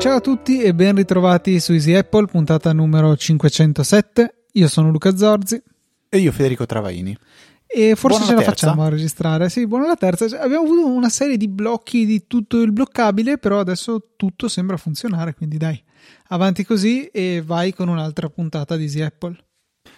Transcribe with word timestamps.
Ciao 0.00 0.16
a 0.16 0.20
tutti 0.20 0.62
e 0.62 0.74
ben 0.74 0.96
ritrovati 0.96 1.60
su 1.60 1.72
Easy 1.72 1.94
Apple, 1.94 2.24
puntata 2.24 2.72
numero 2.72 3.14
507. 3.14 4.44
Io 4.52 4.66
sono 4.66 4.90
Luca 4.90 5.14
Zorzi. 5.14 5.62
E 6.08 6.18
io 6.18 6.32
Federico 6.32 6.66
Travaini. 6.66 7.16
E 7.72 7.94
forse 7.94 8.18
Buona 8.18 8.24
ce 8.24 8.32
la 8.34 8.42
terza. 8.46 8.66
facciamo 8.66 8.82
a 8.84 8.88
registrare. 8.88 9.48
Sì, 9.48 9.66
buona 9.66 9.86
la 9.86 9.94
terza. 9.96 10.28
Cioè, 10.28 10.40
Abbiamo 10.40 10.64
avuto 10.64 10.86
una 10.86 11.08
serie 11.08 11.36
di 11.36 11.46
blocchi 11.48 12.04
di 12.04 12.26
tutto 12.26 12.60
il 12.60 12.72
bloccabile, 12.72 13.38
però 13.38 13.60
adesso 13.60 14.08
tutto 14.16 14.48
sembra 14.48 14.76
funzionare, 14.76 15.34
quindi 15.34 15.56
dai, 15.56 15.80
avanti 16.28 16.64
così 16.64 17.06
e 17.06 17.42
vai 17.44 17.72
con 17.72 17.88
un'altra 17.88 18.28
puntata 18.28 18.76
di 18.76 18.82
Easy 18.84 19.00
Apple. 19.02 19.36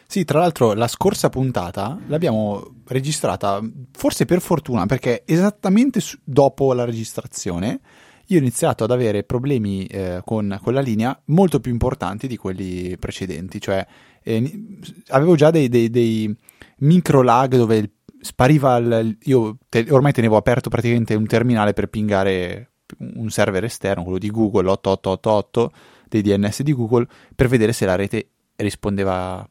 Sì, 0.06 0.24
tra 0.24 0.40
l'altro 0.40 0.74
la 0.74 0.86
scorsa 0.88 1.30
puntata 1.30 1.98
l'abbiamo 2.08 2.82
registrata, 2.88 3.62
forse 3.92 4.26
per 4.26 4.42
fortuna, 4.42 4.84
perché 4.84 5.22
esattamente 5.24 6.00
dopo 6.22 6.74
la 6.74 6.84
registrazione 6.84 7.80
io 8.26 8.36
ho 8.36 8.40
iniziato 8.40 8.84
ad 8.84 8.90
avere 8.90 9.24
problemi 9.24 9.86
eh, 9.86 10.20
con, 10.24 10.58
con 10.62 10.74
la 10.74 10.80
linea 10.82 11.18
molto 11.26 11.60
più 11.60 11.72
importanti 11.72 12.26
di 12.26 12.36
quelli 12.36 12.96
precedenti, 12.98 13.58
cioè 13.60 13.84
eh, 14.22 14.64
avevo 15.08 15.34
già 15.34 15.50
dei, 15.50 15.68
dei- 15.68 15.88
dei 15.90 16.34
micro 16.82 17.22
lag 17.22 17.56
dove 17.56 17.90
spariva 18.20 18.76
il, 18.76 19.16
io 19.22 19.58
te- 19.68 19.86
ormai 19.90 20.12
tenevo 20.12 20.36
aperto 20.36 20.70
praticamente 20.70 21.14
un 21.14 21.26
terminale 21.26 21.72
per 21.72 21.88
pingare 21.88 22.70
un 22.98 23.30
server 23.30 23.64
esterno, 23.64 24.02
quello 24.02 24.18
di 24.18 24.30
Google 24.30 24.70
8888 24.70 25.72
dei 26.08 26.22
DNS 26.22 26.62
di 26.62 26.72
Google 26.72 27.06
per 27.34 27.48
vedere 27.48 27.72
se 27.72 27.86
la 27.86 27.96
rete 27.96 28.28
rispondeva 28.56 29.48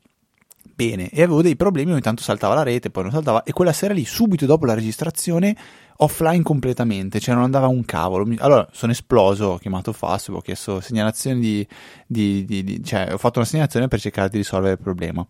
bene. 0.76 1.10
E 1.10 1.24
avevo 1.24 1.42
dei 1.42 1.56
problemi, 1.56 1.92
ogni 1.92 2.02
tanto 2.02 2.22
saltava 2.22 2.54
la 2.54 2.64
rete, 2.64 2.90
poi 2.90 3.04
non 3.04 3.12
saltava 3.12 3.44
e 3.44 3.52
quella 3.52 3.74
sera 3.74 3.94
lì 3.94 4.06
subito 4.06 4.46
dopo 4.46 4.66
la 4.66 4.74
registrazione 4.74 5.56
offline 5.98 6.44
completamente, 6.44 7.20
cioè 7.20 7.36
non 7.36 7.44
andava 7.44 7.68
un 7.68 7.84
cavolo. 7.86 8.28
Allora 8.40 8.68
sono 8.72 8.92
esploso, 8.92 9.46
ho 9.46 9.58
chiamato 9.58 9.94
Fastweb, 9.94 10.38
ho 10.38 10.42
chiesto 10.42 10.80
segnalazioni 10.80 11.40
di, 11.40 11.68
di- 12.08 12.46
di- 12.46 12.64
di- 12.64 12.84
cioè 12.84 13.14
ho 13.14 13.18
fatto 13.18 13.40
una 13.40 13.48
segnalazione 13.48 13.88
per 13.88 14.00
cercare 14.00 14.30
di 14.30 14.38
risolvere 14.38 14.74
il 14.74 14.80
problema. 14.80 15.26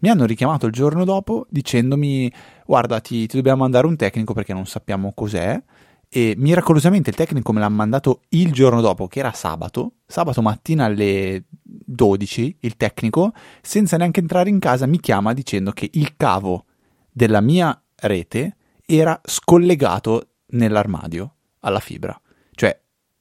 Mi 0.00 0.08
hanno 0.08 0.24
richiamato 0.24 0.66
il 0.66 0.72
giorno 0.72 1.04
dopo 1.04 1.46
dicendomi 1.48 2.32
guarda 2.66 3.00
ti, 3.00 3.26
ti 3.26 3.36
dobbiamo 3.36 3.62
mandare 3.62 3.86
un 3.86 3.96
tecnico 3.96 4.32
perché 4.34 4.52
non 4.52 4.66
sappiamo 4.66 5.12
cos'è 5.14 5.62
e 6.08 6.34
miracolosamente 6.36 7.10
il 7.10 7.16
tecnico 7.16 7.52
me 7.52 7.60
l'ha 7.60 7.68
mandato 7.70 8.22
il 8.30 8.52
giorno 8.52 8.80
dopo, 8.82 9.06
che 9.06 9.20
era 9.20 9.32
sabato, 9.32 9.92
sabato 10.06 10.42
mattina 10.42 10.84
alle 10.84 11.44
12, 11.62 12.56
il 12.60 12.76
tecnico, 12.76 13.32
senza 13.62 13.96
neanche 13.96 14.20
entrare 14.20 14.50
in 14.50 14.58
casa, 14.58 14.86
mi 14.86 15.00
chiama 15.00 15.32
dicendo 15.32 15.70
che 15.70 15.88
il 15.92 16.14
cavo 16.16 16.66
della 17.10 17.40
mia 17.40 17.80
rete 17.96 18.56
era 18.86 19.20
scollegato 19.24 20.28
nell'armadio 20.48 21.34
alla 21.60 21.80
fibra. 21.80 22.18
Cioè, 22.54 22.78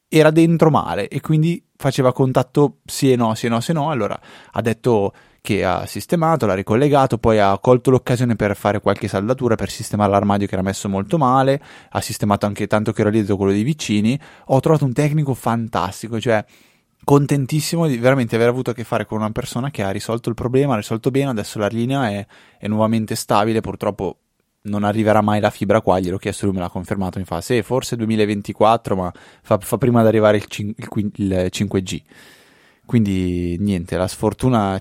era 0.07 0.31
dentro 0.31 0.69
male 0.69 1.07
e 1.07 1.21
quindi 1.21 1.63
faceva 1.75 2.11
contatto 2.11 2.79
sì 2.85 3.11
e 3.11 3.15
no, 3.15 3.33
sì 3.33 3.45
e 3.45 3.49
no, 3.49 3.59
sì 3.59 3.71
e 3.71 3.73
no. 3.73 3.89
Allora 3.89 4.19
ha 4.51 4.61
detto 4.61 5.13
che 5.41 5.65
ha 5.65 5.85
sistemato, 5.87 6.45
l'ha 6.45 6.53
ricollegato, 6.53 7.17
poi 7.17 7.39
ha 7.39 7.57
colto 7.59 7.89
l'occasione 7.89 8.35
per 8.35 8.55
fare 8.55 8.79
qualche 8.79 9.07
saldatura 9.07 9.55
per 9.55 9.71
sistemare 9.71 10.11
l'armadio 10.11 10.47
che 10.47 10.53
era 10.53 10.61
messo 10.61 10.87
molto 10.87 11.17
male, 11.17 11.59
ha 11.89 12.01
sistemato 12.01 12.45
anche 12.45 12.67
tanto 12.67 12.91
che 12.91 13.01
era 13.01 13.09
lì 13.09 13.25
quello 13.25 13.51
dei 13.51 13.63
vicini. 13.63 14.19
Ho 14.47 14.59
trovato 14.59 14.85
un 14.85 14.93
tecnico 14.93 15.33
fantastico, 15.33 16.19
cioè 16.19 16.43
contentissimo 17.03 17.87
di 17.87 17.97
veramente 17.97 18.35
aver 18.35 18.49
avuto 18.49 18.69
a 18.69 18.73
che 18.73 18.83
fare 18.83 19.05
con 19.05 19.17
una 19.17 19.31
persona 19.31 19.71
che 19.71 19.81
ha 19.81 19.89
risolto 19.89 20.29
il 20.29 20.35
problema, 20.35 20.73
ha 20.73 20.77
risolto 20.77 21.09
bene, 21.09 21.31
adesso 21.31 21.57
la 21.57 21.67
linea 21.67 22.09
è, 22.09 22.25
è 22.59 22.67
nuovamente 22.67 23.15
stabile, 23.15 23.61
purtroppo 23.61 24.17
non 24.63 24.83
arriverà 24.83 25.21
mai 25.21 25.39
la 25.39 25.49
fibra 25.49 25.81
qua, 25.81 25.99
gliel'ho 25.99 26.17
chiesto, 26.17 26.45
lui 26.45 26.55
me 26.55 26.61
l'ha 26.61 26.69
confermato, 26.69 27.19
mi 27.19 27.25
fa 27.25 27.41
sì, 27.41 27.61
forse 27.61 27.95
2024, 27.95 28.95
ma 28.95 29.11
fa, 29.41 29.57
fa 29.59 29.77
prima 29.77 30.01
ad 30.01 30.07
arrivare 30.07 30.37
il, 30.37 30.45
cin- 30.47 30.73
il 30.75 30.87
quin- 30.87 31.11
il 31.15 31.47
5G. 31.49 32.01
Quindi 32.85 33.57
niente, 33.59 33.95
la 33.95 34.07
sfortuna 34.07 34.79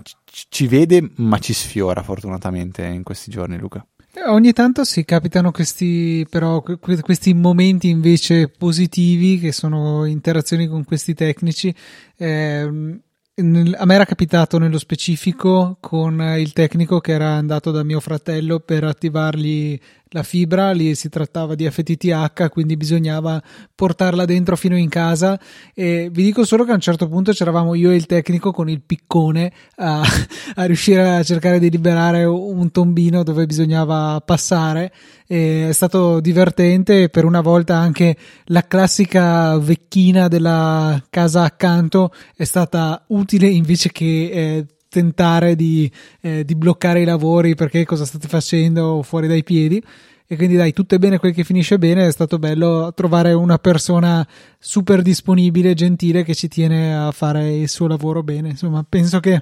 ci- 0.49 0.67
vede, 0.67 1.11
ma 1.17 1.37
ci 1.39 1.53
sfiora 1.53 2.03
fortunatamente 2.03 2.83
in 2.83 3.03
questi 3.03 3.31
giorni, 3.31 3.57
Luca. 3.57 3.85
Eh, 4.13 4.29
Ogni 4.29 4.51
tanto 4.51 4.83
si 4.83 5.05
capitano 5.05 5.51
questi, 5.51 6.25
però, 6.29 6.61
que- 6.61 6.77
que- 6.79 6.99
questi 7.01 7.33
momenti 7.33 7.87
invece 7.87 8.49
positivi 8.49 9.39
che 9.39 9.53
sono 9.53 10.03
interazioni 10.05 10.67
con 10.67 10.83
questi 10.83 11.13
tecnici. 11.13 11.73
Ehm, 12.17 12.99
nel- 13.41 13.75
a 13.77 13.85
me 13.85 13.95
era 13.95 14.05
capitato 14.05 14.57
nello 14.57 14.79
specifico 14.79 15.77
con 15.79 16.19
il 16.37 16.53
tecnico 16.53 16.99
che 16.99 17.11
era 17.11 17.29
andato 17.31 17.71
da 17.71 17.83
mio 17.83 17.99
fratello 17.99 18.59
per 18.59 18.83
attivargli 18.83 19.79
la 20.13 20.23
fibra, 20.23 20.71
lì 20.71 20.93
si 20.95 21.07
trattava 21.09 21.55
di 21.55 21.69
FTTH, 21.69 22.49
quindi 22.49 22.75
bisognava 22.75 23.41
portarla 23.73 24.25
dentro 24.25 24.57
fino 24.57 24.75
in 24.75 24.89
casa. 24.89 25.39
E 25.73 26.09
vi 26.11 26.23
dico 26.23 26.43
solo 26.43 26.65
che 26.65 26.71
a 26.71 26.75
un 26.75 26.81
certo 26.81 27.07
punto 27.07 27.31
c'eravamo 27.31 27.75
io 27.75 27.91
e 27.91 27.95
il 27.95 28.05
tecnico 28.05 28.51
con 28.51 28.69
il 28.69 28.81
piccone 28.81 29.51
a, 29.77 30.01
a 30.55 30.65
riuscire 30.65 31.15
a 31.15 31.23
cercare 31.23 31.59
di 31.59 31.69
liberare 31.69 32.25
un 32.25 32.71
tombino 32.71 33.23
dove 33.23 33.45
bisognava 33.45 34.21
passare. 34.25 34.91
E 35.27 35.69
è 35.69 35.71
stato 35.71 36.19
divertente 36.19 37.07
per 37.07 37.23
una 37.23 37.39
volta 37.39 37.77
anche 37.77 38.17
la 38.45 38.67
classica 38.67 39.57
vecchina 39.57 40.27
della 40.27 41.01
casa 41.09 41.43
accanto 41.43 42.11
è 42.35 42.43
stata 42.43 43.05
utile 43.07 43.47
invece 43.47 43.91
che 43.93 44.29
eh, 44.29 44.65
tentare 44.91 45.55
di, 45.55 45.89
eh, 46.19 46.43
di 46.43 46.53
bloccare 46.53 46.99
i 46.99 47.05
lavori 47.05 47.55
perché 47.55 47.85
cosa 47.85 48.03
state 48.03 48.27
facendo 48.27 49.01
fuori 49.03 49.27
dai 49.27 49.41
piedi 49.41 49.81
e 50.27 50.35
quindi 50.35 50.57
dai 50.57 50.73
tutto 50.73 50.95
è 50.95 50.97
bene 50.97 51.17
quel 51.17 51.33
che 51.33 51.45
finisce 51.45 51.77
bene 51.77 52.07
è 52.07 52.11
stato 52.11 52.37
bello 52.39 52.91
trovare 52.93 53.31
una 53.31 53.57
persona 53.57 54.27
super 54.59 55.01
disponibile 55.01 55.73
gentile 55.73 56.23
che 56.23 56.35
ci 56.35 56.49
tiene 56.49 56.93
a 56.93 57.11
fare 57.11 57.55
il 57.55 57.69
suo 57.69 57.87
lavoro 57.87 58.21
bene 58.21 58.49
insomma 58.49 58.85
penso 58.87 59.21
che 59.21 59.41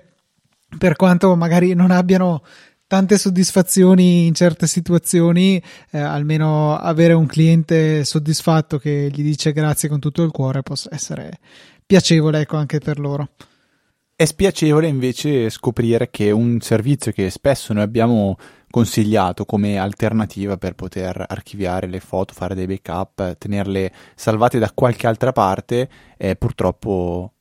per 0.78 0.96
quanto 0.96 1.36
magari 1.36 1.74
non 1.74 1.90
abbiano 1.90 2.44
tante 2.86 3.20
soddisfazioni 3.20 4.26
in 4.26 4.34
certe 4.34 4.66
situazioni, 4.66 5.62
eh, 5.92 6.00
almeno 6.00 6.76
avere 6.76 7.14
un 7.14 7.28
cliente 7.28 8.04
soddisfatto 8.04 8.80
che 8.80 9.12
gli 9.14 9.22
dice 9.22 9.52
grazie 9.52 9.90
con 9.90 10.00
tutto 10.00 10.24
il 10.24 10.32
cuore 10.32 10.64
possa 10.64 10.90
essere 10.92 11.38
piacevole 11.86 12.42
ecco 12.42 12.58
anche 12.58 12.80
per 12.80 13.00
loro. 13.00 13.30
È 14.20 14.26
spiacevole 14.26 14.86
invece 14.86 15.50
scoprire 15.50 16.10
che 16.10 16.32
un 16.32 16.60
servizio 16.60 17.14
che 17.14 17.30
spesso 17.30 17.72
noi 17.72 17.84
abbiamo 17.84 18.36
consigliato 18.70 19.46
come 19.46 19.78
alternativa 19.78 20.58
per 20.58 20.76
poter 20.76 21.24
archiviare 21.26 21.88
le 21.88 22.02
foto, 22.02 22.34
fare 22.34 22.54
dei 22.54 22.66
backup, 22.66 23.38
tenerle 23.38 23.94
salvate 24.16 24.60
da 24.60 24.74
qualche 24.74 25.08
altra 25.08 25.32
parte, 25.32 25.90
è 26.18 26.36
purtroppo 26.36 27.32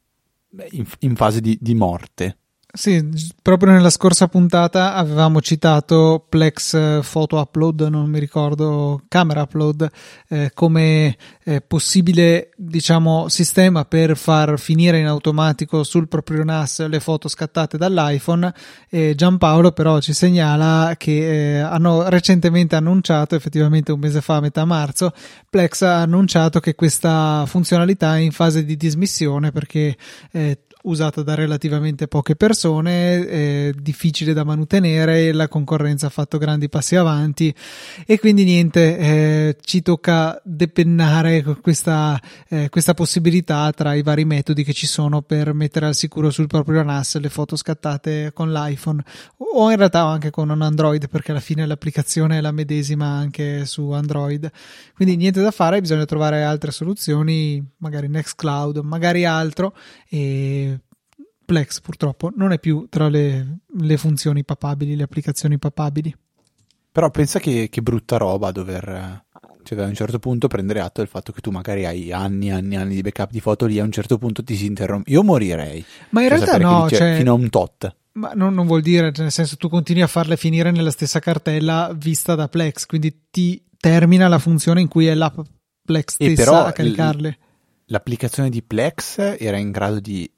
in, 0.70 0.86
in 1.00 1.16
fase 1.16 1.40
di, 1.40 1.58
di 1.60 1.74
morte. 1.74 2.38
Sì, 2.78 3.04
proprio 3.42 3.72
nella 3.72 3.90
scorsa 3.90 4.28
puntata 4.28 4.94
avevamo 4.94 5.40
citato 5.40 6.24
Plex 6.28 6.74
eh, 6.74 7.00
Photo 7.02 7.38
Upload, 7.38 7.80
non 7.80 8.08
mi 8.08 8.20
ricordo, 8.20 9.02
Camera 9.08 9.42
Upload, 9.42 9.90
eh, 10.28 10.52
come 10.54 11.16
eh, 11.42 11.60
possibile, 11.60 12.50
diciamo, 12.56 13.28
sistema 13.28 13.84
per 13.84 14.16
far 14.16 14.60
finire 14.60 15.00
in 15.00 15.06
automatico 15.06 15.82
sul 15.82 16.06
proprio 16.06 16.44
NAS 16.44 16.86
le 16.86 17.00
foto 17.00 17.26
scattate 17.26 17.76
dall'iPhone. 17.78 18.54
E 18.88 19.16
Giampaolo 19.16 19.72
però 19.72 19.98
ci 19.98 20.12
segnala 20.12 20.94
che 20.96 21.56
eh, 21.56 21.58
hanno 21.58 22.08
recentemente 22.08 22.76
annunciato, 22.76 23.34
effettivamente 23.34 23.90
un 23.90 23.98
mese 23.98 24.20
fa, 24.20 24.36
a 24.36 24.40
metà 24.40 24.64
marzo, 24.64 25.12
Plex 25.50 25.82
ha 25.82 26.02
annunciato 26.02 26.60
che 26.60 26.76
questa 26.76 27.42
funzionalità 27.44 28.14
è 28.14 28.20
in 28.20 28.30
fase 28.30 28.64
di 28.64 28.76
dismissione 28.76 29.50
perché 29.50 29.96
eh, 30.30 30.60
usata 30.82 31.22
da 31.22 31.34
relativamente 31.34 32.08
poche 32.08 32.36
persone, 32.36 33.72
difficile 33.78 34.32
da 34.32 34.44
mantenere, 34.44 35.32
la 35.32 35.48
concorrenza 35.48 36.06
ha 36.06 36.10
fatto 36.10 36.38
grandi 36.38 36.68
passi 36.68 36.96
avanti 36.96 37.54
e 38.06 38.18
quindi 38.18 38.44
niente, 38.44 38.98
eh, 38.98 39.56
ci 39.60 39.82
tocca 39.82 40.40
depennare 40.44 41.42
questa, 41.60 42.20
eh, 42.48 42.68
questa 42.68 42.94
possibilità 42.94 43.70
tra 43.72 43.94
i 43.94 44.02
vari 44.02 44.24
metodi 44.24 44.64
che 44.64 44.72
ci 44.72 44.86
sono 44.86 45.22
per 45.22 45.52
mettere 45.52 45.86
al 45.86 45.94
sicuro 45.94 46.30
sul 46.30 46.46
proprio 46.46 46.82
NAS 46.82 47.18
le 47.18 47.28
foto 47.28 47.56
scattate 47.56 48.32
con 48.32 48.52
l'iPhone 48.52 49.02
o 49.36 49.70
in 49.70 49.76
realtà 49.76 50.04
anche 50.04 50.30
con 50.30 50.50
un 50.50 50.62
Android 50.62 51.08
perché 51.08 51.30
alla 51.30 51.40
fine 51.40 51.66
l'applicazione 51.66 52.38
è 52.38 52.40
la 52.40 52.52
medesima 52.52 53.06
anche 53.06 53.64
su 53.64 53.90
Android. 53.90 54.50
Quindi 54.94 55.16
niente 55.16 55.40
da 55.40 55.50
fare, 55.50 55.80
bisogna 55.80 56.04
trovare 56.04 56.42
altre 56.42 56.70
soluzioni, 56.70 57.64
magari 57.78 58.08
Nextcloud, 58.08 58.78
magari 58.78 59.24
altro 59.24 59.74
e 60.08 60.77
Plex 61.48 61.80
purtroppo 61.80 62.30
non 62.36 62.52
è 62.52 62.58
più 62.58 62.88
tra 62.90 63.08
le, 63.08 63.60
le 63.80 63.96
funzioni 63.96 64.44
papabili, 64.44 64.94
le 64.94 65.04
applicazioni 65.04 65.56
papabili. 65.56 66.14
Però 66.92 67.10
pensa 67.10 67.38
che, 67.38 67.68
che 67.70 67.80
brutta 67.80 68.18
roba 68.18 68.50
dover... 68.50 69.24
cioè 69.62 69.80
a 69.80 69.86
un 69.86 69.94
certo 69.94 70.18
punto 70.18 70.46
prendere 70.46 70.80
atto 70.80 71.00
del 71.00 71.08
fatto 71.08 71.32
che 71.32 71.40
tu 71.40 71.50
magari 71.50 71.86
hai 71.86 72.12
anni 72.12 72.48
e 72.48 72.52
anni 72.52 72.74
e 72.74 72.76
anni 72.76 72.94
di 72.96 73.00
backup 73.00 73.30
di 73.30 73.40
foto 73.40 73.64
lì, 73.64 73.78
a 73.78 73.84
un 73.84 73.90
certo 73.92 74.18
punto 74.18 74.44
ti 74.44 74.56
si 74.56 74.66
interrompe. 74.66 75.10
Io 75.10 75.22
morirei. 75.22 75.82
Ma 76.10 76.20
in 76.20 76.28
Cioè, 76.28 76.38
realtà 76.38 76.58
no, 76.58 76.82
dice 76.82 76.96
cioè, 76.96 77.16
fino 77.16 77.30
a 77.30 77.34
un 77.34 77.48
tot. 77.48 77.96
ma 78.12 78.32
non, 78.34 78.52
non 78.52 78.66
vuol 78.66 78.82
dire, 78.82 79.10
cioè, 79.12 79.22
nel 79.22 79.32
senso 79.32 79.56
tu 79.56 79.70
continui 79.70 80.02
a 80.02 80.06
farle 80.06 80.36
finire 80.36 80.70
nella 80.70 80.90
stessa 80.90 81.18
cartella 81.18 81.94
vista 81.96 82.34
da 82.34 82.48
Plex, 82.48 82.84
quindi 82.84 83.26
ti 83.30 83.64
termina 83.78 84.28
la 84.28 84.38
funzione 84.38 84.82
in 84.82 84.88
cui 84.88 85.06
è 85.06 85.14
l'app 85.14 85.38
Plex 85.82 86.12
stessa 86.12 86.66
a 86.66 86.72
caricarle. 86.72 87.38
L'applicazione 87.86 88.50
di 88.50 88.62
Plex 88.62 89.36
era 89.38 89.56
in 89.56 89.70
grado 89.70 89.98
di 89.98 90.30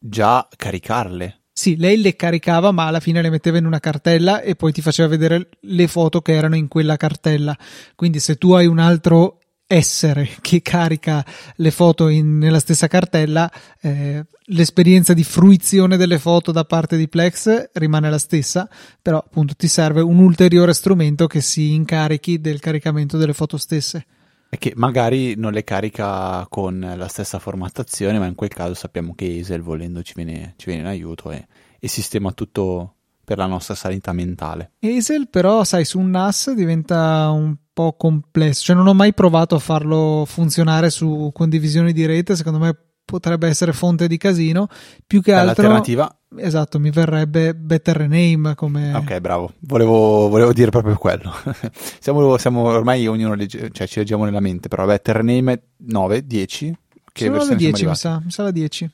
già 0.00 0.48
caricarle. 0.56 1.42
Sì, 1.52 1.76
lei 1.76 2.00
le 2.00 2.16
caricava, 2.16 2.70
ma 2.70 2.86
alla 2.86 3.00
fine 3.00 3.20
le 3.20 3.28
metteva 3.28 3.58
in 3.58 3.66
una 3.66 3.80
cartella 3.80 4.40
e 4.40 4.56
poi 4.56 4.72
ti 4.72 4.80
faceva 4.80 5.08
vedere 5.08 5.50
le 5.60 5.86
foto 5.88 6.22
che 6.22 6.32
erano 6.32 6.56
in 6.56 6.68
quella 6.68 6.96
cartella. 6.96 7.56
Quindi 7.94 8.18
se 8.18 8.36
tu 8.36 8.52
hai 8.52 8.66
un 8.66 8.78
altro 8.78 9.40
essere 9.66 10.28
che 10.40 10.62
carica 10.62 11.24
le 11.56 11.70
foto 11.70 12.08
in- 12.08 12.38
nella 12.38 12.58
stessa 12.58 12.88
cartella, 12.88 13.50
eh, 13.82 14.24
l'esperienza 14.46 15.12
di 15.12 15.22
fruizione 15.22 15.96
delle 15.96 16.18
foto 16.18 16.50
da 16.50 16.64
parte 16.64 16.96
di 16.96 17.08
Plex 17.08 17.70
rimane 17.74 18.10
la 18.10 18.18
stessa, 18.18 18.68
però 19.00 19.18
appunto 19.18 19.54
ti 19.54 19.68
serve 19.68 20.00
un 20.00 20.18
ulteriore 20.18 20.72
strumento 20.72 21.26
che 21.26 21.40
si 21.40 21.72
incarichi 21.72 22.40
del 22.40 22.58
caricamento 22.58 23.16
delle 23.16 23.34
foto 23.34 23.58
stesse. 23.58 24.06
E 24.52 24.58
che 24.58 24.72
magari 24.74 25.36
non 25.36 25.52
le 25.52 25.62
carica 25.62 26.44
con 26.48 26.94
la 26.96 27.06
stessa 27.06 27.38
formattazione, 27.38 28.18
ma 28.18 28.26
in 28.26 28.34
quel 28.34 28.50
caso 28.50 28.74
sappiamo 28.74 29.14
che 29.14 29.38
Hazel 29.40 29.62
volendo 29.62 30.02
ci 30.02 30.14
viene, 30.16 30.54
ci 30.56 30.66
viene 30.66 30.82
in 30.82 30.88
aiuto 30.88 31.30
e, 31.30 31.46
e 31.78 31.88
sistema 31.88 32.32
tutto 32.32 32.94
per 33.24 33.38
la 33.38 33.46
nostra 33.46 33.76
sanità 33.76 34.12
mentale. 34.12 34.72
Hazel 34.80 35.28
però, 35.28 35.62
sai, 35.62 35.84
su 35.84 36.00
un 36.00 36.10
NAS 36.10 36.52
diventa 36.52 37.30
un 37.30 37.54
po' 37.72 37.94
complesso, 37.96 38.64
cioè 38.64 38.74
non 38.74 38.88
ho 38.88 38.94
mai 38.94 39.14
provato 39.14 39.54
a 39.54 39.60
farlo 39.60 40.24
funzionare 40.26 40.90
su 40.90 41.30
condivisioni 41.32 41.92
di 41.92 42.04
rete, 42.04 42.34
secondo 42.34 42.58
me 42.58 42.76
potrebbe 43.10 43.48
essere 43.48 43.72
fonte 43.72 44.06
di 44.06 44.16
casino, 44.16 44.68
più 45.06 45.20
che 45.20 45.32
altro... 45.32 45.64
L'alternativa, 45.64 46.14
Esatto, 46.36 46.78
mi 46.78 46.90
verrebbe 46.90 47.56
Better 47.56 47.96
Rename 47.96 48.54
come... 48.54 48.94
ok, 48.94 49.18
bravo, 49.18 49.52
volevo, 49.60 50.28
volevo 50.28 50.52
dire 50.52 50.70
proprio 50.70 50.94
quello. 50.94 51.32
siamo, 51.98 52.36
siamo 52.36 52.62
ormai 52.62 53.08
ognuno 53.08 53.34
legge- 53.34 53.70
cioè, 53.72 53.88
ci 53.88 53.98
leggiamo 53.98 54.24
nella 54.24 54.38
mente, 54.38 54.68
però 54.68 54.84
vabbè, 54.84 55.02
Terraname 55.02 55.62
9, 55.78 56.24
10. 56.24 56.78
Che 57.12 57.24
Sono 57.24 57.32
le 57.32 57.38
versione 57.38 57.58
siamo 57.58 57.76
10, 57.76 57.86
mi 57.86 57.96
sa, 57.96 58.20
mi 58.24 58.30
sa 58.30 58.42
la 58.44 58.50
10. 58.52 58.90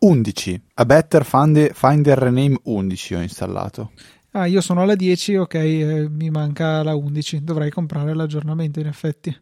11. 0.00 0.62
A 0.74 0.84
Better 0.84 1.24
Find- 1.24 1.72
Finder 1.72 2.18
Rename 2.18 2.58
11 2.64 3.14
ho 3.14 3.20
installato. 3.22 3.92
Ah, 4.32 4.44
io 4.44 4.60
sono 4.60 4.82
alla 4.82 4.94
10, 4.94 5.36
ok, 5.36 5.54
eh, 5.54 6.08
mi 6.10 6.28
manca 6.28 6.82
la 6.82 6.94
11, 6.94 7.44
dovrei 7.44 7.70
comprare 7.70 8.14
l'aggiornamento 8.14 8.78
in 8.78 8.88
effetti. 8.88 9.34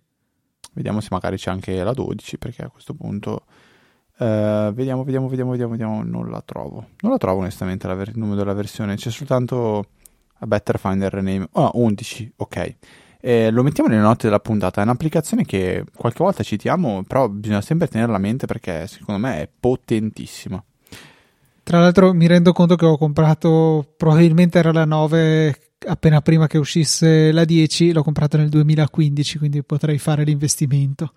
Vediamo 0.72 1.00
se 1.00 1.08
magari 1.10 1.36
c'è 1.36 1.50
anche 1.50 1.82
la 1.82 1.92
12, 1.92 2.38
perché 2.38 2.62
a 2.62 2.68
questo 2.68 2.94
punto... 2.94 3.44
eh, 4.18 4.70
vediamo, 4.74 5.04
vediamo, 5.04 5.28
vediamo, 5.28 5.50
vediamo, 5.50 5.70
vediamo. 5.72 6.02
Non 6.02 6.30
la 6.30 6.42
trovo. 6.44 6.88
Non 7.00 7.12
la 7.12 7.18
trovo 7.18 7.40
onestamente 7.40 7.86
la 7.86 7.94
ver- 7.94 8.10
il 8.10 8.18
numero 8.18 8.36
della 8.36 8.54
versione. 8.54 8.96
C'è 8.96 9.10
soltanto 9.10 9.84
a 10.38 10.46
Better 10.46 10.78
Finder 10.78 11.12
Rename. 11.12 11.48
Ah, 11.52 11.70
11, 11.74 12.32
ok. 12.36 12.74
Eh, 13.22 13.50
lo 13.50 13.62
mettiamo 13.62 13.90
nelle 13.90 14.00
note 14.00 14.26
della 14.26 14.40
puntata. 14.40 14.80
È 14.80 14.84
un'applicazione 14.84 15.44
che 15.44 15.84
qualche 15.94 16.22
volta 16.22 16.42
citiamo, 16.42 17.02
però 17.06 17.28
bisogna 17.28 17.60
sempre 17.60 17.86
tenerla 17.88 18.16
a 18.16 18.20
mente 18.20 18.46
perché 18.46 18.86
secondo 18.86 19.20
me 19.20 19.42
è 19.42 19.48
potentissima. 19.60 20.62
Tra 21.62 21.80
l'altro 21.80 22.14
mi 22.14 22.26
rendo 22.26 22.52
conto 22.52 22.76
che 22.76 22.86
ho 22.86 22.96
comprato, 22.96 23.92
probabilmente 23.96 24.58
era 24.58 24.72
la 24.72 24.86
9 24.86 25.69
appena 25.86 26.20
prima 26.20 26.46
che 26.46 26.58
uscisse 26.58 27.32
la 27.32 27.44
10, 27.44 27.92
l'ho 27.92 28.02
comprata 28.02 28.36
nel 28.36 28.48
2015, 28.48 29.38
quindi 29.38 29.62
potrei 29.62 29.98
fare 29.98 30.24
l'investimento. 30.24 31.12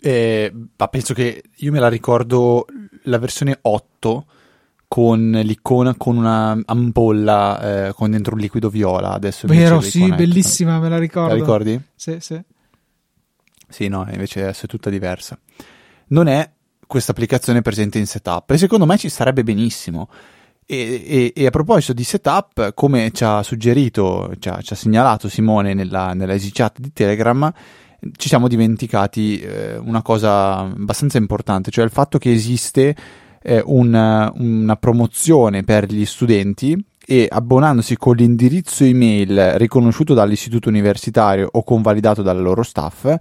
Eh, 0.00 0.52
ma 0.76 0.88
penso 0.88 1.14
che 1.14 1.42
io 1.56 1.72
me 1.72 1.80
la 1.80 1.88
ricordo 1.88 2.66
la 3.04 3.18
versione 3.18 3.58
8 3.60 4.26
con 4.86 5.30
l'icona 5.44 5.94
con 5.94 6.16
una 6.16 6.60
ampolla 6.64 7.86
eh, 7.86 7.92
con 7.92 8.10
dentro 8.10 8.34
un 8.34 8.40
liquido 8.40 8.68
viola. 8.68 9.12
Adesso 9.12 9.46
Vero, 9.46 9.80
sì, 9.80 10.08
è- 10.08 10.14
bellissima, 10.14 10.78
me 10.80 10.88
la 10.88 10.98
ricordo. 10.98 11.28
La 11.28 11.34
ricordi? 11.34 11.80
Sì, 11.94 12.16
sì. 12.18 12.40
Sì, 13.68 13.86
no, 13.86 14.06
invece 14.10 14.42
adesso 14.42 14.66
è 14.66 14.68
tutta 14.68 14.90
diversa. 14.90 15.38
Non 16.08 16.26
è 16.26 16.50
questa 16.86 17.12
applicazione 17.12 17.62
presente 17.62 17.98
in 17.98 18.06
setup 18.06 18.50
e 18.50 18.58
secondo 18.58 18.84
me 18.84 18.98
ci 18.98 19.08
starebbe 19.08 19.44
benissimo. 19.44 20.08
E, 20.72 21.02
e- 21.04 21.32
e 21.34 21.46
a 21.46 21.50
proposito 21.50 21.92
di 21.92 22.04
setup, 22.04 22.74
come 22.74 23.10
ci 23.10 23.24
ha 23.24 23.42
suggerito, 23.42 24.30
ci 24.38 24.48
ha, 24.48 24.60
ci 24.60 24.72
ha 24.72 24.76
segnalato 24.76 25.28
Simone 25.28 25.74
nella, 25.74 26.14
nella 26.14 26.34
easy 26.34 26.50
chat 26.52 26.78
di 26.78 26.92
Telegram, 26.92 27.52
ci 28.16 28.28
siamo 28.28 28.46
dimenticati 28.46 29.40
eh, 29.40 29.78
una 29.78 30.00
cosa 30.00 30.58
abbastanza 30.58 31.18
importante, 31.18 31.72
cioè 31.72 31.84
il 31.84 31.90
fatto 31.90 32.18
che 32.18 32.30
esiste 32.30 32.94
eh, 33.42 33.60
una, 33.66 34.32
una 34.36 34.76
promozione 34.76 35.64
per 35.64 35.92
gli 35.92 36.06
studenti 36.06 36.80
e 37.04 37.26
abbonandosi 37.28 37.96
con 37.96 38.14
l'indirizzo 38.14 38.84
email 38.84 39.54
riconosciuto 39.54 40.14
dall'istituto 40.14 40.68
universitario 40.68 41.48
o 41.50 41.64
convalidato 41.64 42.22
dal 42.22 42.40
loro 42.40 42.62
staff, 42.62 43.12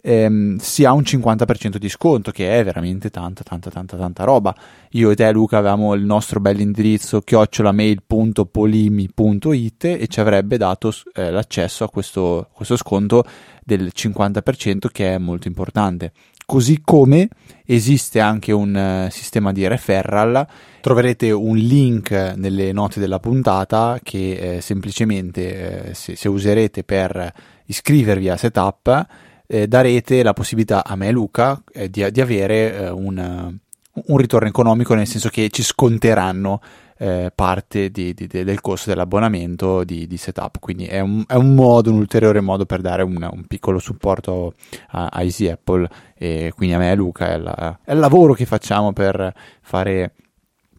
ehm, 0.00 0.58
si 0.58 0.84
ha 0.84 0.92
un 0.92 1.02
50% 1.02 1.76
di 1.76 1.88
sconto, 1.88 2.30
che 2.30 2.56
è 2.58 2.64
veramente 2.64 3.10
tanta, 3.10 3.42
tanta, 3.42 3.70
tanta, 3.70 3.96
tanta 3.96 4.22
roba. 4.24 4.54
Io 4.90 5.10
e 5.10 5.16
te, 5.16 5.32
Luca, 5.32 5.58
avevamo 5.58 5.94
il 5.94 6.04
nostro 6.04 6.38
bell'indirizzo 6.40 7.20
chiocciolamail.polimi.it 7.20 9.84
e 9.84 10.06
ci 10.08 10.20
avrebbe 10.20 10.56
dato 10.56 10.92
eh, 11.14 11.30
l'accesso 11.30 11.84
a 11.84 11.88
questo, 11.88 12.48
questo 12.52 12.76
sconto 12.76 13.24
del 13.62 13.92
50% 13.94 14.88
che 14.90 15.14
è 15.14 15.18
molto 15.18 15.48
importante. 15.48 16.12
Così 16.50 16.80
come 16.82 17.28
esiste 17.64 18.18
anche 18.18 18.50
un 18.50 18.74
eh, 18.74 19.08
sistema 19.12 19.52
di 19.52 19.68
referral, 19.68 20.44
troverete 20.80 21.30
un 21.30 21.56
link 21.56 22.10
nelle 22.10 22.72
note 22.72 22.98
della 22.98 23.20
puntata 23.20 24.00
che 24.02 24.56
eh, 24.56 24.60
semplicemente 24.60 25.90
eh, 25.90 25.94
se, 25.94 26.16
se 26.16 26.28
userete 26.28 26.82
per 26.82 27.32
iscrivervi 27.66 28.28
a 28.28 28.36
Setup 28.36 29.06
eh, 29.52 29.66
darete 29.66 30.22
la 30.22 30.32
possibilità 30.32 30.84
a 30.84 30.94
me 30.94 31.08
e 31.08 31.10
Luca 31.12 31.60
eh, 31.72 31.90
di, 31.90 32.08
di 32.12 32.20
avere 32.20 32.76
eh, 32.76 32.88
un, 32.90 33.58
un 33.92 34.16
ritorno 34.16 34.46
economico 34.48 34.94
nel 34.94 35.08
senso 35.08 35.28
che 35.28 35.48
ci 35.50 35.64
sconteranno 35.64 36.60
eh, 36.96 37.32
parte 37.34 37.90
di- 37.90 38.12
di- 38.14 38.26
de- 38.28 38.44
del 38.44 38.60
costo 38.60 38.90
dell'abbonamento 38.90 39.82
di, 39.84 40.06
setup. 40.16 40.58
Quindi 40.60 40.84
è 40.84 41.00
un, 41.00 41.24
è 41.26 41.34
un 41.34 41.54
modo, 41.54 41.90
un 41.90 41.96
ulteriore 41.96 42.40
modo 42.40 42.64
per 42.66 42.80
dare 42.80 43.02
un, 43.02 43.16
un 43.28 43.44
piccolo 43.46 43.78
supporto 43.80 44.54
a, 44.90 45.06
a 45.10 45.22
Easy 45.22 45.48
Apple 45.48 45.88
e 46.14 46.52
quindi 46.54 46.74
a 46.74 46.78
me 46.78 46.92
e 46.92 46.94
Luca 46.94 47.28
è, 47.32 47.38
la- 47.38 47.78
è 47.84 47.92
il 47.92 47.98
lavoro 47.98 48.34
che 48.34 48.44
facciamo 48.44 48.92
per 48.92 49.32
fare 49.62 50.12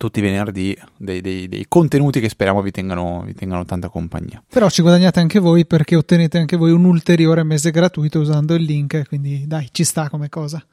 tutti 0.01 0.17
i 0.17 0.23
venerdì 0.23 0.75
dei, 0.97 1.21
dei- 1.21 1.47
dei 1.47 1.65
contenuti 1.67 2.19
che 2.19 2.27
speriamo 2.27 2.63
vi 2.63 2.71
tengano, 2.71 3.21
vi 3.23 3.35
tengano 3.35 3.65
tanta 3.65 3.87
compagnia. 3.87 4.41
Però 4.49 4.67
ci 4.67 4.81
guadagnate 4.81 5.19
anche 5.19 5.37
voi 5.37 5.67
perché 5.67 5.95
ottenete 5.95 6.39
anche 6.39 6.57
voi 6.57 6.71
un 6.71 6.85
ulteriore 6.85 7.43
mese 7.43 7.69
gratuito 7.69 8.19
usando 8.19 8.55
il 8.55 8.63
link, 8.63 9.07
quindi 9.07 9.45
dai, 9.45 9.69
ci 9.71 9.83
sta 9.83 10.09
come 10.09 10.27
cosa. 10.27 10.65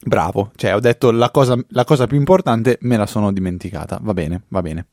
Bravo, 0.00 0.52
cioè 0.54 0.76
ho 0.76 0.78
detto 0.78 1.10
la 1.10 1.32
cosa, 1.32 1.58
la 1.70 1.84
cosa 1.84 2.06
più 2.06 2.18
importante 2.18 2.78
me 2.82 2.96
la 2.96 3.06
sono 3.06 3.32
dimenticata, 3.32 3.98
va 4.00 4.14
bene, 4.14 4.42
va 4.46 4.62
bene. 4.62 4.86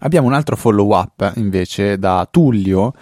Abbiamo 0.00 0.26
un 0.26 0.34
altro 0.34 0.54
follow 0.54 0.94
up 0.94 1.32
invece 1.36 1.98
da 1.98 2.28
Tullio 2.30 2.92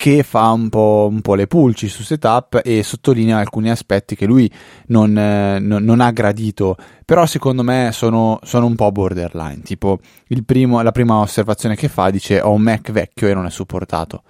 che 0.00 0.22
fa 0.22 0.48
un 0.48 0.70
po', 0.70 1.08
un 1.10 1.20
po' 1.20 1.34
le 1.34 1.46
pulci 1.46 1.86
su 1.86 2.02
setup 2.02 2.62
e 2.64 2.82
sottolinea 2.82 3.36
alcuni 3.36 3.68
aspetti 3.68 4.16
che 4.16 4.24
lui 4.24 4.50
non, 4.86 5.14
eh, 5.14 5.58
non- 5.58 5.84
non 5.84 6.00
ha 6.00 6.10
gradito, 6.10 6.74
però 7.04 7.26
secondo 7.26 7.62
me 7.62 7.90
sono, 7.92 8.38
sono 8.42 8.64
un 8.64 8.76
po' 8.76 8.90
borderline. 8.92 9.60
Tipo, 9.60 10.00
primo- 10.46 10.80
la 10.80 10.90
prima 10.90 11.16
osservazione 11.16 11.76
che 11.76 11.88
fa 11.88 12.08
dice 12.08 12.40
ho 12.40 12.52
un 12.52 12.62
Mac 12.62 12.90
vecchio 12.90 13.28
e 13.28 13.34
non 13.34 13.44
è 13.44 13.50
supportato. 13.50 14.22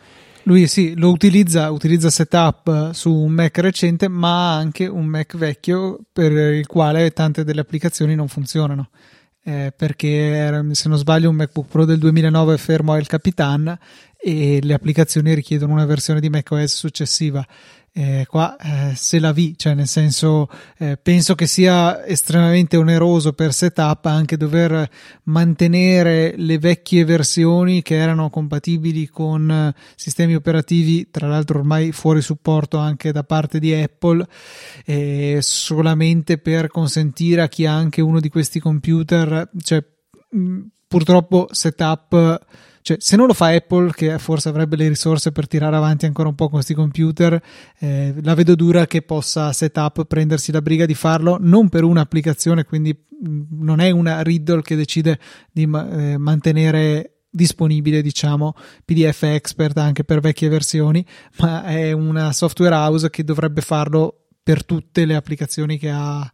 Lui 0.42 0.66
sì, 0.66 0.94
lo 0.96 1.10
utilizza, 1.10 1.70
utilizza 1.70 2.10
setup 2.10 2.90
su 2.90 3.14
un 3.14 3.30
Mac 3.30 3.56
recente, 3.58 4.08
ma 4.08 4.56
anche 4.56 4.88
un 4.88 5.04
Mac 5.04 5.36
vecchio 5.36 6.00
per 6.12 6.32
il 6.32 6.66
quale 6.66 7.12
tante 7.12 7.44
delle 7.44 7.60
applicazioni 7.60 8.16
non 8.16 8.26
funzionano. 8.26 8.88
Eh, 9.42 9.72
perché 9.74 10.68
se 10.72 10.88
non 10.88 10.98
sbaglio 10.98 11.30
un 11.30 11.36
MacBook 11.36 11.66
Pro 11.68 11.86
del 11.86 11.98
2009 11.98 12.58
fermo 12.58 12.92
al 12.92 13.06
Capitan 13.06 13.76
e 14.22 14.60
le 14.62 14.74
applicazioni 14.74 15.32
richiedono 15.34 15.72
una 15.72 15.86
versione 15.86 16.20
di 16.20 16.28
macOS 16.28 16.74
successiva. 16.74 17.46
Eh, 17.92 18.24
qua 18.28 18.56
eh, 18.56 18.94
se 18.94 19.18
la 19.18 19.32
vi, 19.32 19.58
cioè 19.58 19.74
nel 19.74 19.88
senso 19.88 20.48
eh, 20.78 20.96
penso 20.96 21.34
che 21.34 21.48
sia 21.48 22.06
estremamente 22.06 22.76
oneroso 22.76 23.32
per 23.32 23.52
setup 23.52 24.06
anche 24.06 24.36
dover 24.36 24.88
mantenere 25.24 26.34
le 26.36 26.60
vecchie 26.60 27.04
versioni 27.04 27.82
che 27.82 27.96
erano 27.96 28.30
compatibili 28.30 29.08
con 29.08 29.50
eh, 29.50 29.74
sistemi 29.96 30.36
operativi, 30.36 31.10
tra 31.10 31.26
l'altro 31.26 31.58
ormai 31.58 31.90
fuori 31.90 32.22
supporto 32.22 32.78
anche 32.78 33.10
da 33.10 33.24
parte 33.24 33.58
di 33.58 33.74
Apple, 33.74 34.24
eh, 34.84 35.38
solamente 35.40 36.38
per 36.38 36.68
consentire 36.68 37.42
a 37.42 37.48
chi 37.48 37.66
ha 37.66 37.74
anche 37.74 38.00
uno 38.00 38.20
di 38.20 38.28
questi 38.28 38.60
computer, 38.60 39.50
cioè 39.60 39.84
mh, 40.30 40.60
purtroppo 40.86 41.48
setup 41.50 42.38
Cioè, 42.82 42.96
se 42.98 43.16
non 43.16 43.26
lo 43.26 43.34
fa 43.34 43.48
Apple, 43.48 43.92
che 43.92 44.18
forse 44.18 44.48
avrebbe 44.48 44.76
le 44.76 44.88
risorse 44.88 45.32
per 45.32 45.46
tirare 45.46 45.76
avanti 45.76 46.06
ancora 46.06 46.28
un 46.28 46.34
po' 46.34 46.44
con 46.44 46.54
questi 46.54 46.74
computer, 46.74 47.40
eh, 47.78 48.14
la 48.22 48.34
vedo 48.34 48.54
dura 48.54 48.86
che 48.86 49.02
possa 49.02 49.52
setup 49.52 50.04
prendersi 50.06 50.50
la 50.50 50.62
briga 50.62 50.86
di 50.86 50.94
farlo, 50.94 51.36
non 51.40 51.68
per 51.68 51.84
un'applicazione, 51.84 52.64
quindi 52.64 52.96
mm, 52.96 53.42
non 53.62 53.80
è 53.80 53.90
una 53.90 54.22
Riddle 54.22 54.62
che 54.62 54.76
decide 54.76 55.18
di 55.52 55.62
eh, 55.62 56.16
mantenere 56.18 57.20
disponibile, 57.30 58.02
diciamo, 58.02 58.54
PDF 58.84 59.22
Expert 59.22 59.78
anche 59.78 60.04
per 60.04 60.20
vecchie 60.20 60.48
versioni, 60.48 61.04
ma 61.38 61.64
è 61.64 61.92
una 61.92 62.32
software 62.32 62.74
house 62.74 63.10
che 63.10 63.22
dovrebbe 63.24 63.60
farlo 63.60 64.19
per 64.42 64.64
tutte 64.64 65.04
le 65.04 65.14
applicazioni 65.14 65.78
che 65.78 65.90
ha, 65.90 66.30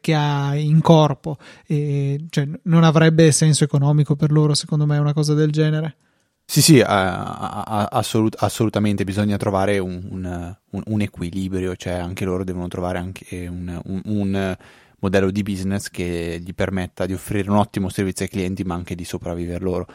che 0.00 0.14
ha 0.14 0.54
in 0.56 0.80
corpo. 0.80 1.36
E, 1.66 2.26
cioè, 2.30 2.48
non 2.64 2.84
avrebbe 2.84 3.30
senso 3.32 3.64
economico 3.64 4.16
per 4.16 4.32
loro, 4.32 4.54
secondo 4.54 4.86
me, 4.86 4.98
una 4.98 5.12
cosa 5.12 5.34
del 5.34 5.50
genere. 5.50 5.96
Sì, 6.44 6.62
sì, 6.62 6.82
assolut- 6.84 8.34
assolutamente 8.42 9.04
bisogna 9.04 9.36
trovare 9.36 9.78
un, 9.78 10.04
un, 10.10 10.56
un, 10.70 10.82
un, 10.84 11.00
equilibrio, 11.00 11.76
cioè 11.76 11.92
anche 11.92 12.24
loro 12.24 12.42
devono 12.42 12.66
trovare 12.66 12.98
anche 12.98 13.46
un, 13.46 14.56
modello 14.98 15.30
di 15.30 15.42
business 15.42 15.88
che 15.88 16.40
gli 16.42 16.52
permetta 16.52 17.06
di 17.06 17.12
offrire 17.12 17.48
un 17.50 17.56
ottimo 17.56 17.88
servizio 17.88 18.24
ai 18.24 18.30
clienti, 18.32 18.64
ma 18.64 18.74
anche 18.74 18.96
di 18.96 19.04
sopravvivere 19.04 19.62
loro 19.62 19.86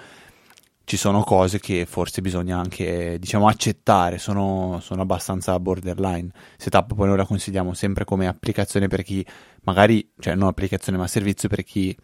ci 0.86 0.98
sono 0.98 1.24
cose 1.24 1.60
che 1.60 1.86
forse 1.88 2.22
bisogna 2.22 2.58
anche 2.60 3.18
diciamo 3.20 3.48
accettare, 3.48 4.20
sono, 4.20 4.80
sono 4.82 5.02
abbastanza 5.02 5.60
borderline. 5.60 6.30
Setup 6.58 6.94
poi 6.94 7.08
noi 7.08 7.18
la 7.18 7.26
consigliamo 7.26 7.74
sempre 7.74 8.06
come 8.06 8.28
applicazione 8.28 8.88
per 8.88 9.02
chi 9.02 9.26
magari, 9.64 10.08
cioè 10.20 10.36
non 10.36 10.48
applicazione 10.48 10.98
ma 10.98 11.08
servizio 11.08 11.50
per 11.50 11.64
chi 11.64 11.96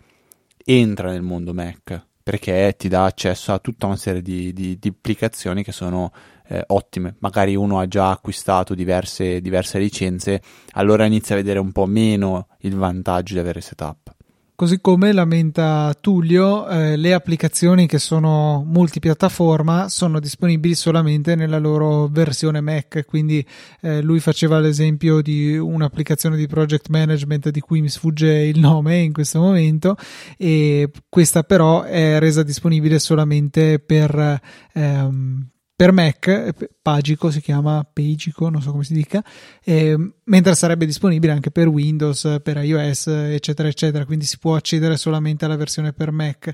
entra 0.65 1.11
nel 1.11 1.21
mondo 1.21 1.53
Mac, 1.53 2.07
perché 2.23 2.75
ti 2.75 2.87
dà 2.87 3.05
accesso 3.05 3.53
a 3.53 3.59
tutta 3.59 3.85
una 3.85 3.97
serie 3.97 4.23
di, 4.23 4.51
di, 4.51 4.77
di 4.79 4.87
applicazioni 4.89 5.63
che 5.63 5.71
sono 5.71 6.11
eh, 6.47 6.63
ottime. 6.67 7.15
Magari 7.19 7.55
uno 7.55 7.79
ha 7.79 7.87
già 7.87 8.09
acquistato 8.09 8.73
diverse, 8.73 9.41
diverse 9.41 9.77
licenze, 9.77 10.41
allora 10.71 11.05
inizia 11.05 11.35
a 11.35 11.37
vedere 11.37 11.59
un 11.59 11.71
po' 11.71 11.85
meno 11.85 12.47
il 12.61 12.75
vantaggio 12.75 13.33
di 13.35 13.39
avere 13.39 13.61
setup. 13.61 14.15
Così 14.61 14.79
come 14.79 15.11
lamenta 15.11 15.91
Tullio, 15.99 16.67
eh, 16.67 16.95
le 16.95 17.15
applicazioni 17.15 17.87
che 17.87 17.97
sono 17.97 18.63
multipiattaforma 18.63 19.89
sono 19.89 20.19
disponibili 20.19 20.75
solamente 20.75 21.33
nella 21.33 21.57
loro 21.57 22.05
versione 22.05 22.61
Mac, 22.61 23.03
quindi 23.07 23.43
eh, 23.81 24.03
lui 24.03 24.19
faceva 24.19 24.59
l'esempio 24.59 25.23
di 25.23 25.57
un'applicazione 25.57 26.37
di 26.37 26.45
project 26.45 26.89
management 26.89 27.49
di 27.49 27.59
cui 27.59 27.81
mi 27.81 27.89
sfugge 27.89 28.31
il 28.33 28.59
nome 28.59 28.99
in 28.99 29.13
questo 29.13 29.39
momento 29.39 29.95
e 30.37 30.91
questa 31.09 31.41
però 31.41 31.81
è 31.81 32.19
resa 32.19 32.43
disponibile 32.43 32.99
solamente 32.99 33.79
per 33.79 34.39
ehm, 34.73 35.50
per 35.81 35.93
Mac, 35.93 36.69
Pagico 36.79 37.31
si 37.31 37.41
chiama, 37.41 37.83
Pagico, 37.91 38.49
non 38.49 38.61
so 38.61 38.69
come 38.69 38.83
si 38.83 38.93
dica, 38.93 39.23
eh, 39.63 39.97
mentre 40.25 40.53
sarebbe 40.53 40.85
disponibile 40.85 41.31
anche 41.31 41.49
per 41.49 41.67
Windows, 41.67 42.37
per 42.43 42.57
iOS, 42.57 43.07
eccetera, 43.07 43.67
eccetera, 43.67 44.05
quindi 44.05 44.25
si 44.25 44.37
può 44.37 44.53
accedere 44.53 44.95
solamente 44.95 45.45
alla 45.45 45.55
versione 45.55 45.91
per 45.91 46.11
Mac. 46.11 46.53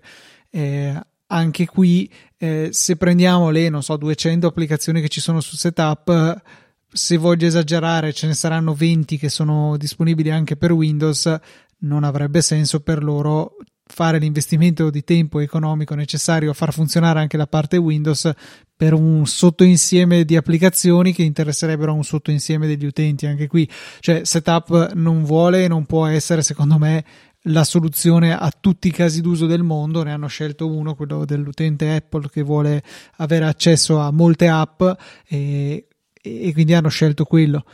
Eh, 0.50 0.98
anche 1.26 1.66
qui, 1.66 2.10
eh, 2.38 2.70
se 2.72 2.96
prendiamo 2.96 3.50
le, 3.50 3.68
non 3.68 3.84
so, 3.84 3.98
200 3.98 4.48
applicazioni 4.48 5.02
che 5.02 5.10
ci 5.10 5.20
sono 5.20 5.42
su 5.42 5.58
Setup, 5.58 6.42
se 6.90 7.18
voglio 7.18 7.48
esagerare, 7.48 8.14
ce 8.14 8.28
ne 8.28 8.34
saranno 8.34 8.74
20 8.74 9.18
che 9.18 9.28
sono 9.28 9.76
disponibili 9.76 10.32
anche 10.32 10.56
per 10.56 10.72
Windows, 10.72 11.38
non 11.80 12.06
avrebbe 12.06 12.42
senso 12.42 12.80
per 12.80 13.04
loro 13.04 13.58
fare 13.88 14.20
l'investimento 14.20 14.90
di 14.90 15.04
tempo 15.04 15.40
economico 15.40 15.96
necessario 15.96 16.52
a 16.52 16.54
far 16.54 16.74
funzionare 16.74 17.20
anche 17.20 17.38
la 17.38 17.48
parte 17.48 17.78
Windows 17.78 18.32
per 18.76 18.94
un 18.94 19.26
sottoinsieme 19.26 20.24
di 20.24 20.36
applicazioni 20.36 21.14
che 21.14 21.24
interesserebbero 21.24 21.92
a 21.92 21.96
un 21.96 22.04
sottoinsieme 22.04 22.68
degli 22.68 22.86
utenti. 22.86 23.26
Anche 23.26 23.48
qui, 23.48 23.68
cioè, 24.00 24.24
setup 24.24 24.94
non 24.94 25.24
vuole 25.24 25.64
e 25.64 25.68
non 25.68 25.86
può 25.86 26.06
essere, 26.06 26.44
secondo 26.44 26.78
me, 26.78 27.04
la 27.44 27.64
soluzione 27.64 28.38
a 28.38 28.52
tutti 28.58 28.90
i 28.90 28.92
casi 28.92 29.22
d'uso 29.22 29.48
del 29.48 29.64
mondo. 29.64 30.04
Ne 30.04 30.12
hanno 30.12 30.28
scelto 30.28 30.68
uno, 30.68 30.94
quello 30.94 31.26
dell'utente 31.26 31.96
Apple 31.96 32.30
che 32.30 32.44
vuole 32.44 32.84
avere 33.18 33.46
accesso 33.46 34.00
a 34.00 34.12
molte 34.12 34.48
app 34.48 34.84
e, 35.28 35.88
e 36.22 36.54
quindi 36.54 36.74
hanno 36.74 36.90
scelto 36.90 37.24
quello 37.24 37.66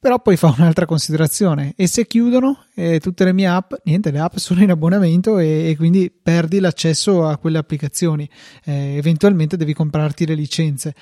però 0.00 0.20
poi 0.20 0.36
fa 0.36 0.54
un'altra 0.56 0.86
considerazione 0.86 1.72
e 1.76 1.86
se 1.86 2.06
chiudono 2.06 2.64
eh, 2.74 3.00
tutte 3.00 3.24
le 3.24 3.32
mie 3.32 3.46
app 3.46 3.72
niente 3.84 4.10
le 4.10 4.18
app 4.18 4.36
sono 4.36 4.62
in 4.62 4.70
abbonamento 4.70 5.38
e, 5.38 5.70
e 5.70 5.76
quindi 5.76 6.10
perdi 6.10 6.60
l'accesso 6.60 7.26
a 7.26 7.36
quelle 7.38 7.58
applicazioni 7.58 8.28
eh, 8.64 8.96
eventualmente 8.96 9.56
devi 9.56 9.72
comprarti 9.72 10.26
le 10.26 10.34
licenze 10.34 10.94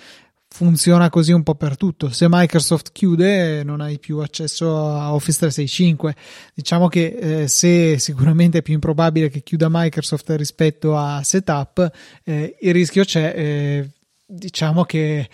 funziona 0.53 1.09
così 1.09 1.33
un 1.33 1.43
po' 1.43 1.55
per 1.55 1.77
tutto. 1.77 2.11
Se 2.11 2.27
Microsoft 2.29 2.93
chiude, 2.93 3.65
non 3.65 3.81
hai 3.81 3.99
più 3.99 4.19
accesso 4.19 4.87
a 4.95 5.15
Office 5.15 5.39
365. 5.39 6.15
Diciamo 6.55 6.89
che 6.89 7.07
eh, 7.07 7.49
se 7.49 7.99
sicuramente 7.99 8.59
è 8.59 8.63
più 8.63 8.75
improbabile 8.75 9.31
che 9.31 9.43
chiuda 9.43 9.69
Microsoft 9.71 10.31
rispetto 10.37 10.97
a 10.97 11.23
Setup, 11.23 11.91
eh, 12.25 12.57
il 12.61 12.73
rischio 12.73 13.05
c'è. 13.05 13.33
Eh, 13.35 13.91
diciamo 14.27 14.85
che 14.85 15.29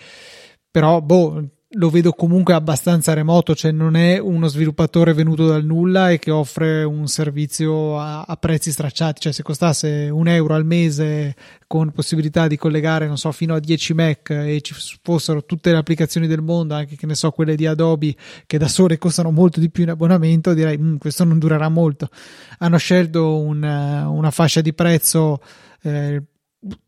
però, 0.71 1.01
boh, 1.01 1.43
lo 1.73 1.91
vedo 1.91 2.13
comunque 2.13 2.55
abbastanza 2.55 3.13
remoto, 3.13 3.53
cioè 3.53 3.71
non 3.71 3.95
è 3.95 4.17
uno 4.17 4.47
sviluppatore 4.47 5.13
venuto 5.13 5.45
dal 5.45 5.63
nulla 5.63 6.09
e 6.09 6.17
che 6.17 6.31
offre 6.31 6.83
un 6.83 7.05
servizio 7.07 7.99
a, 7.99 8.23
a, 8.23 8.35
prezzi 8.37 8.71
stracciati, 8.71 9.21
cioè 9.21 9.31
se 9.31 9.43
costasse 9.43 10.09
un 10.11 10.27
euro 10.27 10.55
al 10.55 10.65
mese 10.65 11.35
con 11.67 11.91
possibilità 11.91 12.47
di 12.47 12.57
collegare, 12.57 13.05
non 13.05 13.19
so, 13.19 13.31
fino 13.31 13.53
a 13.53 13.59
10 13.59 13.93
Mac 13.93 14.29
e 14.31 14.61
ci 14.61 14.73
fossero 15.03 15.45
tutte 15.45 15.71
le 15.71 15.77
applicazioni 15.77 16.25
del 16.25 16.41
mondo, 16.41 16.73
anche 16.73 16.95
che 16.95 17.05
ne 17.05 17.13
so, 17.13 17.29
quelle 17.29 17.55
di 17.55 17.67
Adobe 17.67 18.15
che 18.47 18.57
da 18.57 18.67
sole 18.67 18.97
costano 18.97 19.29
molto 19.29 19.59
di 19.59 19.69
più 19.69 19.83
in 19.83 19.91
abbonamento, 19.91 20.55
direi 20.55 20.75
mm, 20.75 20.95
questo 20.95 21.23
non 21.23 21.37
durerà 21.37 21.69
molto. 21.69 22.09
Hanno 22.57 22.77
scelto 22.77 23.37
un, 23.37 23.61
una 23.61 24.31
fascia 24.31 24.61
di 24.61 24.73
prezzo 24.73 25.39
eh, 25.83 26.23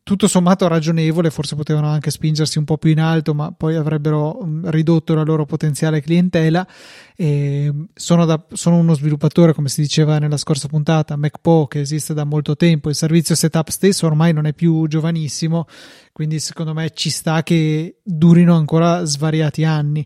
tutto 0.03 0.27
sommato 0.27 0.67
ragionevole, 0.67 1.29
forse 1.29 1.55
potevano 1.55 1.87
anche 1.87 2.09
spingersi 2.09 2.57
un 2.57 2.65
po' 2.65 2.77
più 2.77 2.89
in 2.89 2.99
alto, 2.99 3.33
ma 3.33 3.53
poi 3.55 3.75
avrebbero 3.75 4.39
mm, 4.43 4.67
ridotto 4.69 5.13
la 5.13 5.23
loro 5.23 5.45
potenziale 5.45 6.01
clientela. 6.01 6.67
E 7.15 7.71
sono, 7.93 8.25
da, 8.25 8.43
sono 8.53 8.77
uno 8.77 8.95
sviluppatore, 8.95 9.53
come 9.53 9.69
si 9.69 9.81
diceva 9.81 10.17
nella 10.17 10.37
scorsa 10.37 10.67
puntata, 10.67 11.15
MacPo 11.15 11.67
che 11.67 11.81
esiste 11.81 12.13
da 12.15 12.23
molto 12.23 12.55
tempo. 12.55 12.89
Il 12.89 12.95
servizio 12.95 13.35
setup 13.35 13.69
stesso 13.69 14.07
ormai 14.07 14.33
non 14.33 14.47
è 14.47 14.53
più 14.53 14.87
giovanissimo, 14.87 15.67
quindi 16.11 16.39
secondo 16.39 16.73
me 16.73 16.89
ci 16.93 17.11
sta 17.11 17.43
che 17.43 17.99
durino 18.03 18.55
ancora 18.55 19.05
svariati 19.05 19.63
anni. 19.63 20.05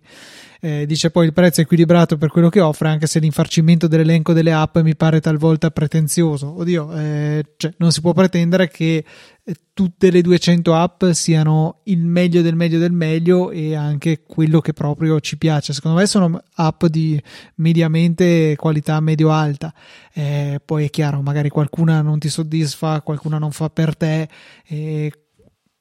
Eh, 0.65 0.87
dice 0.87 1.11
poi 1.11 1.27
il 1.27 1.33
prezzo 1.33 1.59
è 1.59 1.63
equilibrato 1.63 2.17
per 2.17 2.29
quello 2.29 2.49
che 2.49 2.59
offre, 2.59 2.89
anche 2.89 3.05
se 3.05 3.19
l'infarcimento 3.19 3.87
dell'elenco 3.87 4.33
delle 4.33 4.51
app 4.51 4.79
mi 4.79 4.95
pare 4.95 5.21
talvolta 5.21 5.69
pretenzioso. 5.69 6.57
Oddio, 6.57 6.91
eh, 6.97 7.53
cioè, 7.55 7.71
non 7.77 7.91
si 7.91 8.01
può 8.01 8.13
pretendere 8.13 8.67
che 8.67 9.05
eh, 9.43 9.55
tutte 9.85 10.09
le 10.09 10.21
200 10.21 10.73
app 10.73 11.05
siano 11.11 11.81
il 11.83 11.99
meglio 12.07 12.41
del 12.41 12.55
meglio 12.55 12.79
del 12.79 12.91
meglio 12.91 13.51
e 13.51 13.75
anche 13.75 14.23
quello 14.23 14.59
che 14.59 14.73
proprio 14.73 15.19
ci 15.19 15.37
piace. 15.37 15.73
Secondo 15.73 15.99
me 15.99 16.07
sono 16.07 16.41
app 16.55 16.85
di 16.85 17.21
mediamente 17.57 18.55
qualità 18.55 18.99
medio-alta. 18.99 19.71
Eh, 20.11 20.59
poi 20.65 20.85
è 20.85 20.89
chiaro, 20.89 21.21
magari 21.21 21.49
qualcuna 21.49 22.01
non 22.01 22.17
ti 22.17 22.29
soddisfa, 22.29 23.01
qualcuna 23.01 23.37
non 23.37 23.51
fa 23.51 23.69
per 23.69 23.95
te. 23.95 24.27
Eh, 24.65 25.11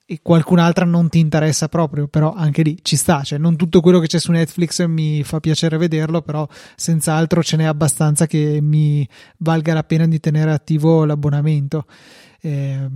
e 0.07 0.19
qualcun'altra 0.21 0.85
non 0.85 1.09
ti 1.09 1.19
interessa 1.19 1.69
proprio, 1.69 2.07
però 2.07 2.35
anche 2.35 2.63
lì 2.63 2.79
ci 2.83 2.97
sta, 2.97 3.23
cioè 3.23 3.39
non 3.39 3.57
tutto 3.57 3.81
quello 3.81 4.01
che 4.01 4.07
c'è 4.07 4.21
su 4.21 4.33
Netflix 4.33 4.85
mi 4.85 5.25
fa 5.25 5.41
piacere 5.41 5.79
vederlo, 5.79 6.21
però 6.21 6.47
senz'altro 6.77 7.43
ce 7.43 7.57
n'è 7.57 7.65
abbastanza 7.65 8.27
che 8.27 8.59
mi 8.61 9.09
valga 9.39 9.73
la 9.73 9.83
pena 9.83 10.07
di 10.07 10.21
tenere 10.21 10.53
attivo 10.53 11.07
l'abbonamento. 11.07 11.87
Eh, 12.43 12.87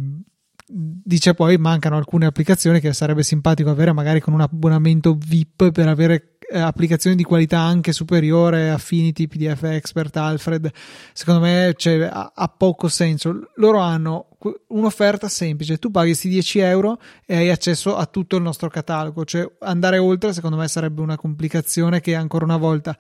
dice 0.69 1.35
poi 1.35 1.57
mancano 1.57 1.97
alcune 1.97 2.27
applicazioni 2.27 2.81
che 2.81 2.93
sarebbe 2.93 3.23
simpatico 3.23 3.71
avere 3.71 3.93
magari 3.93 4.21
con 4.21 4.35
un 4.35 4.43
abbonamento 4.43 5.17
VIP 5.19 5.71
per 5.71 5.89
avere 5.89 6.39
eh, 6.51 6.59
applicazioni 6.59 7.15
di 7.15 7.25
qualità 7.25 7.59
anche 7.59 7.93
superiore 7.93 8.71
Affinity, 8.71 9.27
PDF 9.29 9.65
Expert, 9.65 10.17
Alfred. 10.17 10.71
Secondo 11.13 11.41
me 11.41 11.75
cioè, 11.77 12.01
ha, 12.03 12.33
ha, 12.35 12.49
poco 12.49 12.89
senso. 12.89 13.51
Loro 13.57 13.79
hanno 13.81 14.29
un'offerta 14.69 15.29
semplice. 15.29 15.79
Tu 15.79 15.91
paghi 15.91 16.09
questi 16.09 16.29
10 16.29 16.59
euro 16.61 17.01
e 17.27 17.37
hai 17.37 17.51
accesso 17.51 17.97
a 17.97 18.07
tutto 18.07 18.37
il 18.37 18.43
nostro 18.43 18.69
catalogo. 18.69 19.25
Cioè 19.25 19.47
andare 19.61 19.99
oltre 19.99 20.33
secondo 20.33 20.57
me 20.57 20.69
sarebbe 20.69 21.03
una 21.03 21.17
complicazione 21.17 22.01
che 22.01 22.15
ancora 22.15 22.45
una 22.45 22.57
volta 22.57 22.97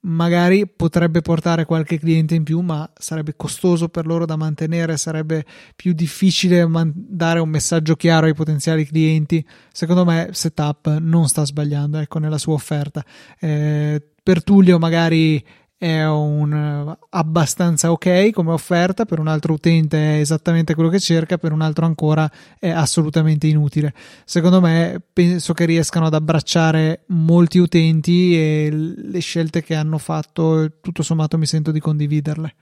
magari 0.00 0.68
potrebbe 0.68 1.20
portare 1.20 1.64
qualche 1.64 1.98
cliente 1.98 2.34
in 2.34 2.44
più, 2.44 2.60
ma 2.60 2.88
sarebbe 2.96 3.34
costoso 3.36 3.88
per 3.88 4.06
loro 4.06 4.24
da 4.24 4.36
mantenere, 4.36 4.96
sarebbe 4.96 5.44
più 5.74 5.92
difficile 5.92 6.66
man- 6.66 6.92
dare 6.94 7.40
un 7.40 7.48
messaggio 7.48 7.96
chiaro 7.96 8.26
ai 8.26 8.34
potenziali 8.34 8.86
clienti. 8.86 9.44
Secondo 9.72 10.04
me, 10.04 10.28
Setup 10.32 10.98
non 10.98 11.28
sta 11.28 11.44
sbagliando 11.44 11.98
ecco, 11.98 12.18
nella 12.18 12.38
sua 12.38 12.54
offerta. 12.54 13.04
Eh, 13.38 14.02
per 14.22 14.42
Tullio, 14.42 14.78
magari 14.78 15.44
è 15.78 16.04
un 16.06 16.96
abbastanza 17.10 17.90
ok 17.90 18.30
come 18.30 18.52
offerta, 18.52 19.04
per 19.04 19.18
un 19.18 19.28
altro 19.28 19.52
utente 19.52 20.16
è 20.16 20.20
esattamente 20.20 20.74
quello 20.74 20.88
che 20.88 20.98
cerca, 20.98 21.36
per 21.36 21.52
un 21.52 21.60
altro 21.60 21.84
ancora 21.84 22.30
è 22.58 22.70
assolutamente 22.70 23.46
inutile. 23.46 23.92
Secondo 24.24 24.60
me 24.60 25.02
penso 25.12 25.52
che 25.52 25.66
riescano 25.66 26.06
ad 26.06 26.14
abbracciare 26.14 27.04
molti 27.08 27.58
utenti 27.58 28.34
e 28.36 28.70
le 28.72 29.20
scelte 29.20 29.62
che 29.62 29.74
hanno 29.74 29.98
fatto 29.98 30.78
tutto 30.80 31.02
sommato 31.02 31.36
mi 31.36 31.46
sento 31.46 31.70
di 31.70 31.80
condividerle. 31.80 32.54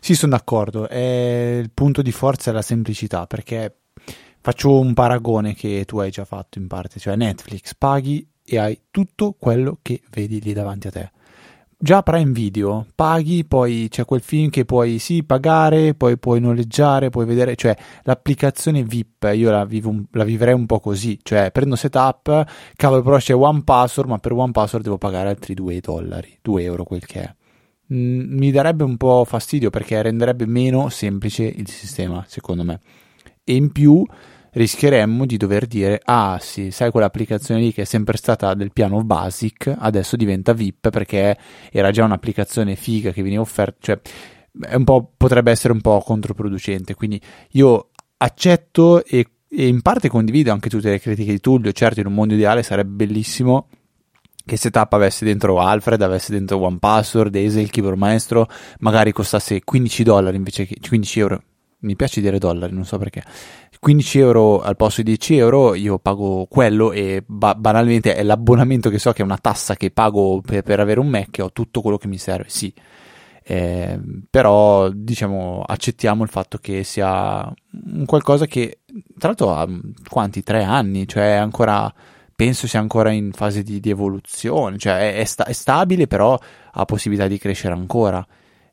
Sì, 0.00 0.14
sono 0.14 0.32
d'accordo, 0.32 0.88
è 0.88 1.58
il 1.60 1.70
punto 1.72 2.02
di 2.02 2.12
forza 2.12 2.50
è 2.50 2.54
la 2.54 2.62
semplicità, 2.62 3.26
perché 3.26 3.80
faccio 4.40 4.78
un 4.78 4.94
paragone 4.94 5.54
che 5.54 5.84
tu 5.86 5.98
hai 5.98 6.10
già 6.10 6.24
fatto 6.24 6.58
in 6.58 6.66
parte, 6.66 6.98
cioè 7.00 7.16
Netflix 7.16 7.74
paghi 7.76 8.26
e 8.44 8.58
hai 8.58 8.80
tutto 8.90 9.36
quello 9.38 9.78
che 9.82 10.02
vedi 10.10 10.40
lì 10.40 10.52
davanti 10.52 10.86
a 10.86 10.90
te. 10.90 11.10
Già 11.80 12.02
Prime 12.02 12.32
Video 12.32 12.86
paghi, 12.92 13.44
poi 13.44 13.86
c'è 13.88 14.04
quel 14.04 14.20
film 14.20 14.50
che 14.50 14.64
puoi 14.64 14.98
sì 14.98 15.22
pagare, 15.22 15.94
poi 15.94 16.18
puoi 16.18 16.40
noleggiare, 16.40 17.08
puoi 17.08 17.24
vedere, 17.24 17.54
cioè 17.54 17.76
l'applicazione 18.02 18.82
VIP, 18.82 19.30
io 19.32 19.52
la, 19.52 19.64
vivo, 19.64 19.94
la 20.10 20.24
vivrei 20.24 20.54
un 20.54 20.66
po' 20.66 20.80
così, 20.80 21.20
cioè 21.22 21.52
prendo 21.52 21.76
setup, 21.76 22.44
cavolo 22.74 23.02
però 23.02 23.18
c'è 23.18 23.32
One 23.32 23.62
Password, 23.62 24.08
ma 24.10 24.18
per 24.18 24.32
One 24.32 24.50
Password 24.50 24.82
devo 24.82 24.98
pagare 24.98 25.28
altri 25.28 25.54
2 25.54 25.78
dollari, 25.78 26.36
2 26.42 26.62
euro 26.64 26.82
quel 26.82 27.06
che 27.06 27.20
è. 27.20 27.34
Mm, 27.94 28.36
mi 28.36 28.50
darebbe 28.50 28.82
un 28.82 28.96
po' 28.96 29.24
fastidio 29.24 29.70
perché 29.70 30.02
renderebbe 30.02 30.46
meno 30.46 30.88
semplice 30.88 31.44
il 31.44 31.68
sistema, 31.68 32.24
secondo 32.26 32.64
me. 32.64 32.80
E 33.44 33.54
in 33.54 33.70
più 33.70 34.04
rischieremmo 34.58 35.24
di 35.24 35.36
dover 35.36 35.66
dire 35.66 36.00
ah 36.04 36.38
sì, 36.40 36.72
sai 36.72 36.90
quell'applicazione 36.90 37.60
lì 37.60 37.72
che 37.72 37.82
è 37.82 37.84
sempre 37.84 38.16
stata 38.16 38.54
del 38.54 38.72
piano 38.72 39.02
basic, 39.04 39.72
adesso 39.78 40.16
diventa 40.16 40.52
VIP 40.52 40.90
perché 40.90 41.36
era 41.70 41.92
già 41.92 42.04
un'applicazione 42.04 42.74
figa 42.74 43.12
che 43.12 43.22
veniva 43.22 43.40
offerta, 43.40 43.76
cioè 43.80 44.00
potrebbe 45.16 45.52
essere 45.52 45.72
un 45.72 45.80
po' 45.80 46.00
controproducente, 46.00 46.94
quindi 46.94 47.20
io 47.50 47.90
accetto 48.16 49.04
e, 49.04 49.26
e 49.48 49.66
in 49.68 49.80
parte 49.80 50.08
condivido 50.08 50.50
anche 50.50 50.68
tutte 50.68 50.90
le 50.90 50.98
critiche 50.98 51.30
di 51.30 51.40
Tullio, 51.40 51.70
certo 51.70 52.00
in 52.00 52.06
un 52.06 52.14
mondo 52.14 52.34
ideale 52.34 52.64
sarebbe 52.64 53.06
bellissimo 53.06 53.68
che 54.44 54.56
setup 54.56 54.92
avesse 54.94 55.24
dentro 55.24 55.60
Alfred, 55.60 56.00
avesse 56.02 56.32
dentro 56.32 56.58
One 56.58 56.78
Password, 56.78 57.34
Ese, 57.36 57.60
il 57.60 57.70
keyboard 57.70 57.98
maestro, 57.98 58.48
magari 58.78 59.12
costasse 59.12 59.62
15 59.62 60.02
dollari 60.02 60.36
invece 60.36 60.64
che 60.64 60.78
15 60.80 61.20
euro. 61.20 61.42
Mi 61.80 61.94
piace 61.94 62.20
dire 62.20 62.38
dollari, 62.38 62.72
non 62.72 62.84
so 62.84 62.98
perché. 62.98 63.22
15 63.80 64.18
euro 64.18 64.60
al 64.60 64.76
posto 64.76 65.02
di 65.02 65.08
10 65.08 65.36
euro, 65.36 65.74
io 65.74 65.98
pago 65.98 66.46
quello 66.48 66.92
e 66.92 67.22
ba- 67.26 67.54
banalmente 67.54 68.14
è 68.14 68.22
l'abbonamento 68.22 68.90
che 68.90 68.98
so 68.98 69.12
che 69.12 69.22
è 69.22 69.24
una 69.24 69.38
tassa 69.38 69.74
che 69.76 69.90
pago 69.90 70.40
per, 70.40 70.62
per 70.62 70.80
avere 70.80 71.00
un 71.00 71.08
Mac 71.08 71.38
e 71.38 71.42
ho 71.42 71.52
tutto 71.52 71.80
quello 71.80 71.96
che 71.96 72.08
mi 72.08 72.18
serve, 72.18 72.48
sì. 72.48 72.72
Eh, 73.50 73.98
però 74.28 74.90
diciamo 74.90 75.62
accettiamo 75.66 76.22
il 76.22 76.28
fatto 76.28 76.58
che 76.58 76.84
sia 76.84 77.50
un 77.70 78.04
qualcosa 78.04 78.44
che 78.44 78.80
tra 79.16 79.28
l'altro 79.28 79.54
ha 79.54 79.66
quanti? 80.08 80.42
Tre 80.42 80.62
anni, 80.64 81.08
cioè 81.08 81.30
ancora 81.30 81.90
penso 82.38 82.68
sia 82.68 82.78
ancora 82.78 83.10
in 83.10 83.32
fase 83.32 83.62
di, 83.62 83.80
di 83.80 83.90
evoluzione, 83.90 84.78
cioè 84.78 85.14
è, 85.14 85.20
è, 85.20 85.24
sta- 85.24 85.44
è, 85.46 85.52
stabile 85.52 86.06
però 86.06 86.38
ha 86.72 86.84
possibilità 86.84 87.26
di 87.26 87.36
crescere 87.36 87.74
ancora. 87.74 88.24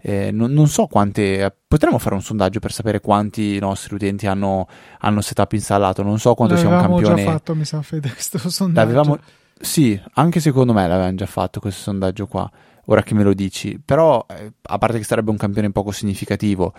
Eh, 0.07 0.29
non, 0.29 0.51
non, 0.51 0.67
so 0.67 0.85
quante, 0.85 1.51
potremmo 1.67 1.97
fare 1.97 2.13
un 2.13 2.21
sondaggio 2.21 2.59
per 2.59 2.71
sapere 2.71 2.99
quanti 2.99 3.57
nostri 3.57 3.95
utenti 3.95 4.27
hanno, 4.27 4.67
hanno 4.99 5.19
setup 5.19 5.53
installato, 5.53 6.03
non 6.03 6.19
so 6.19 6.35
quanto 6.35 6.55
sia 6.55 6.67
un 6.67 6.79
campione. 6.79 7.01
L'avevamo 7.01 7.25
già 7.25 7.31
fatto, 7.31 7.55
mi 7.55 7.65
sa 7.65 7.81
Fede, 7.81 8.11
questo 8.11 8.37
sondaggio. 8.37 8.93
L'avevamo... 8.93 9.19
Sì, 9.59 9.99
anche 10.13 10.39
secondo 10.39 10.73
me 10.73 10.87
l'avevamo 10.87 11.15
già 11.15 11.25
fatto 11.25 11.59
questo 11.59 11.81
sondaggio 11.81 12.27
qua, 12.27 12.47
ora 12.85 13.01
che 13.01 13.15
me 13.15 13.23
lo 13.23 13.33
dici, 13.33 13.81
però 13.83 14.23
eh, 14.29 14.53
a 14.61 14.77
parte 14.77 14.99
che 14.99 15.03
sarebbe 15.03 15.31
un 15.31 15.37
campione 15.37 15.71
poco 15.71 15.89
significativo, 15.89 16.73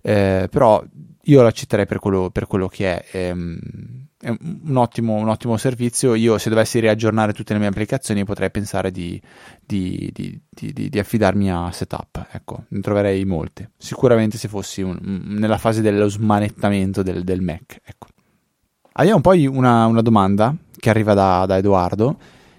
eh, 0.00 0.46
però 0.48 0.80
io 1.22 1.42
l'accetterei 1.42 1.86
per 1.86 1.98
quello, 1.98 2.30
per 2.30 2.46
quello 2.46 2.68
che 2.68 3.00
è. 3.00 3.04
Ehm, 3.16 3.58
è 4.20 4.28
un 4.28 4.76
ottimo, 4.76 5.14
un 5.14 5.28
ottimo, 5.28 5.56
servizio. 5.56 6.14
Io, 6.14 6.36
se 6.36 6.50
dovessi 6.50 6.78
riaggiornare 6.78 7.32
tutte 7.32 7.54
le 7.54 7.58
mie 7.58 7.68
applicazioni, 7.68 8.24
potrei 8.24 8.50
pensare 8.50 8.90
di, 8.90 9.20
di, 9.64 10.12
di, 10.12 10.88
di 10.90 10.98
affidarmi 10.98 11.50
a 11.50 11.70
setup. 11.72 12.26
Ecco, 12.30 12.64
ne 12.68 12.80
troverei 12.80 13.24
molte. 13.24 13.70
Sicuramente 13.78 14.36
se 14.36 14.48
fossi 14.48 14.82
un, 14.82 14.98
nella 15.00 15.56
fase 15.56 15.80
dello 15.80 16.08
smanettamento 16.08 17.02
del, 17.02 17.24
del 17.24 17.40
Mac. 17.40 17.80
Ecco. 17.82 18.08
Abbiamo 18.92 19.22
poi 19.22 19.46
una, 19.46 19.86
una, 19.86 20.02
domanda 20.02 20.54
che 20.76 20.90
arriva 20.90 21.14
da, 21.14 21.46
da 21.46 21.56
Edoardo 21.56 22.18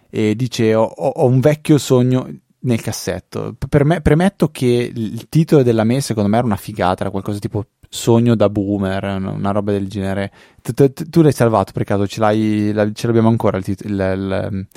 e 0.10 0.36
dice: 0.36 0.74
ho, 0.74 0.86
ho, 0.86 1.28
un 1.28 1.39
vecchio 1.39 1.78
sogno 1.78 2.28
nel 2.62 2.82
cassetto. 2.82 3.56
Per 3.69 3.86
me, 3.86 4.02
premetto 4.02 4.50
che 4.50 4.91
il 4.91 5.30
titolo 5.30 5.62
della 5.62 5.84
me, 5.84 6.02
secondo 6.02 6.28
me, 6.28 6.38
era 6.38 6.45
una 6.45 6.56
figata, 6.56 7.02
era 7.02 7.12
qualcosa 7.12 7.38
tipo 7.38 7.65
sogno 7.93 8.36
da 8.36 8.49
boomer, 8.49 9.04
una 9.04 9.51
roba 9.51 9.73
del 9.73 9.89
genere. 9.89 10.32
Tu, 10.62 11.21
l'hai 11.21 11.34
salvato 11.34 11.73
per 11.73 11.84
caso? 11.84 12.08
Ce, 12.08 12.21
l'hai, 12.21 12.73
ce 12.93 13.06
l'abbiamo 13.06 13.27
ancora 13.27 13.58
il, 13.58 13.65
tit- 13.65 13.84
il, 13.84 13.91
il, 13.91 14.67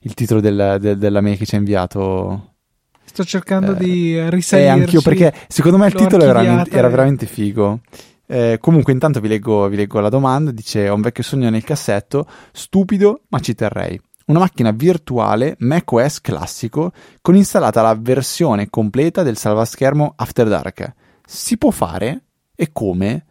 il 0.00 0.14
titolo 0.14 0.40
del, 0.40 0.76
del, 0.78 0.98
della 0.98 1.22
mail 1.22 1.38
che 1.38 1.46
ci 1.46 1.54
ha 1.54 1.58
inviato? 1.58 2.56
Sto 3.04 3.24
cercando 3.24 3.72
eh, 3.72 3.76
di 3.76 4.28
risalirci. 4.28 4.54
Eh, 4.54 4.68
anch'io 4.68 5.00
perché 5.00 5.32
secondo 5.48 5.78
me 5.78 5.86
il 5.86 5.94
titolo 5.94 6.24
era 6.24 6.42
veramente, 6.42 6.76
era 6.76 6.88
veramente 6.88 7.26
figo. 7.26 7.80
Eh, 8.26 8.58
comunque, 8.60 8.92
intanto 8.92 9.20
vi 9.20 9.28
leggo, 9.28 9.66
vi 9.68 9.76
leggo 9.76 10.00
la 10.00 10.10
domanda. 10.10 10.50
Dice: 10.50 10.90
Ho 10.90 10.94
un 10.94 11.00
vecchio 11.00 11.22
sogno 11.22 11.48
nel 11.48 11.64
cassetto, 11.64 12.26
stupido, 12.52 13.22
ma 13.28 13.38
ci 13.40 13.54
terrei. 13.54 13.98
Una 14.26 14.40
macchina 14.40 14.72
virtuale 14.72 15.56
macOS 15.60 16.20
classico 16.20 16.92
con 17.22 17.34
installata 17.34 17.80
la 17.80 17.96
versione 17.98 18.68
completa 18.68 19.22
del 19.22 19.38
salvaschermo 19.38 20.12
After 20.16 20.48
Dark. 20.48 20.94
Si 21.26 21.56
può 21.56 21.70
fare? 21.70 22.24
E 22.54 22.70
come? 22.72 23.24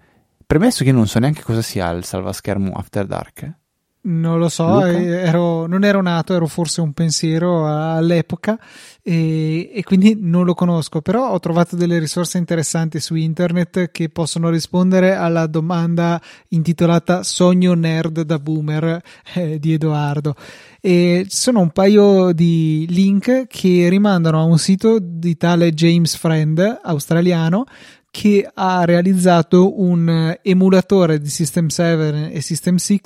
Premesso 0.46 0.84
che 0.84 0.92
non 0.92 1.08
so 1.08 1.20
neanche 1.20 1.44
cosa 1.44 1.62
sia 1.62 1.90
il 1.92 2.04
salvaschermo 2.04 2.72
After 2.74 3.06
Dark. 3.06 3.60
Non 4.04 4.40
lo 4.40 4.50
so, 4.50 4.84
eh, 4.84 5.04
ero, 5.04 5.68
non 5.68 5.84
ero 5.84 6.02
nato, 6.02 6.34
ero 6.34 6.48
forse 6.48 6.82
un 6.82 6.92
pensiero 6.92 7.68
all'epoca 7.68 8.60
e, 9.04 9.70
e, 9.72 9.84
quindi 9.84 10.18
non 10.20 10.44
lo 10.44 10.56
conosco, 10.56 11.02
però 11.02 11.30
ho 11.30 11.40
trovato 11.40 11.76
delle 11.76 12.00
risorse 12.00 12.40
interessanti 12.40 13.00
su 13.00 13.14
internet 13.14 13.92
che 13.92 14.10
possono 14.10 14.50
rispondere 14.50 15.14
alla 15.14 15.46
domanda 15.46 16.20
intitolata 16.48 17.22
Sogno 17.22 17.76
nerd 17.76 18.22
da 18.22 18.40
boomer 18.40 19.00
eh, 19.36 19.60
di 19.60 19.74
Edoardo. 19.74 20.34
E 20.80 21.28
ci 21.30 21.38
sono 21.38 21.60
un 21.60 21.70
paio 21.70 22.32
di 22.32 22.88
link 22.90 23.46
che 23.46 23.88
rimandano 23.88 24.40
a 24.40 24.44
un 24.46 24.58
sito 24.58 24.98
di 25.00 25.38
tale 25.38 25.74
James 25.74 26.16
Friend 26.16 26.80
australiano 26.82 27.66
che 28.12 28.48
ha 28.54 28.84
realizzato 28.84 29.82
un 29.82 30.38
emulatore 30.42 31.20
di 31.20 31.30
System 31.30 31.68
7 31.68 32.32
e 32.32 32.42
System 32.42 32.76
6 32.76 33.02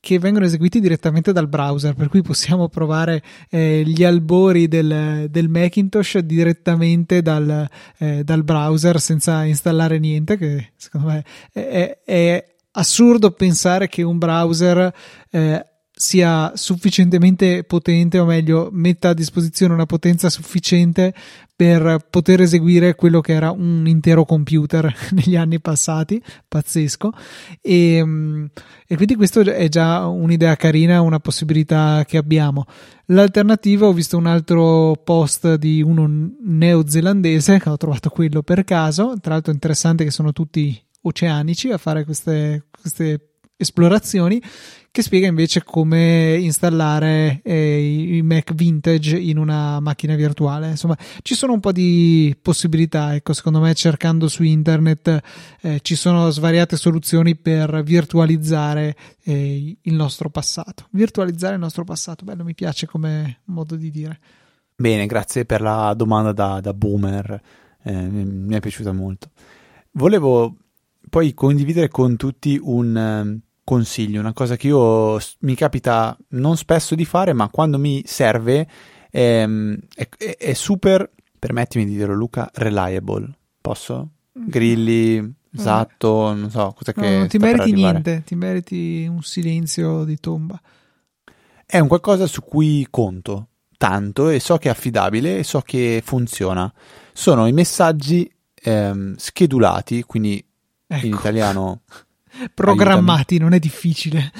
che 0.00 0.18
vengono 0.18 0.46
eseguiti 0.46 0.80
direttamente 0.80 1.32
dal 1.32 1.48
browser, 1.48 1.94
per 1.94 2.08
cui 2.08 2.22
possiamo 2.22 2.68
provare 2.68 3.22
eh, 3.50 3.82
gli 3.84 4.04
albori 4.04 4.66
del, 4.66 5.26
del, 5.28 5.48
Macintosh 5.48 6.18
direttamente 6.18 7.20
dal, 7.20 7.68
eh, 7.98 8.24
dal, 8.24 8.42
browser 8.42 9.00
senza 9.00 9.44
installare 9.44 9.98
niente, 9.98 10.38
che 10.38 10.72
secondo 10.76 11.08
me 11.08 11.24
è, 11.52 11.60
è, 11.60 11.98
è 12.04 12.54
assurdo 12.72 13.32
pensare 13.32 13.88
che 13.88 14.02
un 14.02 14.18
browser 14.18 14.94
eh, 15.30 15.64
sia 15.98 16.52
sufficientemente 16.54 17.64
potente, 17.64 18.20
o 18.20 18.24
meglio, 18.24 18.68
metta 18.70 19.08
a 19.08 19.14
disposizione 19.14 19.74
una 19.74 19.84
potenza 19.84 20.30
sufficiente 20.30 21.12
per 21.56 22.06
poter 22.08 22.40
eseguire 22.40 22.94
quello 22.94 23.20
che 23.20 23.32
era 23.32 23.50
un 23.50 23.84
intero 23.88 24.24
computer 24.24 24.94
negli 25.10 25.34
anni 25.34 25.60
passati, 25.60 26.22
pazzesco. 26.46 27.12
E, 27.60 28.00
mm, 28.04 28.44
e 28.86 28.94
quindi 28.94 29.16
questo 29.16 29.40
è 29.40 29.68
già 29.68 30.06
un'idea 30.06 30.54
carina, 30.54 31.00
una 31.00 31.18
possibilità 31.18 32.04
che 32.06 32.16
abbiamo. 32.16 32.66
L'alternativa, 33.06 33.88
ho 33.88 33.92
visto 33.92 34.16
un 34.16 34.26
altro 34.26 35.00
post 35.02 35.56
di 35.56 35.82
uno 35.82 36.08
neozelandese, 36.44 37.58
che 37.58 37.68
ho 37.68 37.76
trovato 37.76 38.08
quello 38.10 38.42
per 38.42 38.62
caso, 38.62 39.16
tra 39.20 39.32
l'altro 39.32 39.52
interessante 39.52 40.04
che 40.04 40.12
sono 40.12 40.30
tutti 40.32 40.80
oceanici 41.00 41.70
a 41.72 41.78
fare 41.78 42.04
queste, 42.04 42.66
queste 42.70 43.27
esplorazioni 43.58 44.40
che 44.90 45.02
spiega 45.02 45.26
invece 45.26 45.62
come 45.62 46.36
installare 46.40 47.40
eh, 47.44 48.16
i 48.16 48.22
Mac 48.22 48.54
vintage 48.54 49.18
in 49.18 49.36
una 49.36 49.80
macchina 49.80 50.14
virtuale. 50.14 50.70
Insomma, 50.70 50.96
ci 51.22 51.34
sono 51.34 51.52
un 51.52 51.60
po' 51.60 51.72
di 51.72 52.36
possibilità, 52.40 53.14
ecco, 53.14 53.32
secondo 53.32 53.60
me 53.60 53.74
cercando 53.74 54.28
su 54.28 54.42
internet 54.42 55.20
eh, 55.60 55.80
ci 55.82 55.94
sono 55.94 56.30
svariate 56.30 56.76
soluzioni 56.76 57.36
per 57.36 57.82
virtualizzare 57.82 58.96
eh, 59.24 59.76
il 59.80 59.94
nostro 59.94 60.30
passato. 60.30 60.86
Virtualizzare 60.90 61.54
il 61.54 61.60
nostro 61.60 61.84
passato, 61.84 62.24
bello, 62.24 62.44
mi 62.44 62.54
piace 62.54 62.86
come 62.86 63.40
modo 63.46 63.76
di 63.76 63.90
dire. 63.90 64.18
Bene, 64.74 65.06
grazie 65.06 65.44
per 65.44 65.60
la 65.60 65.92
domanda 65.94 66.32
da, 66.32 66.60
da 66.60 66.72
boomer, 66.72 67.40
eh, 67.82 67.92
mi 67.92 68.54
è 68.54 68.60
piaciuta 68.60 68.92
molto. 68.92 69.30
Volevo 69.92 70.56
poi 71.08 71.34
condividere 71.34 71.88
con 71.88 72.16
tutti 72.16 72.58
un 72.60 73.40
consiglio, 73.68 74.18
una 74.18 74.32
cosa 74.32 74.56
che 74.56 74.68
io 74.68 75.20
mi 75.40 75.54
capita 75.54 76.16
non 76.28 76.56
spesso 76.56 76.94
di 76.94 77.04
fare, 77.04 77.34
ma 77.34 77.50
quando 77.50 77.78
mi 77.78 78.02
serve 78.06 78.66
ehm, 79.10 79.78
è, 79.94 80.08
è, 80.16 80.36
è 80.38 80.52
super 80.54 81.10
permettimi 81.38 81.84
di 81.84 81.94
dirlo 81.94 82.14
Luca, 82.14 82.50
reliable. 82.54 83.30
Posso? 83.60 84.08
Grilli, 84.32 85.34
esatto, 85.54 86.32
non 86.32 86.48
so, 86.48 86.74
cosa 86.74 86.94
No, 86.96 87.02
che 87.02 87.18
non 87.18 87.28
ti 87.28 87.36
meriti 87.36 87.72
niente, 87.72 88.22
ti 88.24 88.34
meriti 88.36 89.06
un 89.06 89.20
silenzio 89.20 90.04
di 90.04 90.18
tomba. 90.18 90.58
È 91.66 91.78
un 91.78 91.88
qualcosa 91.88 92.26
su 92.26 92.40
cui 92.40 92.86
conto 92.88 93.48
tanto 93.76 94.30
e 94.30 94.40
so 94.40 94.56
che 94.56 94.68
è 94.68 94.70
affidabile 94.70 95.36
e 95.36 95.44
so 95.44 95.60
che 95.60 96.00
funziona. 96.02 96.72
Sono 97.12 97.46
i 97.46 97.52
messaggi 97.52 98.32
ehm, 98.54 99.16
schedulati, 99.16 100.04
quindi 100.04 100.42
in 100.86 100.96
Ecco, 100.96 101.16
italiano 101.16 101.82
programmati, 102.54 103.38
non 103.38 103.52
è 103.52 103.58
difficile. 103.58 104.32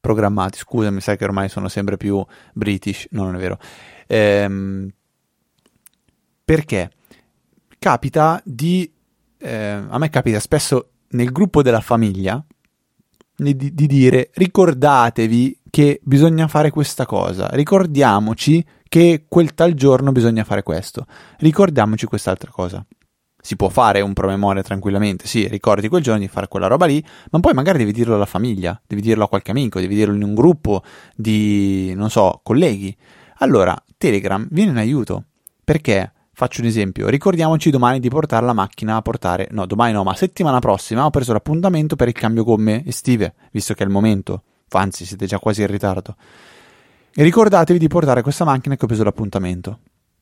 programmati. 0.00 0.58
Scusami, 0.58 1.00
sai 1.00 1.16
che 1.16 1.24
ormai 1.24 1.48
sono 1.48 1.68
sempre 1.68 1.96
più 1.96 2.24
british, 2.54 3.08
no, 3.10 3.24
non 3.24 3.36
è 3.36 3.38
vero. 3.38 3.58
Ehm, 4.06 4.88
perché 6.44 6.90
capita 7.78 8.40
di 8.44 8.90
eh, 9.38 9.84
a 9.88 9.98
me 9.98 10.10
capita 10.10 10.40
spesso 10.40 10.90
nel 11.10 11.30
gruppo 11.30 11.62
della 11.62 11.80
famiglia 11.80 12.42
di, 13.36 13.54
di 13.54 13.86
dire 13.86 14.30
ricordatevi 14.34 15.60
che 15.70 16.00
bisogna 16.02 16.48
fare 16.48 16.70
questa 16.70 17.06
cosa, 17.06 17.48
ricordiamoci 17.52 18.64
che 18.88 19.26
quel 19.28 19.54
tal 19.54 19.74
giorno 19.74 20.10
bisogna 20.12 20.44
fare 20.44 20.62
questo, 20.62 21.06
ricordiamoci 21.38 22.06
quest'altra 22.06 22.50
cosa. 22.50 22.84
Si 23.40 23.54
può 23.54 23.68
fare 23.68 24.00
un 24.00 24.12
promemoria 24.14 24.62
tranquillamente, 24.62 25.26
sì, 25.26 25.46
ricordi 25.46 25.88
quel 25.88 26.02
giorno 26.02 26.20
di 26.20 26.28
fare 26.28 26.48
quella 26.48 26.66
roba 26.66 26.86
lì, 26.86 27.02
ma 27.30 27.38
poi 27.40 27.54
magari 27.54 27.78
devi 27.78 27.92
dirlo 27.92 28.16
alla 28.16 28.26
famiglia, 28.26 28.78
devi 28.86 29.00
dirlo 29.00 29.24
a 29.24 29.28
qualche 29.28 29.52
amico, 29.52 29.78
devi 29.78 29.94
dirlo 29.94 30.14
in 30.14 30.22
un 30.22 30.34
gruppo 30.34 30.82
di, 31.14 31.94
non 31.94 32.10
so, 32.10 32.40
colleghi. 32.42 32.94
Allora, 33.36 33.80
Telegram 33.96 34.46
viene 34.50 34.72
in 34.72 34.76
aiuto, 34.76 35.26
perché, 35.64 36.12
faccio 36.32 36.60
un 36.62 36.66
esempio, 36.66 37.08
ricordiamoci 37.08 37.70
domani 37.70 38.00
di 38.00 38.08
portare 38.08 38.44
la 38.44 38.52
macchina 38.52 38.96
a 38.96 39.02
portare, 39.02 39.46
no, 39.52 39.66
domani 39.66 39.92
no, 39.92 40.02
ma 40.02 40.14
settimana 40.14 40.58
prossima 40.58 41.04
ho 41.04 41.10
preso 41.10 41.32
l'appuntamento 41.32 41.94
per 41.94 42.08
il 42.08 42.14
cambio 42.14 42.42
gomme 42.42 42.84
estive, 42.86 43.34
visto 43.52 43.72
che 43.72 43.84
è 43.84 43.86
il 43.86 43.92
momento, 43.92 44.42
anzi 44.70 45.06
siete 45.06 45.26
già 45.26 45.38
quasi 45.38 45.60
in 45.60 45.68
ritardo. 45.68 46.16
E 47.14 47.22
ricordatevi 47.22 47.78
di 47.78 47.88
portare 47.88 48.22
questa 48.22 48.44
macchina 48.44 48.76
che 48.76 48.84
ho 48.84 48.88
preso 48.88 49.04
l'appuntamento. 49.04 49.78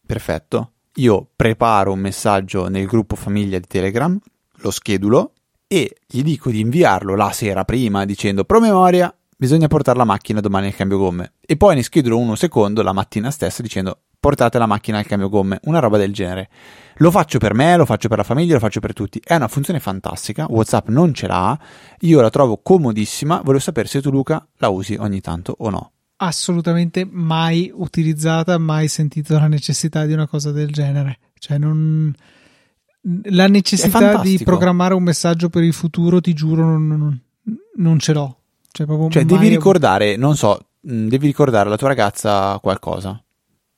Perfetto. 0.06 0.72
Io 0.98 1.28
preparo 1.36 1.92
un 1.92 1.98
messaggio 1.98 2.68
nel 2.68 2.86
gruppo 2.86 3.16
famiglia 3.16 3.58
di 3.58 3.66
Telegram, 3.66 4.18
lo 4.60 4.70
schedulo 4.70 5.32
e 5.66 5.98
gli 6.06 6.22
dico 6.22 6.48
di 6.48 6.60
inviarlo 6.60 7.14
la 7.14 7.32
sera 7.32 7.64
prima 7.64 8.06
dicendo 8.06 8.44
promemoria, 8.44 9.14
bisogna 9.36 9.66
portare 9.66 9.98
la 9.98 10.04
macchina 10.04 10.40
domani 10.40 10.68
al 10.68 10.74
cambio 10.74 10.96
gomme. 10.96 11.34
E 11.44 11.58
poi 11.58 11.74
ne 11.74 11.82
schedulo 11.82 12.16
uno 12.16 12.34
secondo 12.34 12.82
la 12.82 12.94
mattina 12.94 13.30
stessa 13.30 13.60
dicendo 13.60 13.98
portate 14.18 14.56
la 14.56 14.64
macchina 14.64 14.96
al 14.96 15.04
cambio 15.04 15.28
gomme, 15.28 15.60
una 15.64 15.80
roba 15.80 15.98
del 15.98 16.14
genere. 16.14 16.48
Lo 16.96 17.10
faccio 17.10 17.38
per 17.38 17.52
me, 17.52 17.76
lo 17.76 17.84
faccio 17.84 18.08
per 18.08 18.16
la 18.16 18.24
famiglia, 18.24 18.54
lo 18.54 18.60
faccio 18.60 18.80
per 18.80 18.94
tutti. 18.94 19.20
È 19.22 19.34
una 19.34 19.48
funzione 19.48 19.80
fantastica, 19.80 20.46
WhatsApp 20.48 20.88
non 20.88 21.12
ce 21.12 21.26
l'ha, 21.26 21.58
io 22.00 22.22
la 22.22 22.30
trovo 22.30 22.58
comodissima, 22.62 23.42
volevo 23.44 23.58
sapere 23.58 23.86
se 23.86 24.00
tu 24.00 24.10
Luca 24.10 24.46
la 24.56 24.70
usi 24.70 24.96
ogni 24.98 25.20
tanto 25.20 25.54
o 25.58 25.68
no. 25.68 25.90
Assolutamente 26.18 27.06
mai 27.10 27.70
utilizzata, 27.74 28.56
mai 28.58 28.88
sentito 28.88 29.34
la 29.38 29.48
necessità 29.48 30.06
di 30.06 30.12
una 30.12 30.26
cosa 30.26 30.50
del 30.50 30.70
genere. 30.70 31.18
Cioè, 31.38 31.58
non. 31.58 32.14
La 33.30 33.46
necessità 33.46 34.20
di 34.20 34.38
programmare 34.42 34.94
un 34.94 35.02
messaggio 35.02 35.48
per 35.48 35.62
il 35.62 35.72
futuro, 35.72 36.20
ti 36.20 36.32
giuro, 36.32 36.64
non, 36.64 36.86
non- 36.86 37.20
non 37.76 37.98
ce 37.98 38.12
l'ho. 38.12 38.38
Cioè, 38.72 38.86
proprio 38.86 39.10
Cioè, 39.10 39.24
devi 39.24 39.48
ricordare, 39.48 40.16
non 40.16 40.36
so, 40.36 40.58
devi 40.80 41.26
ricordare 41.26 41.66
alla 41.68 41.76
tua 41.76 41.88
ragazza 41.88 42.58
qualcosa. 42.60 43.22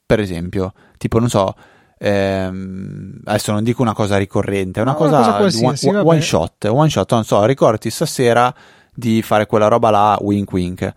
Per 0.05 0.19
esempio, 0.19 0.73
tipo, 0.97 1.19
non 1.19 1.29
so, 1.29 1.53
ehm, 1.99 3.19
adesso 3.25 3.51
non 3.51 3.63
dico 3.63 3.81
una 3.81 3.93
cosa 3.93 4.17
ricorrente, 4.17 4.79
è 4.79 4.81
una 4.83 4.93
No, 4.93 4.99
una 5.05 5.09
cosa, 5.09 5.37
cosa 5.37 5.65
one, 5.89 5.99
one 5.99 6.21
shot, 6.21 6.65
one 6.65 6.89
shot, 6.89 7.11
non 7.11 7.23
so, 7.23 7.45
ricordati 7.45 7.89
stasera 7.89 8.53
di 8.93 9.21
fare 9.21 9.45
quella 9.45 9.67
roba 9.67 9.89
là, 9.91 10.17
wink 10.21 10.51
wink. 10.51 10.93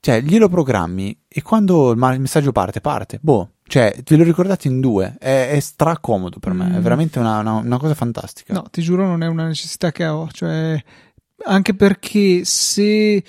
Cioè, 0.00 0.22
glielo 0.22 0.48
programmi 0.48 1.16
e 1.28 1.42
quando 1.42 1.90
il 1.92 1.98
messaggio 1.98 2.52
parte, 2.52 2.80
parte. 2.80 3.18
Boh, 3.20 3.50
cioè, 3.64 3.94
ve 4.04 4.16
lo 4.16 4.24
ricordate 4.24 4.66
in 4.66 4.80
due, 4.80 5.14
è, 5.18 5.50
è 5.50 5.60
stracomodo 5.60 6.38
per 6.38 6.54
me, 6.54 6.72
è 6.74 6.78
Mm. 6.78 6.82
veramente 6.82 7.18
una, 7.18 7.38
una- 7.40 7.56
una 7.56 7.78
cosa 7.78 7.94
fantastica. 7.94 8.54
No, 8.54 8.62
ti 8.70 8.80
giuro, 8.80 9.06
non 9.06 9.22
è 9.22 9.26
una 9.26 9.46
necessità 9.46 9.92
che 9.92 10.06
ho. 10.06 10.26
Cioè, 10.32 10.82
anche 11.44 11.74
perché 11.74 12.44
se. 12.44 13.22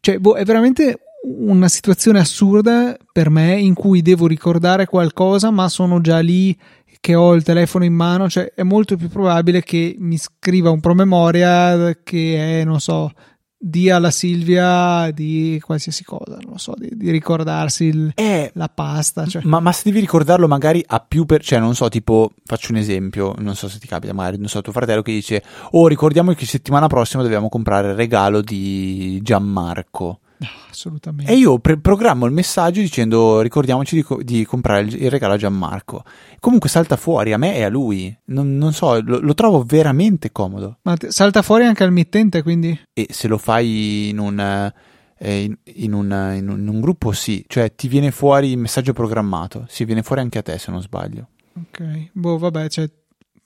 Cioè, 0.00 0.18
boh, 0.18 0.34
è 0.34 0.44
veramente 0.44 0.98
una 1.28 1.68
situazione 1.68 2.18
assurda 2.20 2.96
per 3.12 3.30
me 3.30 3.58
in 3.60 3.74
cui 3.74 4.02
devo 4.02 4.26
ricordare 4.26 4.86
qualcosa, 4.86 5.50
ma 5.50 5.68
sono 5.68 6.00
già 6.00 6.18
lì 6.20 6.56
che 7.00 7.14
ho 7.14 7.34
il 7.34 7.44
telefono 7.44 7.84
in 7.84 7.94
mano. 7.94 8.28
Cioè, 8.28 8.52
è 8.54 8.62
molto 8.64 8.96
più 8.96 9.08
probabile 9.08 9.62
che 9.62 9.94
mi 9.98 10.16
scriva 10.18 10.70
un 10.70 10.80
promemoria 10.80 11.96
che 12.02 12.60
è, 12.60 12.64
non 12.64 12.80
so. 12.80 13.12
Di 13.58 13.90
alla 13.90 14.10
Silvia 14.10 15.10
di 15.12 15.58
qualsiasi 15.64 16.04
cosa, 16.04 16.36
non 16.42 16.52
lo 16.52 16.58
so, 16.58 16.74
di, 16.76 16.90
di 16.92 17.10
ricordarsi 17.10 17.84
il- 17.84 18.12
È 18.14 18.50
la 18.54 18.68
pasta. 18.68 19.26
Cioè. 19.26 19.42
Ma, 19.44 19.60
ma 19.60 19.72
se 19.72 19.82
devi 19.84 20.00
ricordarlo 20.00 20.46
magari 20.46 20.84
a 20.86 21.00
più 21.00 21.24
per... 21.24 21.42
Cioè, 21.42 21.58
non 21.58 21.74
so, 21.74 21.88
tipo, 21.88 22.32
faccio 22.44 22.72
un 22.72 22.78
esempio, 22.78 23.34
non 23.38 23.54
so 23.56 23.68
se 23.68 23.78
ti 23.78 23.86
capita, 23.86 24.12
magari, 24.12 24.36
non 24.36 24.48
so, 24.48 24.60
tuo 24.60 24.72
fratello 24.72 25.00
che 25.00 25.12
dice, 25.12 25.42
oh, 25.70 25.88
ricordiamo 25.88 26.32
che 26.34 26.44
settimana 26.44 26.86
prossima 26.86 27.22
dobbiamo 27.22 27.48
comprare 27.48 27.88
il 27.88 27.94
regalo 27.94 28.42
di 28.42 29.20
Gianmarco. 29.22 30.20
No, 30.38 30.48
assolutamente. 30.70 31.32
E 31.32 31.36
io 31.36 31.58
pre- 31.58 31.78
programmo 31.78 32.26
il 32.26 32.32
messaggio 32.32 32.80
dicendo, 32.80 33.40
ricordiamoci 33.40 33.94
di, 33.96 34.02
co- 34.02 34.22
di 34.22 34.44
comprare 34.44 34.82
il, 34.82 35.02
il 35.02 35.10
regalo 35.10 35.34
a 35.34 35.36
Gianmarco. 35.36 36.04
Comunque 36.40 36.68
salta 36.68 36.96
fuori 36.96 37.32
a 37.32 37.38
me 37.38 37.56
e 37.56 37.62
a 37.62 37.68
lui. 37.68 38.14
Non, 38.26 38.56
non 38.56 38.72
so, 38.72 39.00
lo, 39.00 39.18
lo 39.20 39.34
trovo 39.34 39.62
veramente 39.62 40.32
comodo. 40.32 40.78
Ma 40.82 40.96
te- 40.96 41.10
salta 41.10 41.42
fuori 41.42 41.64
anche 41.64 41.84
al 41.84 41.92
mittente, 41.92 42.42
quindi. 42.42 42.78
E 42.92 43.06
se 43.10 43.28
lo 43.28 43.38
fai 43.38 44.08
in 44.10 44.18
un... 44.18 44.72
eh, 45.18 45.42
in, 45.42 45.56
in 45.64 45.92
un, 45.94 46.32
in 46.36 46.48
un- 46.50 46.58
in 46.60 46.68
un 46.68 46.80
gruppo 46.80 47.12
sì, 47.12 47.42
cioè 47.48 47.74
ti 47.74 47.88
viene 47.88 48.10
fuori 48.10 48.50
il 48.50 48.58
messaggio 48.58 48.92
programmato, 48.92 49.64
si 49.68 49.86
viene 49.86 50.02
fuori 50.02 50.20
anche 50.20 50.38
a 50.38 50.42
te 50.42 50.58
se 50.58 50.70
non 50.70 50.82
sbaglio. 50.82 51.28
Ok, 51.58 52.10
boh, 52.12 52.36
vabbè, 52.36 52.68
cioè, 52.68 52.86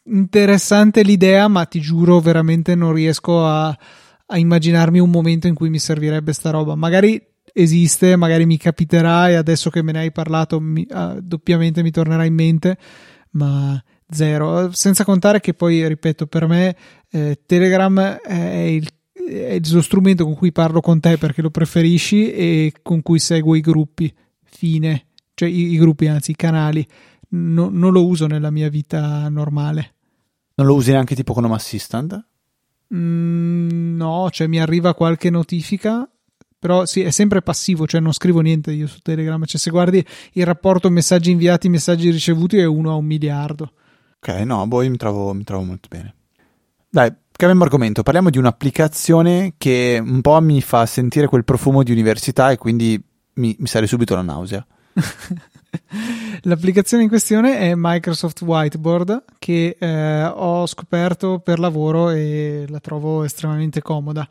interessante 0.06 1.02
l'idea, 1.02 1.46
ma 1.46 1.64
ti 1.66 1.80
giuro, 1.80 2.18
veramente 2.18 2.74
non 2.74 2.92
riesco 2.92 3.46
a, 3.46 3.68
a 4.30 4.38
immaginarmi 4.38 4.98
un 4.98 5.10
momento 5.10 5.46
in 5.46 5.54
cui 5.54 5.70
mi 5.70 5.78
servirebbe 5.78 6.32
sta 6.32 6.50
roba. 6.50 6.74
Magari 6.74 7.20
esiste, 7.52 8.16
magari 8.16 8.46
mi 8.46 8.56
capiterà 8.56 9.28
e 9.28 9.34
adesso 9.34 9.70
che 9.70 9.82
me 9.82 9.92
ne 9.92 9.98
hai 10.00 10.12
parlato 10.12 10.60
mi- 10.60 10.86
ah, 10.90 11.18
doppiamente 11.20 11.82
mi 11.82 11.90
tornerà 11.90 12.24
in 12.24 12.34
mente, 12.34 12.78
ma 13.32 13.82
zero. 14.08 14.70
Senza 14.72 15.04
contare 15.04 15.40
che 15.40 15.54
poi, 15.54 15.86
ripeto, 15.86 16.26
per 16.26 16.46
me 16.46 16.76
eh, 17.10 17.40
Telegram 17.44 17.98
è 18.00 18.58
il 18.62 18.88
è 19.30 19.60
lo 19.70 19.82
strumento 19.82 20.24
con 20.24 20.34
cui 20.34 20.50
parlo 20.50 20.80
con 20.80 20.98
te 20.98 21.16
perché 21.16 21.40
lo 21.40 21.50
preferisci 21.50 22.32
e 22.32 22.72
con 22.82 23.02
cui 23.02 23.18
seguo 23.20 23.54
i 23.54 23.60
gruppi. 23.60 24.12
Fine. 24.42 25.06
Cioè 25.34 25.48
i, 25.48 25.72
i 25.72 25.78
gruppi, 25.78 26.08
anzi 26.08 26.32
i 26.32 26.36
canali. 26.36 26.84
No- 27.30 27.68
non 27.70 27.92
lo 27.92 28.06
uso 28.06 28.26
nella 28.26 28.50
mia 28.50 28.68
vita 28.68 29.28
normale. 29.28 29.94
Non 30.56 30.66
lo 30.66 30.74
usi 30.74 30.90
neanche 30.90 31.14
tipo 31.14 31.32
con 31.32 31.44
Home 31.44 31.54
Assistant? 31.54 32.28
Mm, 32.94 33.96
no, 33.96 34.28
cioè 34.30 34.46
mi 34.46 34.60
arriva 34.60 34.94
qualche 34.94 35.30
notifica, 35.30 36.08
però 36.58 36.84
sì, 36.84 37.02
è 37.02 37.10
sempre 37.10 37.42
passivo, 37.42 37.86
cioè 37.86 38.00
non 38.00 38.12
scrivo 38.12 38.40
niente 38.40 38.72
io 38.72 38.86
su 38.86 38.98
Telegram. 39.00 39.44
Cioè 39.44 39.60
se 39.60 39.70
guardi 39.70 40.04
il 40.32 40.44
rapporto 40.44 40.90
messaggi 40.90 41.30
inviati, 41.30 41.68
messaggi 41.68 42.10
ricevuti 42.10 42.58
è 42.58 42.66
uno 42.66 42.90
a 42.90 42.94
un 42.94 43.04
miliardo. 43.04 43.72
Ok, 44.16 44.28
no, 44.40 44.66
boh, 44.66 44.86
mi 44.88 44.96
trovo, 44.96 45.32
mi 45.32 45.44
trovo 45.44 45.64
molto 45.64 45.88
bene. 45.88 46.14
Dai, 46.90 47.10
cambiamo 47.32 47.64
argomento. 47.64 48.02
Parliamo 48.02 48.30
di 48.30 48.38
un'applicazione 48.38 49.54
che 49.56 50.02
un 50.04 50.20
po' 50.20 50.40
mi 50.40 50.60
fa 50.60 50.84
sentire 50.84 51.26
quel 51.26 51.44
profumo 51.44 51.82
di 51.82 51.92
università 51.92 52.50
e 52.50 52.58
quindi 52.58 53.02
mi, 53.34 53.56
mi 53.58 53.66
sale 53.66 53.86
subito 53.86 54.14
la 54.14 54.22
nausea. 54.22 54.66
L'applicazione 56.42 57.04
in 57.04 57.08
questione 57.08 57.58
è 57.58 57.72
Microsoft 57.76 58.42
Whiteboard 58.42 59.24
che 59.38 59.76
eh, 59.78 60.24
ho 60.24 60.66
scoperto 60.66 61.38
per 61.40 61.58
lavoro 61.58 62.10
e 62.10 62.64
la 62.68 62.80
trovo 62.80 63.24
estremamente 63.24 63.82
comoda. 63.82 64.28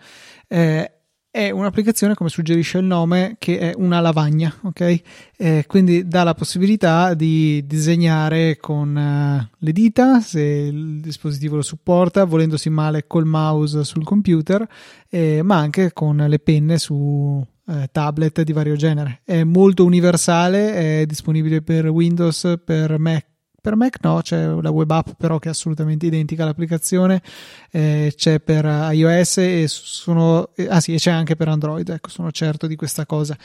Eh, 0.48 0.92
è 1.32 1.52
un'applicazione, 1.52 2.16
come 2.16 2.30
suggerisce 2.30 2.80
il 2.80 2.86
nome, 2.86 3.36
che 3.38 3.60
è 3.60 3.74
una 3.76 4.00
lavagna, 4.00 4.52
ok? 4.64 5.02
Eh, 5.38 5.64
quindi 5.68 6.08
dà 6.08 6.24
la 6.24 6.34
possibilità 6.34 7.14
di 7.14 7.64
disegnare 7.68 8.58
con 8.58 8.98
eh, 8.98 9.50
le 9.56 9.72
dita, 9.72 10.22
se 10.22 10.42
il 10.42 11.00
dispositivo 11.00 11.58
lo 11.58 11.62
supporta, 11.62 12.26
volendosi 12.26 12.72
male 12.72 13.06
col 13.06 13.26
mouse 13.26 13.84
sul 13.84 14.04
computer, 14.04 14.68
eh, 15.08 15.42
ma 15.44 15.58
anche 15.58 15.94
con 15.94 16.18
le 16.18 16.40
penne 16.40 16.80
su 16.80 17.46
eh, 17.70 17.90
tablet 17.92 18.42
di 18.42 18.52
vario 18.52 18.76
genere. 18.76 19.22
È 19.24 19.44
molto 19.44 19.86
universale, 19.86 21.02
è 21.02 21.06
disponibile 21.06 21.62
per 21.62 21.88
Windows, 21.88 22.60
per 22.64 22.98
Mac. 22.98 23.26
Per 23.62 23.76
Mac 23.76 23.98
no, 24.02 24.22
c'è 24.22 24.46
la 24.46 24.70
web 24.72 24.90
app 24.90 25.10
però 25.18 25.38
che 25.38 25.50
è 25.50 25.52
assolutamente 25.52 26.06
identica 26.06 26.44
all'applicazione, 26.44 27.22
eh, 27.72 28.14
c'è 28.16 28.40
per 28.40 28.66
iOS 28.94 29.38
e 29.40 29.66
sono, 29.68 30.52
eh, 30.56 30.68
ah 30.70 30.80
sì, 30.80 30.96
c'è 30.96 31.12
anche 31.12 31.36
per 31.36 31.50
Android, 31.50 31.90
ecco, 31.90 32.10
sono 32.10 32.32
certo 32.32 32.68
di 32.68 32.78
questa 32.78 33.06
cosa. 33.06 33.38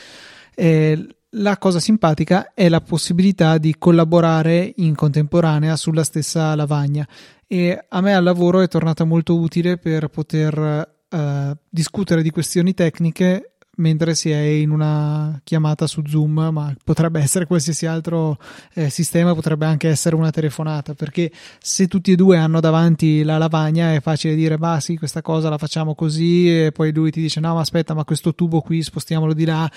Eh, 0.55 1.07
la 1.37 1.59
cosa 1.59 1.81
simpatica 1.81 2.53
è 2.55 2.69
la 2.69 2.81
possibilità 2.81 3.59
di 3.59 3.75
collaborare 3.77 4.73
in 4.77 4.95
contemporanea 4.95 5.75
sulla 5.75 6.05
stessa 6.05 6.55
lavagna 6.55 7.07
e 7.47 7.87
a 7.89 8.01
me 8.01 8.15
al 8.15 8.23
lavoro 8.23 8.61
è 8.61 8.69
tornata 8.69 9.05
molto 9.05 9.37
utile 9.37 9.77
per 9.77 10.09
poter 10.09 10.95
uh, 11.11 11.57
discutere 11.69 12.23
di 12.23 12.31
questioni 12.31 12.73
tecniche 12.73 13.54
mentre 13.77 14.15
si 14.15 14.31
è 14.31 14.41
in 14.41 14.71
una 14.71 15.41
chiamata 15.45 15.87
su 15.87 16.03
Zoom, 16.07 16.49
ma 16.53 16.75
potrebbe 16.83 17.21
essere 17.21 17.47
qualsiasi 17.47 17.87
altro 17.87 18.39
eh, 18.75 18.91
sistema, 18.91 19.35
potrebbe 19.35 19.67
anche 19.67 19.89
essere 19.89 20.15
una 20.15 20.31
telefonata, 20.31 20.95
perché 20.95 21.31
se 21.59 21.87
tutti 21.87 22.13
e 22.13 22.17
due 22.17 22.39
hanno 22.39 22.61
davanti 22.61 23.23
la 23.23 23.39
lavagna 23.39 23.95
è 23.95 24.01
facile 24.01 24.35
dire, 24.35 24.59
bah 24.59 24.81
sì, 24.81 24.97
questa 24.97 25.23
cosa 25.23 25.49
la 25.49 25.59
facciamo 25.59 25.95
così, 25.95 26.65
e 26.65 26.73
poi 26.73 26.93
lui 26.93 27.11
ti 27.11 27.21
dice, 27.21 27.41
no, 27.41 27.55
ma 27.55 27.61
aspetta, 27.61 27.95
ma 27.95 28.05
questo 28.05 28.35
tubo 28.35 28.61
qui 28.61 28.83
spostiamolo 28.83 29.33
di 29.33 29.45
là. 29.45 29.71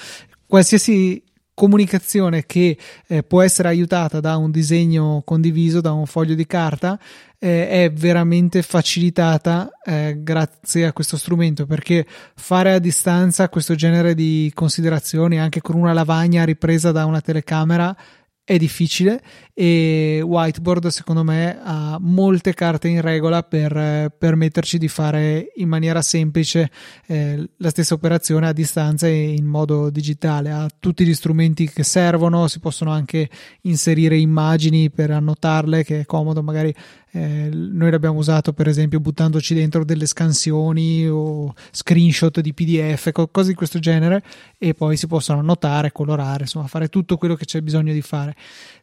Qualsiasi 0.45 1.21
comunicazione 1.57 2.45
che 2.45 2.77
eh, 3.07 3.23
può 3.23 3.41
essere 3.41 3.67
aiutata 3.67 4.19
da 4.19 4.37
un 4.37 4.51
disegno 4.51 5.23
condiviso, 5.25 5.81
da 5.81 5.91
un 5.91 6.05
foglio 6.05 6.35
di 6.35 6.45
carta, 6.45 6.99
eh, 7.39 7.67
è 7.67 7.91
veramente 7.91 8.61
facilitata 8.61 9.71
eh, 9.83 10.19
grazie 10.19 10.85
a 10.85 10.93
questo 10.93 11.17
strumento 11.17 11.65
perché 11.65 12.05
fare 12.35 12.73
a 12.73 12.79
distanza 12.79 13.49
questo 13.49 13.73
genere 13.73 14.13
di 14.13 14.51
considerazioni 14.53 15.39
anche 15.39 15.59
con 15.59 15.75
una 15.75 15.93
lavagna 15.93 16.45
ripresa 16.45 16.91
da 16.91 17.05
una 17.05 17.21
telecamera 17.21 17.95
è 18.43 18.57
difficile 18.57 19.19
e 19.59 20.21
Whiteboard 20.23 20.85
secondo 20.89 21.23
me 21.23 21.59
ha 21.63 21.97
molte 21.99 22.53
carte 22.53 22.89
in 22.89 23.01
regola 23.01 23.41
per 23.41 24.13
permetterci 24.15 24.77
di 24.77 24.87
fare 24.87 25.51
in 25.55 25.67
maniera 25.67 26.03
semplice 26.03 26.69
eh, 27.07 27.49
la 27.57 27.71
stessa 27.71 27.95
operazione 27.95 28.47
a 28.47 28.53
distanza 28.53 29.07
e 29.07 29.33
in 29.33 29.45
modo 29.45 29.89
digitale 29.89 30.51
ha 30.51 30.69
tutti 30.79 31.03
gli 31.03 31.13
strumenti 31.15 31.67
che 31.71 31.81
servono 31.81 32.47
si 32.47 32.59
possono 32.59 32.91
anche 32.91 33.27
inserire 33.61 34.15
immagini 34.15 34.91
per 34.91 35.09
annotarle 35.09 35.83
che 35.83 36.01
è 36.01 36.05
comodo 36.05 36.43
magari 36.43 36.71
eh, 37.11 37.49
noi 37.51 37.89
l'abbiamo 37.89 38.19
usato 38.19 38.53
per 38.53 38.67
esempio 38.67 38.99
buttandoci 38.99 39.53
dentro 39.53 39.83
delle 39.83 40.05
scansioni 40.05 41.07
o 41.09 41.53
screenshot 41.71 42.39
di 42.41 42.53
PDF, 42.53 43.11
cose 43.31 43.49
di 43.49 43.55
questo 43.55 43.79
genere, 43.79 44.21
e 44.57 44.73
poi 44.73 44.97
si 44.97 45.07
possono 45.07 45.39
annotare, 45.39 45.91
colorare, 45.91 46.43
insomma, 46.43 46.67
fare 46.67 46.89
tutto 46.89 47.17
quello 47.17 47.35
che 47.35 47.45
c'è 47.45 47.61
bisogno 47.61 47.93
di 47.93 48.01
fare. 48.01 48.35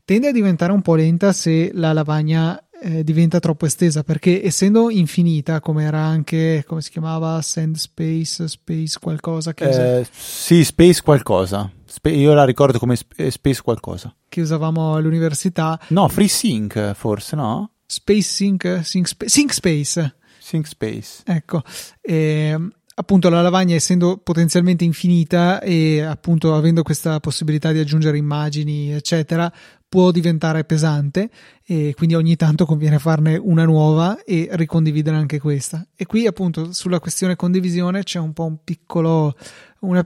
Tende 0.05 0.29
a 0.29 0.33
diventare 0.33 0.64
un 0.73 0.83
po' 0.83 0.95
lenta 0.95 1.33
se 1.33 1.71
la 1.75 1.93
lavagna 1.93 2.59
eh, 2.81 3.05
diventa 3.05 3.39
troppo 3.39 3.67
estesa 3.67 4.03
perché 4.03 4.45
essendo 4.45 4.91
infinita 4.91 5.61
come 5.61 5.85
era 5.85 6.01
anche 6.01 6.65
come 6.67 6.83
si 6.83 6.91
chiamava? 6.91 7.41
Send 7.43 7.77
space 7.77 8.49
space 8.49 8.99
qualcosa 9.01 9.55
che 9.55 9.99
eh, 10.01 10.07
sì 10.11 10.65
space 10.65 11.03
qualcosa. 11.03 11.71
Sp- 11.87 12.07
io 12.07 12.35
la 12.35 12.45
ricordo 12.45 12.79
come 12.79 12.97
sp- 12.97 13.19
eh, 13.19 13.31
space 13.31 13.63
qualcosa. 13.63 14.15
che 14.29 14.41
usavamo 14.41 14.95
all'università. 14.95 15.81
No 15.89 16.09
FreeSync 16.09 16.93
forse 16.95 17.37
no? 17.37 17.71
Space 17.87 18.23
Sync, 18.23 18.81
Sync, 18.83 19.09
Sync 19.27 19.53
Space. 19.53 20.17
Sync 20.39 20.67
Space. 20.67 21.23
Ecco, 21.25 21.63
e, 22.01 22.57
appunto 22.97 23.29
la 23.29 23.43
lavagna 23.43 23.75
essendo 23.75 24.19
potenzialmente 24.19 24.85
infinita 24.85 25.61
e 25.61 26.01
appunto 26.01 26.55
avendo 26.55 26.83
questa 26.83 27.21
possibilità 27.21 27.73
di 27.73 27.79
aggiungere 27.79 28.19
immagini, 28.19 28.93
eccetera, 28.93 29.53
può 29.95 30.11
diventare 30.11 30.65
pesante 30.65 31.31
e 31.65 31.95
quindi 31.97 32.17
ogni 32.17 32.35
tanto 32.35 32.65
conviene 32.67 32.99
farne 32.99 33.37
una 33.37 33.65
nuova 33.65 34.25
e 34.25 34.49
ricondividere 34.51 35.15
anche 35.15 35.39
questa. 35.39 35.87
E 35.95 36.05
qui 36.05 36.27
appunto 36.27 36.73
sulla 36.73 36.99
questione 36.99 37.37
condivisione 37.37 38.03
c'è 38.03 38.19
un 38.19 38.33
po' 38.33 38.43
un 38.43 38.57
piccolo 38.65 39.37
una, 39.83 40.05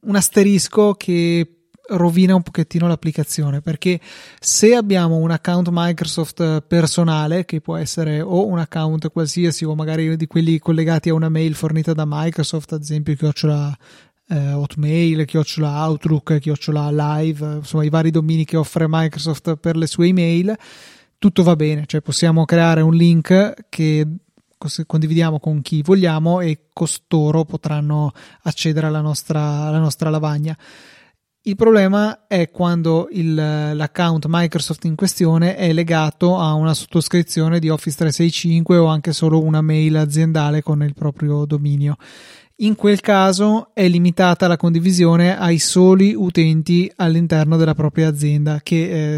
un 0.00 0.16
asterisco 0.16 0.94
che 0.94 1.66
rovina 1.90 2.34
un 2.34 2.42
pochettino 2.42 2.88
l'applicazione 2.88 3.60
perché 3.60 4.00
se 4.40 4.74
abbiamo 4.74 5.18
un 5.18 5.30
account 5.30 5.68
Microsoft 5.70 6.62
personale 6.62 7.44
che 7.44 7.60
può 7.60 7.76
essere 7.76 8.20
o 8.20 8.48
un 8.48 8.58
account 8.58 9.08
qualsiasi 9.10 9.64
o 9.64 9.76
magari 9.76 10.16
di 10.16 10.26
quelli 10.26 10.58
collegati 10.58 11.10
a 11.10 11.14
una 11.14 11.28
mail 11.28 11.54
fornita 11.54 11.92
da 11.92 12.04
Microsoft 12.04 12.72
ad 12.72 12.82
esempio 12.82 13.14
chiocciola 13.14 13.78
eh, 14.28 14.52
Hotmail, 14.52 15.24
chiocciola 15.24 15.86
Outlook, 15.86 16.38
chiocciola 16.38 16.90
Live 16.90 17.54
insomma 17.56 17.84
i 17.84 17.88
vari 17.88 18.10
domini 18.10 18.44
che 18.44 18.56
offre 18.56 18.86
Microsoft 18.88 19.56
per 19.56 19.76
le 19.76 19.86
sue 19.86 20.08
email 20.08 20.56
tutto 21.22 21.44
va 21.44 21.54
bene, 21.54 21.84
cioè 21.86 22.00
possiamo 22.00 22.44
creare 22.44 22.80
un 22.80 22.94
link 22.94 23.66
che 23.68 24.04
condividiamo 24.84 25.38
con 25.38 25.62
chi 25.62 25.80
vogliamo 25.80 26.40
e 26.40 26.66
costoro 26.72 27.44
potranno 27.44 28.10
accedere 28.42 28.88
alla 28.88 29.00
nostra, 29.00 29.40
alla 29.66 29.78
nostra 29.78 30.10
lavagna. 30.10 30.58
Il 31.42 31.54
problema 31.54 32.26
è 32.26 32.50
quando 32.50 33.06
il, 33.12 33.34
l'account 33.34 34.26
Microsoft 34.28 34.84
in 34.84 34.96
questione 34.96 35.54
è 35.54 35.72
legato 35.72 36.38
a 36.38 36.54
una 36.54 36.74
sottoscrizione 36.74 37.60
di 37.60 37.68
Office 37.68 37.98
365 37.98 38.76
o 38.76 38.86
anche 38.86 39.12
solo 39.12 39.40
una 39.40 39.60
mail 39.60 39.98
aziendale 39.98 40.60
con 40.60 40.82
il 40.82 40.94
proprio 40.94 41.44
dominio. 41.44 41.94
In 42.62 42.76
quel 42.76 43.00
caso 43.00 43.70
è 43.74 43.88
limitata 43.88 44.46
la 44.46 44.56
condivisione 44.56 45.36
ai 45.36 45.58
soli 45.58 46.14
utenti 46.14 46.90
all'interno 46.94 47.56
della 47.56 47.74
propria 47.74 48.06
azienda, 48.06 48.60
che 48.62 48.76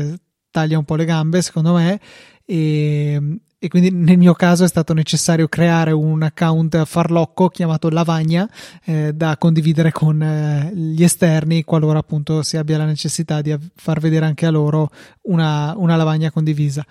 eh, 0.09 0.19
taglia 0.51 0.79
un 0.79 0.85
po' 0.85 0.95
le 0.95 1.05
gambe, 1.05 1.43
secondo 1.43 1.75
me, 1.75 2.01
e, 2.47 3.39
e 3.59 3.69
quindi 3.69 3.91
nel 3.91 4.17
mio 4.17 4.33
caso 4.33 4.65
è 4.65 4.69
stato 4.69 4.95
necessario 4.95 5.47
creare 5.47 5.93
un 5.93 6.23
account 6.23 6.87
farlocco 6.87 7.51
chiamato 7.51 7.91
Lavagna 7.91 8.49
eh, 8.83 9.13
da 9.13 9.37
condividere 9.37 9.93
con 9.93 10.23
eh, 10.23 10.71
gli 10.75 11.05
esterni 11.05 11.65
qualora 11.65 11.99
appunto 11.99 12.43
si 12.43 12.57
abbia 12.57 12.79
la 12.79 12.87
necessità 12.87 13.43
di 13.43 13.55
far 13.75 14.01
vedere 14.01 14.25
anche 14.25 14.47
a 14.47 14.51
loro 14.51 14.89
una, 15.25 15.75
una 15.77 15.97
lavagna 15.97 16.31
condivisa. 16.31 16.83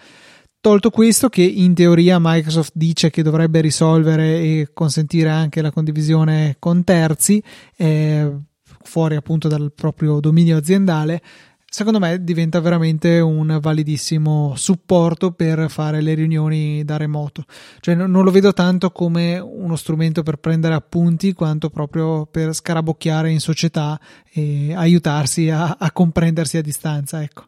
Tolto 0.63 0.91
questo, 0.91 1.27
che 1.27 1.41
in 1.41 1.73
teoria 1.73 2.19
Microsoft 2.21 2.71
dice 2.73 3.09
che 3.09 3.21
dovrebbe 3.21 3.59
risolvere 3.59 4.39
e 4.39 4.69
consentire 4.73 5.27
anche 5.27 5.61
la 5.61 5.71
condivisione 5.73 6.55
con 6.57 6.85
terzi, 6.85 7.43
eh, 7.75 8.33
fuori 8.81 9.17
appunto 9.17 9.49
dal 9.49 9.73
proprio 9.75 10.21
dominio 10.21 10.55
aziendale, 10.55 11.21
secondo 11.65 11.99
me 11.99 12.23
diventa 12.23 12.61
veramente 12.61 13.19
un 13.19 13.57
validissimo 13.59 14.53
supporto 14.55 15.31
per 15.31 15.69
fare 15.69 15.99
le 15.99 16.13
riunioni 16.13 16.85
da 16.85 16.95
remoto. 16.95 17.43
Cioè 17.81 17.93
non 17.93 18.23
lo 18.23 18.31
vedo 18.31 18.53
tanto 18.53 18.91
come 18.91 19.39
uno 19.39 19.75
strumento 19.75 20.23
per 20.23 20.37
prendere 20.37 20.75
appunti 20.75 21.33
quanto 21.33 21.69
proprio 21.71 22.25
per 22.25 22.53
scarabocchiare 22.53 23.29
in 23.29 23.41
società 23.41 23.99
e 24.31 24.73
aiutarsi 24.73 25.49
a, 25.49 25.75
a 25.77 25.91
comprendersi 25.91 26.55
a 26.55 26.61
distanza, 26.61 27.21
ecco. 27.21 27.47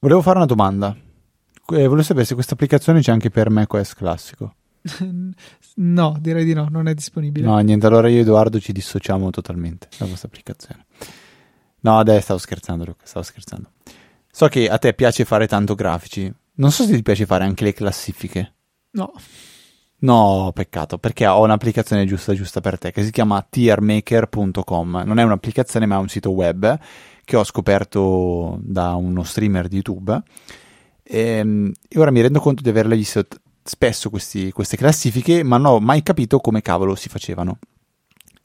Volevo 0.00 0.22
fare 0.22 0.38
una 0.38 0.46
domanda. 0.46 0.96
Eh, 1.70 1.86
volevo 1.86 2.02
sapere 2.02 2.24
se 2.24 2.34
questa 2.34 2.54
applicazione 2.54 3.00
c'è 3.00 3.12
anche 3.12 3.28
per 3.28 3.50
macOS 3.50 3.94
classico. 3.94 4.54
no, 5.76 6.16
direi 6.18 6.44
di 6.44 6.54
no, 6.54 6.68
non 6.70 6.88
è 6.88 6.94
disponibile. 6.94 7.46
No, 7.46 7.58
niente, 7.58 7.86
allora 7.86 8.08
io 8.08 8.18
e 8.18 8.20
Edoardo 8.20 8.58
ci 8.58 8.72
dissociamo 8.72 9.28
totalmente 9.30 9.88
da 9.98 10.06
questa 10.06 10.26
applicazione. 10.26 10.86
No, 11.80 12.02
dai, 12.02 12.22
stavo 12.22 12.38
scherzando, 12.38 12.84
Luca, 12.84 13.04
stavo 13.04 13.24
scherzando. 13.24 13.70
So 14.30 14.48
che 14.48 14.68
a 14.68 14.78
te 14.78 14.94
piace 14.94 15.24
fare 15.24 15.46
tanto 15.46 15.74
grafici. 15.74 16.32
Non 16.54 16.70
so 16.72 16.84
se 16.84 16.94
ti 16.94 17.02
piace 17.02 17.26
fare 17.26 17.44
anche 17.44 17.64
le 17.64 17.72
classifiche. 17.72 18.54
No. 18.92 19.12
No, 20.00 20.52
peccato, 20.54 20.96
perché 20.98 21.26
ho 21.26 21.42
un'applicazione 21.42 22.06
giusta 22.06 22.32
giusta 22.32 22.60
per 22.60 22.78
te 22.78 22.92
che 22.92 23.02
si 23.02 23.10
chiama 23.10 23.44
tiermaker.com. 23.48 25.02
Non 25.04 25.18
è 25.18 25.22
un'applicazione, 25.22 25.86
ma 25.86 25.96
è 25.96 25.98
un 25.98 26.08
sito 26.08 26.30
web 26.30 26.78
che 27.24 27.36
ho 27.36 27.44
scoperto 27.44 28.58
da 28.62 28.94
uno 28.94 29.22
streamer 29.22 29.68
di 29.68 29.76
YouTube. 29.76 30.22
E, 31.10 31.20
ehm, 31.20 31.72
e 31.88 31.98
ora 31.98 32.10
mi 32.10 32.20
rendo 32.20 32.38
conto 32.38 32.62
di 32.62 32.68
averle 32.68 32.94
viste 32.94 33.26
spesso 33.64 34.10
questi, 34.10 34.52
queste 34.52 34.76
classifiche, 34.76 35.42
ma 35.42 35.56
non 35.56 35.72
ho 35.72 35.78
mai 35.80 36.02
capito 36.02 36.38
come 36.38 36.60
cavolo 36.60 36.94
si 36.94 37.08
facevano. 37.08 37.58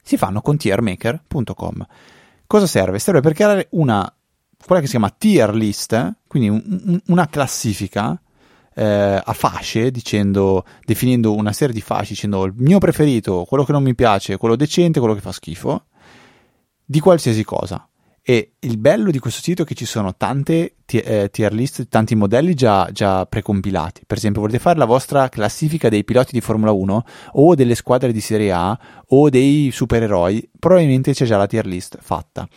Si 0.02 0.16
fanno 0.16 0.40
con 0.40 0.56
tiermaker.com. 0.56 1.86
Cosa 2.46 2.66
serve? 2.66 2.98
Serve 2.98 3.20
per 3.20 3.32
creare 3.32 3.68
una, 3.70 4.10
quella 4.64 4.80
che 4.80 4.86
si 4.86 4.92
chiama 4.92 5.10
tier 5.10 5.54
list, 5.54 6.16
quindi 6.26 6.48
un, 6.48 6.62
un, 6.86 7.00
una 7.06 7.26
classifica 7.28 8.18
eh, 8.74 9.22
a 9.24 9.32
fasce, 9.32 9.90
dicendo, 9.90 10.64
definendo 10.84 11.34
una 11.34 11.52
serie 11.52 11.74
di 11.74 11.80
fasce, 11.80 12.12
dicendo 12.12 12.44
il 12.44 12.52
mio 12.56 12.78
preferito, 12.78 13.44
quello 13.48 13.64
che 13.64 13.72
non 13.72 13.82
mi 13.82 13.94
piace, 13.94 14.36
quello 14.36 14.56
decente, 14.56 15.00
quello 15.00 15.14
che 15.14 15.20
fa 15.20 15.32
schifo, 15.32 15.84
di 16.84 17.00
qualsiasi 17.00 17.44
cosa. 17.44 17.88
E 18.26 18.52
il 18.60 18.78
bello 18.78 19.10
di 19.10 19.18
questo 19.18 19.42
sito 19.42 19.62
è 19.62 19.64
che 19.66 19.74
ci 19.74 19.84
sono 19.84 20.16
tante 20.16 20.76
eh, 20.86 21.28
tier 21.30 21.52
list, 21.52 21.88
tanti 21.88 22.14
modelli 22.14 22.54
già, 22.54 22.88
già, 22.90 23.26
precompilati. 23.26 24.04
Per 24.06 24.16
esempio, 24.16 24.40
volete 24.40 24.58
fare 24.58 24.78
la 24.78 24.86
vostra 24.86 25.28
classifica 25.28 25.90
dei 25.90 26.04
piloti 26.04 26.32
di 26.32 26.40
Formula 26.40 26.72
1 26.72 27.04
o 27.32 27.54
delle 27.54 27.74
squadre 27.74 28.12
di 28.12 28.22
Serie 28.22 28.50
A 28.50 28.78
o 29.08 29.28
dei 29.28 29.70
supereroi, 29.70 30.48
probabilmente 30.58 31.12
c'è 31.12 31.26
già 31.26 31.36
la 31.36 31.46
tier 31.46 31.66
list 31.66 31.98
fatta. 32.00 32.48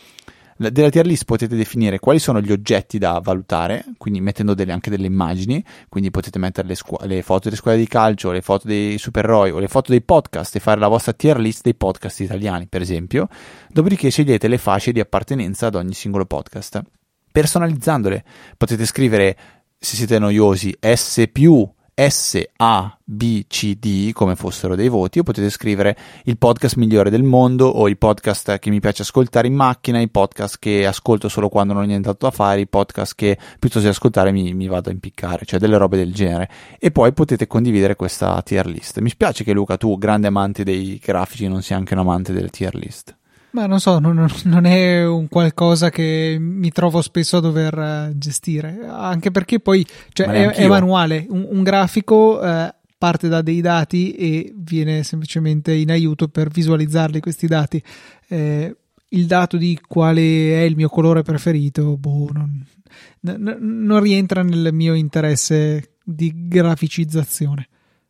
Della 0.58 0.90
tier 0.90 1.06
list 1.06 1.24
potete 1.24 1.54
definire 1.54 2.00
quali 2.00 2.18
sono 2.18 2.40
gli 2.40 2.50
oggetti 2.50 2.98
da 2.98 3.20
valutare, 3.22 3.84
quindi 3.96 4.20
mettendo 4.20 4.54
delle, 4.54 4.72
anche 4.72 4.90
delle 4.90 5.06
immagini, 5.06 5.64
quindi 5.88 6.10
potete 6.10 6.38
mettere 6.40 6.66
le, 6.66 6.74
scu- 6.74 7.00
le, 7.04 7.22
foto 7.22 7.44
delle 7.44 7.56
squadre 7.56 7.80
di 7.80 7.86
calcio, 7.86 8.32
le 8.32 8.42
foto 8.42 8.66
dei 8.66 8.98
supereroi 8.98 9.52
o 9.52 9.60
le 9.60 9.68
foto 9.68 9.92
dei 9.92 10.02
podcast 10.02 10.56
e 10.56 10.60
fare 10.60 10.80
la 10.80 10.88
vostra 10.88 11.12
tier 11.12 11.38
list 11.38 11.62
dei 11.62 11.74
podcast 11.74 12.20
italiani, 12.20 12.66
per 12.66 12.80
esempio. 12.80 13.28
Dopodiché 13.68 14.10
scegliete 14.10 14.48
le 14.48 14.58
fasce 14.58 14.90
di 14.90 14.98
appartenenza 14.98 15.66
ad 15.66 15.76
ogni 15.76 15.94
singolo 15.94 16.26
podcast. 16.26 16.82
Personalizzandole 17.30 18.24
potete 18.56 18.84
scrivere, 18.84 19.36
se 19.78 19.94
siete 19.94 20.18
noiosi, 20.18 20.76
S 20.80 21.28
più 21.30 21.68
s, 22.00 22.40
A, 22.58 22.96
B, 23.02 23.46
C, 23.48 23.74
D 23.76 24.12
come 24.12 24.36
fossero 24.36 24.76
dei 24.76 24.88
voti 24.88 25.18
o 25.18 25.24
potete 25.24 25.50
scrivere 25.50 25.96
il 26.24 26.38
podcast 26.38 26.76
migliore 26.76 27.10
del 27.10 27.24
mondo 27.24 27.66
o 27.66 27.88
i 27.88 27.96
podcast 27.96 28.58
che 28.58 28.70
mi 28.70 28.78
piace 28.78 29.02
ascoltare 29.02 29.48
in 29.48 29.54
macchina, 29.54 29.98
i 29.98 30.08
podcast 30.08 30.58
che 30.60 30.86
ascolto 30.86 31.28
solo 31.28 31.48
quando 31.48 31.72
non 31.72 31.82
ho 31.82 31.86
nient'altro 31.86 32.28
da 32.28 32.34
fare, 32.34 32.60
i 32.60 32.68
podcast 32.68 33.14
che 33.16 33.36
piuttosto 33.58 33.80
di 33.80 33.88
ascoltare 33.88 34.30
mi, 34.30 34.54
mi 34.54 34.68
vado 34.68 34.90
a 34.90 34.92
impiccare, 34.92 35.44
cioè 35.44 35.58
delle 35.58 35.76
robe 35.76 35.96
del 35.96 36.14
genere. 36.14 36.48
E 36.78 36.92
poi 36.92 37.12
potete 37.12 37.48
condividere 37.48 37.96
questa 37.96 38.40
tier 38.42 38.66
list. 38.66 39.00
Mi 39.00 39.08
spiace 39.08 39.42
che 39.42 39.52
Luca, 39.52 39.76
tu 39.76 39.98
grande 39.98 40.28
amante 40.28 40.62
dei 40.62 41.00
grafici, 41.02 41.48
non 41.48 41.62
sia 41.62 41.76
anche 41.76 41.94
un 41.94 42.00
amante 42.00 42.32
delle 42.32 42.50
tier 42.50 42.76
list. 42.76 43.17
Ma 43.50 43.66
non 43.66 43.80
so, 43.80 43.98
non, 43.98 44.28
non, 44.44 44.64
è 44.66 45.06
un 45.06 45.28
qualcosa 45.28 45.90
che 45.90 46.36
mi 46.38 46.70
trovo 46.70 47.00
spesso 47.00 47.38
a 47.38 47.40
dover 47.40 47.78
eh, 47.78 48.12
gestire, 48.16 48.80
anche 48.86 49.30
perché 49.30 49.58
poi 49.58 49.86
cioè, 50.12 50.26
è, 50.26 50.48
è, 50.50 50.68
manuale, 50.68 51.24
un, 51.30 51.46
un 51.48 51.62
grafico 51.62 52.42
eh, 52.42 52.74
parte 52.98 53.28
da 53.28 53.40
dei 53.40 53.60
dati 53.60 54.12
e 54.12 54.52
viene 54.54 55.02
semplicemente 55.02 55.72
in 55.72 55.90
aiuto 55.90 56.28
per 56.28 56.48
visualizzarli 56.48 57.20
questi 57.20 57.46
dati. 57.46 57.82
Eh, 58.28 58.76
il 59.10 59.26
dato 59.26 59.56
di 59.56 59.80
quale 59.86 60.20
è 60.20 60.60
il 60.60 60.76
mio 60.76 60.90
colore 60.90 61.22
preferito, 61.22 61.96
boh, 61.96 62.28
non, 62.32 63.56
non 63.58 64.00
rientra 64.00 64.42
nel 64.42 64.70
mio 64.72 64.92
interesse 64.92 65.94
di 66.04 66.48
graficizzazione. 66.48 67.68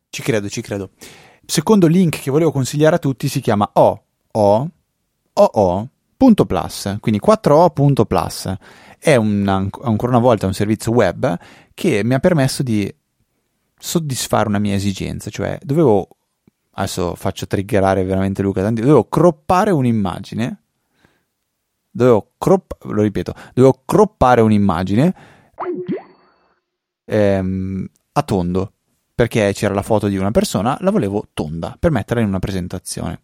Ci 0.09 0.21
credo, 0.21 0.49
ci 0.49 0.61
credo. 0.61 0.91
Secondo 1.45 1.87
link 1.87 2.21
che 2.21 2.31
volevo 2.31 2.51
consigliare 2.51 2.97
a 2.97 2.99
tutti 2.99 3.29
si 3.29 3.39
chiama 3.39 3.69
O, 3.73 4.03
O 4.31 4.69
OO.plus, 5.39 6.97
quindi 6.99 7.21
4O.plus. 7.25 8.53
È 8.99 9.15
un, 9.15 9.47
ancora 9.47 10.11
una 10.11 10.19
volta 10.19 10.45
un 10.45 10.53
servizio 10.53 10.91
web 10.91 11.37
che 11.73 12.03
mi 12.03 12.13
ha 12.13 12.19
permesso 12.19 12.61
di 12.63 12.93
soddisfare 13.77 14.49
una 14.49 14.59
mia 14.59 14.75
esigenza, 14.75 15.29
cioè 15.29 15.57
dovevo, 15.63 16.09
adesso 16.71 17.15
faccio 17.15 17.47
triggerare 17.47 18.03
veramente 18.03 18.41
Luca, 18.41 18.61
tanti, 18.61 18.81
dovevo 18.81 19.07
croppare 19.07 19.71
un'immagine, 19.71 20.63
dovevo, 21.89 22.31
crop, 22.37 22.75
lo 22.83 23.01
ripeto, 23.01 23.33
dovevo 23.53 23.81
croppare 23.85 24.41
un'immagine 24.41 25.15
ehm, 27.05 27.87
a 28.11 28.23
tondo, 28.23 28.73
perché 29.15 29.53
c'era 29.53 29.73
la 29.73 29.81
foto 29.81 30.07
di 30.07 30.17
una 30.17 30.31
persona, 30.31 30.77
la 30.81 30.91
volevo 30.91 31.29
tonda 31.33 31.77
per 31.79 31.91
metterla 31.91 32.21
in 32.21 32.27
una 32.27 32.39
presentazione. 32.39 33.21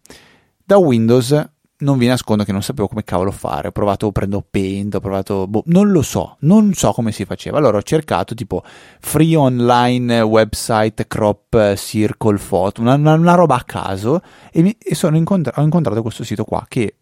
Da 0.64 0.78
Windows 0.78 1.55
non 1.78 1.98
vi 1.98 2.06
nascondo 2.06 2.44
che 2.44 2.52
non 2.52 2.62
sapevo 2.62 2.88
come 2.88 3.04
cavolo 3.04 3.30
fare. 3.30 3.68
Ho 3.68 3.72
provato, 3.72 4.10
prendo 4.12 4.44
Paint, 4.48 4.94
ho 4.94 5.00
provato, 5.00 5.46
boh, 5.46 5.62
non 5.66 5.90
lo 5.90 6.02
so, 6.02 6.36
non 6.40 6.72
so 6.72 6.92
come 6.92 7.12
si 7.12 7.24
faceva. 7.24 7.58
Allora 7.58 7.78
ho 7.78 7.82
cercato 7.82 8.34
tipo 8.34 8.62
free 9.00 9.36
online 9.36 10.20
website 10.20 11.06
crop 11.06 11.74
circle 11.76 12.38
photo, 12.38 12.80
una, 12.80 12.94
una, 12.94 13.14
una 13.14 13.34
roba 13.34 13.56
a 13.56 13.64
caso 13.64 14.22
e, 14.50 14.62
mi, 14.62 14.76
e 14.78 14.96
incontra- 15.16 15.60
ho 15.60 15.62
incontrato 15.62 16.02
questo 16.02 16.24
sito 16.24 16.44
qua 16.44 16.64
che 16.68 16.96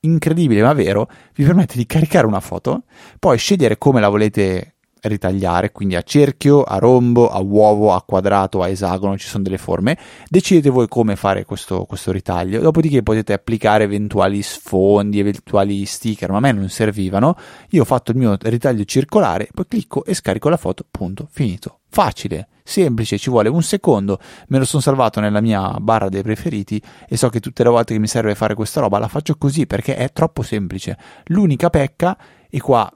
incredibile 0.00 0.62
ma 0.62 0.72
vero 0.72 1.10
vi 1.34 1.44
permette 1.44 1.76
di 1.76 1.86
caricare 1.86 2.26
una 2.26 2.40
foto, 2.40 2.84
poi 3.18 3.38
scegliere 3.38 3.78
come 3.78 4.00
la 4.00 4.08
volete 4.08 4.75
ritagliare, 5.08 5.72
quindi 5.72 5.96
a 5.96 6.02
cerchio, 6.02 6.62
a 6.62 6.78
rombo, 6.78 7.28
a 7.28 7.40
uovo, 7.40 7.92
a 7.92 8.02
quadrato, 8.02 8.62
a 8.62 8.68
esagono, 8.68 9.16
ci 9.16 9.26
sono 9.26 9.42
delle 9.42 9.58
forme. 9.58 9.98
Decidete 10.28 10.70
voi 10.70 10.88
come 10.88 11.16
fare 11.16 11.44
questo, 11.44 11.84
questo 11.84 12.12
ritaglio, 12.12 12.60
dopodiché 12.60 13.02
potete 13.02 13.32
applicare 13.32 13.84
eventuali 13.84 14.42
sfondi, 14.42 15.18
eventuali 15.18 15.84
sticker, 15.84 16.30
ma 16.30 16.38
a 16.38 16.40
me 16.40 16.52
non 16.52 16.68
servivano. 16.68 17.36
Io 17.70 17.82
ho 17.82 17.84
fatto 17.86 18.10
il 18.10 18.18
mio 18.18 18.36
ritaglio 18.40 18.84
circolare, 18.84 19.48
poi 19.52 19.66
clicco 19.68 20.04
e 20.04 20.14
scarico 20.14 20.48
la 20.48 20.56
foto, 20.56 20.84
punto, 20.90 21.28
finito. 21.30 21.80
Facile, 21.88 22.48
semplice, 22.62 23.16
ci 23.16 23.30
vuole 23.30 23.48
un 23.48 23.62
secondo, 23.62 24.18
me 24.48 24.58
lo 24.58 24.64
sono 24.64 24.82
salvato 24.82 25.20
nella 25.20 25.40
mia 25.40 25.70
barra 25.80 26.08
dei 26.08 26.22
preferiti 26.22 26.82
e 27.08 27.16
so 27.16 27.30
che 27.30 27.40
tutte 27.40 27.62
le 27.62 27.70
volte 27.70 27.94
che 27.94 28.00
mi 28.00 28.06
serve 28.08 28.34
fare 28.34 28.54
questa 28.54 28.80
roba 28.80 28.98
la 28.98 29.08
faccio 29.08 29.36
così 29.36 29.66
perché 29.66 29.96
è 29.96 30.12
troppo 30.12 30.42
semplice. 30.42 30.98
L'unica 31.26 31.70
pecca, 31.70 32.18
e 32.50 32.60
qua 32.60 32.90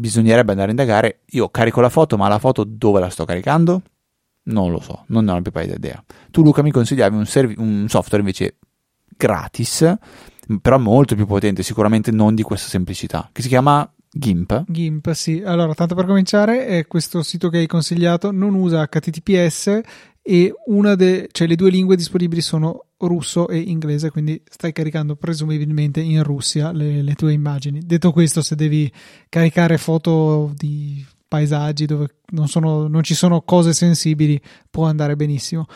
bisognerebbe 0.00 0.50
andare 0.50 0.68
a 0.68 0.70
indagare. 0.72 1.20
Io 1.26 1.48
carico 1.50 1.80
la 1.80 1.90
foto, 1.90 2.16
ma 2.16 2.26
la 2.26 2.38
foto 2.38 2.64
dove 2.64 2.98
la 2.98 3.10
sto 3.10 3.24
caricando? 3.24 3.82
Non 4.42 4.72
lo 4.72 4.80
so, 4.80 5.04
non 5.08 5.24
ne 5.24 5.32
ho 5.32 5.34
la 5.34 5.42
più 5.42 5.52
pallida 5.52 5.74
idea. 5.74 6.02
Tu, 6.30 6.42
Luca, 6.42 6.62
mi 6.62 6.72
consigliavi 6.72 7.14
un, 7.14 7.26
serv- 7.26 7.58
un 7.58 7.86
software 7.88 8.22
invece 8.22 8.56
gratis, 9.16 9.94
però 10.60 10.78
molto 10.78 11.14
più 11.14 11.26
potente, 11.26 11.62
sicuramente 11.62 12.10
non 12.10 12.34
di 12.34 12.42
questa 12.42 12.68
semplicità, 12.68 13.28
che 13.32 13.42
si 13.42 13.48
chiama 13.48 13.88
GIMP. 14.12 14.64
GIMP, 14.66 15.12
sì. 15.12 15.42
Allora, 15.44 15.74
tanto 15.74 15.94
per 15.94 16.06
cominciare, 16.06 16.66
è 16.66 16.86
questo 16.86 17.22
sito 17.22 17.48
che 17.48 17.58
hai 17.58 17.66
consigliato 17.66 18.32
non 18.32 18.54
usa 18.54 18.88
HTTPS 18.88 19.80
e 20.22 20.52
una 20.66 20.94
de- 20.94 21.28
cioè 21.32 21.46
le 21.46 21.56
due 21.56 21.70
lingue 21.70 21.96
disponibili 21.96 22.40
sono 22.40 22.86
russo 22.98 23.48
e 23.48 23.58
inglese, 23.58 24.10
quindi 24.10 24.40
stai 24.48 24.72
caricando 24.72 25.16
presumibilmente 25.16 26.00
in 26.00 26.22
Russia 26.22 26.72
le, 26.72 27.02
le 27.02 27.14
tue 27.14 27.32
immagini. 27.32 27.80
Detto 27.84 28.12
questo, 28.12 28.42
se 28.42 28.54
devi 28.54 28.90
caricare 29.28 29.78
foto 29.78 30.52
di 30.56 31.04
paesaggi 31.26 31.86
dove 31.86 32.16
non, 32.32 32.48
sono, 32.48 32.88
non 32.88 33.02
ci 33.02 33.14
sono 33.14 33.42
cose 33.42 33.72
sensibili, 33.72 34.40
può 34.68 34.86
andare 34.86 35.16
benissimo. 35.16 35.66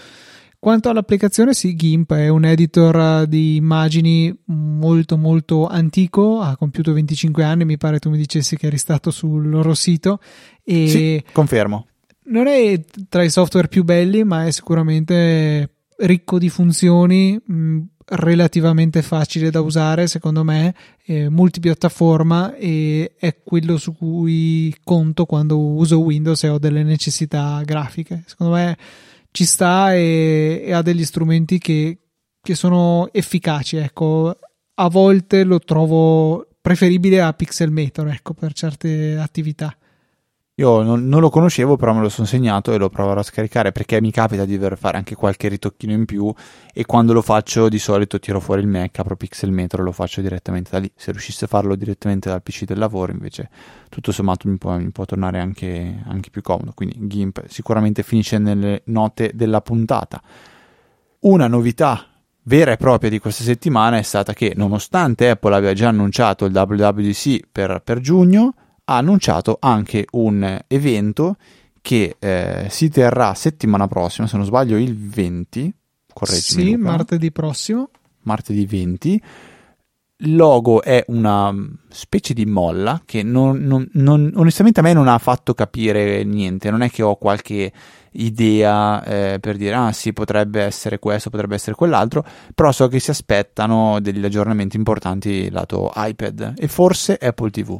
Quanto 0.58 0.88
all'applicazione, 0.88 1.52
sì, 1.52 1.74
GIMP 1.74 2.14
è 2.14 2.28
un 2.28 2.46
editor 2.46 3.26
di 3.26 3.56
immagini 3.56 4.34
molto 4.46 5.18
molto 5.18 5.66
antico, 5.66 6.40
ha 6.40 6.56
compiuto 6.56 6.94
25 6.94 7.44
anni, 7.44 7.66
mi 7.66 7.76
pare 7.76 7.98
tu 7.98 8.08
mi 8.08 8.16
dicessi 8.16 8.56
che 8.56 8.68
eri 8.68 8.78
stato 8.78 9.10
sul 9.10 9.48
loro 9.48 9.74
sito. 9.74 10.20
E 10.62 10.88
sì, 10.88 11.24
confermo. 11.32 11.88
Non 12.26 12.46
è 12.46 12.82
tra 13.08 13.22
i 13.22 13.30
software 13.30 13.68
più 13.68 13.84
belli, 13.84 14.24
ma 14.24 14.46
è 14.46 14.50
sicuramente 14.50 15.70
ricco 15.98 16.38
di 16.38 16.48
funzioni, 16.48 17.40
mh, 17.44 17.80
relativamente 18.06 19.02
facile 19.02 19.50
da 19.50 19.60
usare 19.60 20.06
secondo 20.06 20.44
me, 20.44 20.74
eh, 21.04 21.28
multipiattaforma 21.28 22.54
e 22.54 23.14
è 23.18 23.38
quello 23.42 23.78
su 23.78 23.94
cui 23.94 24.74
conto 24.84 25.24
quando 25.24 25.58
uso 25.58 26.00
Windows 26.00 26.42
e 26.44 26.48
ho 26.48 26.58
delle 26.58 26.82
necessità 26.82 27.62
grafiche. 27.64 28.24
Secondo 28.26 28.54
me 28.54 28.76
ci 29.30 29.44
sta 29.44 29.94
e, 29.94 30.62
e 30.64 30.72
ha 30.72 30.82
degli 30.82 31.04
strumenti 31.04 31.58
che, 31.58 31.98
che 32.40 32.54
sono 32.54 33.08
efficaci. 33.12 33.76
Ecco, 33.76 34.38
a 34.74 34.88
volte 34.88 35.44
lo 35.44 35.58
trovo 35.58 36.46
preferibile 36.60 37.20
a 37.20 37.32
Pixelmator 37.32 38.08
ecco, 38.08 38.34
per 38.34 38.52
certe 38.52 39.16
attività. 39.16 39.76
Io 40.58 40.82
non, 40.82 41.08
non, 41.08 41.20
lo 41.20 41.30
conoscevo, 41.30 41.74
però 41.74 41.92
me 41.94 42.00
lo 42.00 42.08
sono 42.08 42.28
segnato 42.28 42.70
e 42.70 42.78
lo 42.78 42.88
proverò 42.88 43.18
a 43.18 43.24
scaricare 43.24 43.72
perché 43.72 44.00
mi 44.00 44.12
capita 44.12 44.44
di 44.44 44.56
dover 44.56 44.78
fare 44.78 44.96
anche 44.96 45.16
qualche 45.16 45.48
ritocchino 45.48 45.92
in 45.92 46.04
più 46.04 46.32
e 46.72 46.86
quando 46.86 47.12
lo 47.12 47.22
faccio 47.22 47.68
di 47.68 47.80
solito 47.80 48.20
tiro 48.20 48.38
fuori 48.38 48.60
il 48.60 48.68
Mac, 48.68 48.96
apro 49.00 49.16
Pixelmetro 49.16 49.80
e 49.80 49.84
lo 49.84 49.90
faccio 49.90 50.20
direttamente 50.20 50.70
da 50.70 50.78
lì. 50.78 50.88
Se 50.94 51.10
riuscisse 51.10 51.46
a 51.46 51.48
farlo 51.48 51.74
direttamente 51.74 52.28
dal 52.28 52.40
PC 52.40 52.66
del 52.66 52.78
lavoro, 52.78 53.10
invece, 53.10 53.50
tutto 53.88 54.12
sommato 54.12 54.48
mi 54.48 54.56
può, 54.56 54.78
mi 54.78 54.92
può 54.92 55.04
tornare 55.04 55.40
anche, 55.40 56.00
anche 56.06 56.30
più 56.30 56.40
comodo. 56.40 56.70
Quindi 56.72 56.98
GIMP 57.00 57.46
sicuramente 57.48 58.04
finisce 58.04 58.38
nelle 58.38 58.82
note 58.86 59.32
della 59.34 59.60
puntata. 59.60 60.22
Una 61.20 61.48
novità 61.48 62.06
vera 62.42 62.70
e 62.70 62.76
propria 62.76 63.10
di 63.10 63.18
questa 63.18 63.42
settimana 63.42 63.98
è 63.98 64.02
stata 64.02 64.32
che, 64.32 64.52
nonostante 64.54 65.30
Apple 65.30 65.52
abbia 65.56 65.72
già 65.72 65.88
annunciato 65.88 66.44
il 66.44 66.54
WWDC 66.54 67.48
per, 67.50 67.80
per 67.82 67.98
giugno, 67.98 68.54
ha 68.84 68.96
annunciato 68.96 69.56
anche 69.60 70.06
un 70.12 70.60
evento 70.66 71.36
che 71.80 72.16
eh, 72.18 72.66
si 72.70 72.88
terrà 72.88 73.34
settimana 73.34 73.86
prossima, 73.86 74.26
se 74.26 74.36
non 74.36 74.46
sbaglio 74.46 74.78
il 74.78 74.96
20, 74.96 75.74
correggimi 76.12 76.62
Sì, 76.62 76.70
Luca. 76.72 76.90
martedì 76.90 77.30
prossimo. 77.30 77.90
Martedì 78.22 78.64
20. 78.64 79.22
Il 80.16 80.36
logo 80.36 80.80
è 80.80 81.04
una 81.08 81.52
specie 81.88 82.32
di 82.32 82.46
molla 82.46 83.02
che 83.04 83.22
non, 83.22 83.58
non, 83.58 83.86
non, 83.94 84.32
onestamente 84.36 84.80
a 84.80 84.82
me 84.82 84.92
non 84.92 85.08
ha 85.08 85.18
fatto 85.18 85.52
capire 85.52 86.24
niente, 86.24 86.70
non 86.70 86.80
è 86.82 86.90
che 86.90 87.02
ho 87.02 87.16
qualche 87.16 87.70
idea 88.12 89.04
eh, 89.04 89.38
per 89.40 89.56
dire 89.56 89.74
ah 89.74 89.92
sì 89.92 90.12
potrebbe 90.12 90.62
essere 90.62 90.98
questo, 90.98 91.28
potrebbe 91.30 91.56
essere 91.56 91.74
quell'altro, 91.76 92.24
però 92.54 92.72
so 92.72 92.88
che 92.88 93.00
si 93.00 93.10
aspettano 93.10 94.00
degli 94.00 94.24
aggiornamenti 94.24 94.76
importanti 94.76 95.50
lato 95.50 95.92
iPad 95.94 96.54
e 96.56 96.68
forse 96.68 97.18
Apple 97.20 97.50
TV. 97.50 97.78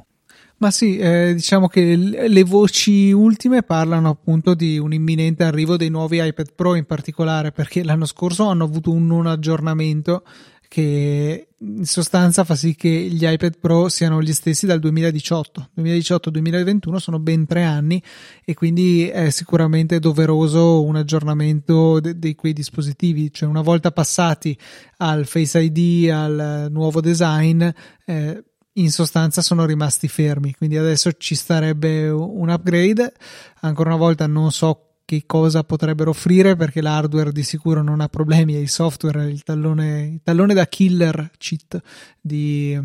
Ma 0.65 0.71
sì, 0.71 0.97
eh, 0.97 1.35
diciamo 1.35 1.69
che 1.69 1.95
le 1.95 2.43
voci 2.43 3.13
ultime 3.13 3.63
parlano 3.63 4.09
appunto 4.09 4.55
di 4.55 4.79
un 4.79 4.95
imminente 4.95 5.45
arrivo 5.45 5.77
dei 5.77 5.91
nuovi 5.91 6.27
iPad 6.27 6.55
Pro 6.55 6.75
in 6.75 6.87
particolare, 6.87 7.53
perché 7.53 7.85
l'anno 7.85 8.07
scorso 8.07 8.47
hanno 8.47 8.65
avuto 8.65 8.91
un 8.91 9.07
non 9.07 9.27
aggiornamento 9.27 10.23
che 10.67 11.49
in 11.59 11.85
sostanza 11.85 12.45
fa 12.45 12.55
sì 12.55 12.75
che 12.77 12.89
gli 12.89 13.27
iPad 13.27 13.59
Pro 13.61 13.91
siano 13.91 14.23
gli 14.23 14.33
stessi 14.33 14.65
dal 14.65 14.79
2018. 14.79 15.69
2018-2021 15.77 16.97
sono 16.97 17.19
ben 17.19 17.45
tre 17.45 17.63
anni 17.65 18.03
e 18.43 18.55
quindi 18.55 19.07
è 19.07 19.29
sicuramente 19.29 19.99
doveroso 19.99 20.83
un 20.83 20.97
aggiornamento 20.97 22.01
di 22.01 22.35
quei 22.35 22.55
dispositivi. 22.55 23.31
Cioè, 23.31 23.51
una 23.51 23.61
volta 23.61 23.93
passati 23.93 24.59
al 24.97 25.27
Face 25.27 25.61
ID, 25.61 26.09
al 26.09 26.69
nuovo 26.71 27.03
design, 27.03 27.63
eh, 28.07 28.45
in 28.75 28.91
sostanza 28.91 29.43
sono 29.43 29.67
rimasti 29.67 30.09
fermi. 30.09 30.55
Quindi 30.55 30.77
adesso 30.77 31.13
ci 31.13 31.35
starebbe 31.35 32.09
un 32.09 32.49
upgrade. 32.49 33.13
Ancora 33.61 33.91
una 33.91 33.99
volta 33.99 34.27
non 34.27 34.51
so 34.51 34.95
che 35.05 35.25
cosa 35.27 35.65
potrebbero 35.65 36.11
offrire 36.11 36.57
perché 36.57 36.81
l'hardware 36.81 37.31
di 37.31 37.43
sicuro 37.43 37.83
non 37.83 38.01
ha 38.01 38.09
problemi 38.09 38.57
e 38.57 38.61
il 38.61 38.71
software 38.71 39.31
il 39.31 39.43
tallone, 39.43 40.07
il 40.07 40.21
tallone 40.23 40.55
da 40.55 40.67
killer 40.67 41.31
cheat 41.37 41.79
di, 42.21 42.79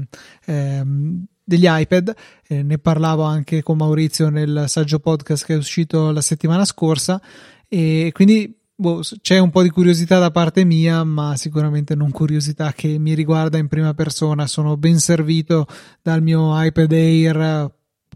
ehm, 0.45 1.25
degli 1.41 1.65
iPad 1.65 2.13
eh, 2.47 2.61
ne 2.61 2.77
parlavo 2.77 3.23
anche 3.23 3.63
con 3.63 3.77
Maurizio 3.77 4.29
nel 4.29 4.65
saggio 4.67 4.99
podcast 4.99 5.45
che 5.45 5.53
è 5.53 5.57
uscito 5.57 6.11
la 6.11 6.21
settimana 6.21 6.65
scorsa 6.65 7.21
e 7.69 8.09
quindi 8.13 8.58
boh, 8.79 9.01
c'è 9.21 9.37
un 9.37 9.49
po' 9.49 9.61
di 9.61 9.69
curiosità 9.69 10.19
da 10.19 10.31
parte 10.31 10.63
mia 10.63 11.03
ma 11.03 11.35
sicuramente 11.35 11.95
non 11.95 12.11
curiosità 12.11 12.71
che 12.71 12.97
mi 12.97 13.13
riguarda 13.13 13.57
in 13.57 13.67
prima 13.67 13.93
persona. 13.93 14.47
Sono 14.47 14.77
ben 14.77 14.99
servito 14.99 15.67
dal 16.01 16.21
mio 16.21 16.51
iPad 16.63 16.91
Air 16.91 17.71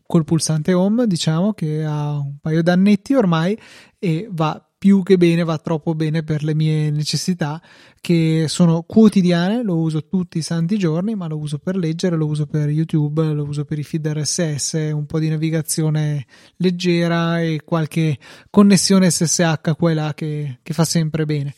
col 0.06 0.24
pulsante 0.24 0.74
home, 0.74 1.06
diciamo 1.06 1.54
che 1.54 1.84
ha 1.84 2.18
un 2.18 2.38
paio 2.40 2.64
d'annetti 2.64 3.14
ormai 3.14 3.58
e 4.00 4.28
va 4.32 4.66
più 4.78 5.04
che 5.04 5.18
bene, 5.18 5.44
va 5.44 5.58
troppo 5.58 5.96
bene 5.96 6.24
per 6.24 6.44
le 6.44 6.54
mie 6.54 6.92
necessità 6.92 7.62
che 8.04 8.48
sono 8.50 8.84
quotidiane, 8.84 9.64
lo 9.64 9.78
uso 9.78 10.06
tutti 10.10 10.38
i 10.38 10.42
santi 10.42 10.78
giorni, 10.78 11.16
ma 11.16 11.26
lo 11.28 11.38
uso 11.38 11.58
per 11.58 11.78
leggere, 11.78 12.18
lo 12.18 12.26
uso 12.26 12.46
per 12.46 12.68
YouTube, 12.68 13.24
lo 13.32 13.46
uso 13.46 13.64
per 13.64 13.80
i 13.80 13.84
feed 13.84 14.06
RSS, 14.06 14.74
un 14.92 15.06
po' 15.06 15.20
di 15.20 15.30
navigazione 15.30 16.26
leggera 16.58 17.40
e 17.40 17.62
qualche 17.64 18.18
connessione 18.50 19.10
SSH 19.10 19.76
qua 19.78 19.92
e 19.92 19.94
là 19.94 20.14
che, 20.14 20.60
che 20.62 20.74
fa 20.74 20.84
sempre 20.84 21.24
bene. 21.24 21.56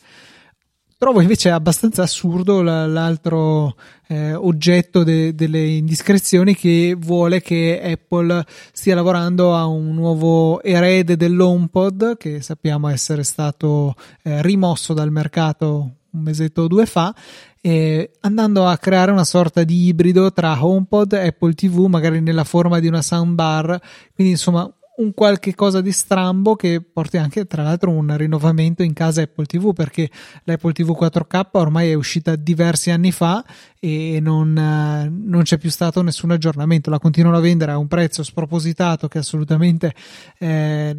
Trovo 0.96 1.20
invece 1.20 1.50
abbastanza 1.50 2.04
assurdo 2.04 2.62
l'altro 2.62 3.74
eh, 4.06 4.32
oggetto 4.32 5.02
de- 5.02 5.34
delle 5.34 5.66
indiscrezioni 5.66 6.54
che 6.54 6.94
vuole 6.96 7.40
che 7.42 7.80
Apple 7.82 8.46
stia 8.72 8.94
lavorando 8.94 9.56
a 9.56 9.66
un 9.66 9.96
nuovo 9.96 10.62
erede 10.62 11.16
dell'HomePod 11.16 12.16
che 12.16 12.40
sappiamo 12.40 12.86
essere 12.86 13.24
stato 13.24 13.96
eh, 14.22 14.40
rimosso 14.42 14.94
dal 14.94 15.10
mercato 15.10 15.96
un 16.16 16.22
mesetto 16.22 16.62
o 16.62 16.66
due 16.66 16.86
fa 16.86 17.14
eh, 17.66 18.12
andando 18.20 18.68
a 18.68 18.78
creare 18.78 19.10
una 19.10 19.24
sorta 19.24 19.64
di 19.64 19.86
ibrido 19.86 20.32
tra 20.32 20.64
HomePod 20.64 21.14
e 21.14 21.26
Apple 21.26 21.54
TV 21.54 21.86
magari 21.86 22.20
nella 22.20 22.44
forma 22.44 22.78
di 22.78 22.86
una 22.86 23.02
soundbar. 23.02 23.80
Quindi 24.14 24.34
insomma 24.34 24.72
un 24.98 25.12
qualche 25.12 25.54
cosa 25.56 25.80
di 25.80 25.90
strambo 25.90 26.54
che 26.54 26.80
porti 26.80 27.16
anche 27.16 27.44
tra 27.46 27.64
l'altro 27.64 27.90
un 27.90 28.16
rinnovamento 28.16 28.84
in 28.84 28.92
casa 28.92 29.22
Apple 29.22 29.44
TV 29.46 29.72
perché 29.72 30.08
l'Apple 30.44 30.72
TV 30.72 30.96
4K 30.96 31.48
ormai 31.52 31.90
è 31.90 31.94
uscita 31.94 32.36
diversi 32.36 32.92
anni 32.92 33.10
fa 33.10 33.44
e 33.80 34.20
non, 34.22 34.52
non 34.52 35.42
c'è 35.42 35.58
più 35.58 35.70
stato 35.70 36.02
nessun 36.02 36.30
aggiornamento. 36.30 36.88
La 36.88 37.00
continuano 37.00 37.36
a 37.36 37.40
vendere 37.40 37.72
a 37.72 37.78
un 37.78 37.88
prezzo 37.88 38.22
spropositato 38.22 39.08
che 39.08 39.18
assolutamente 39.18 39.92
eh, 40.38 40.96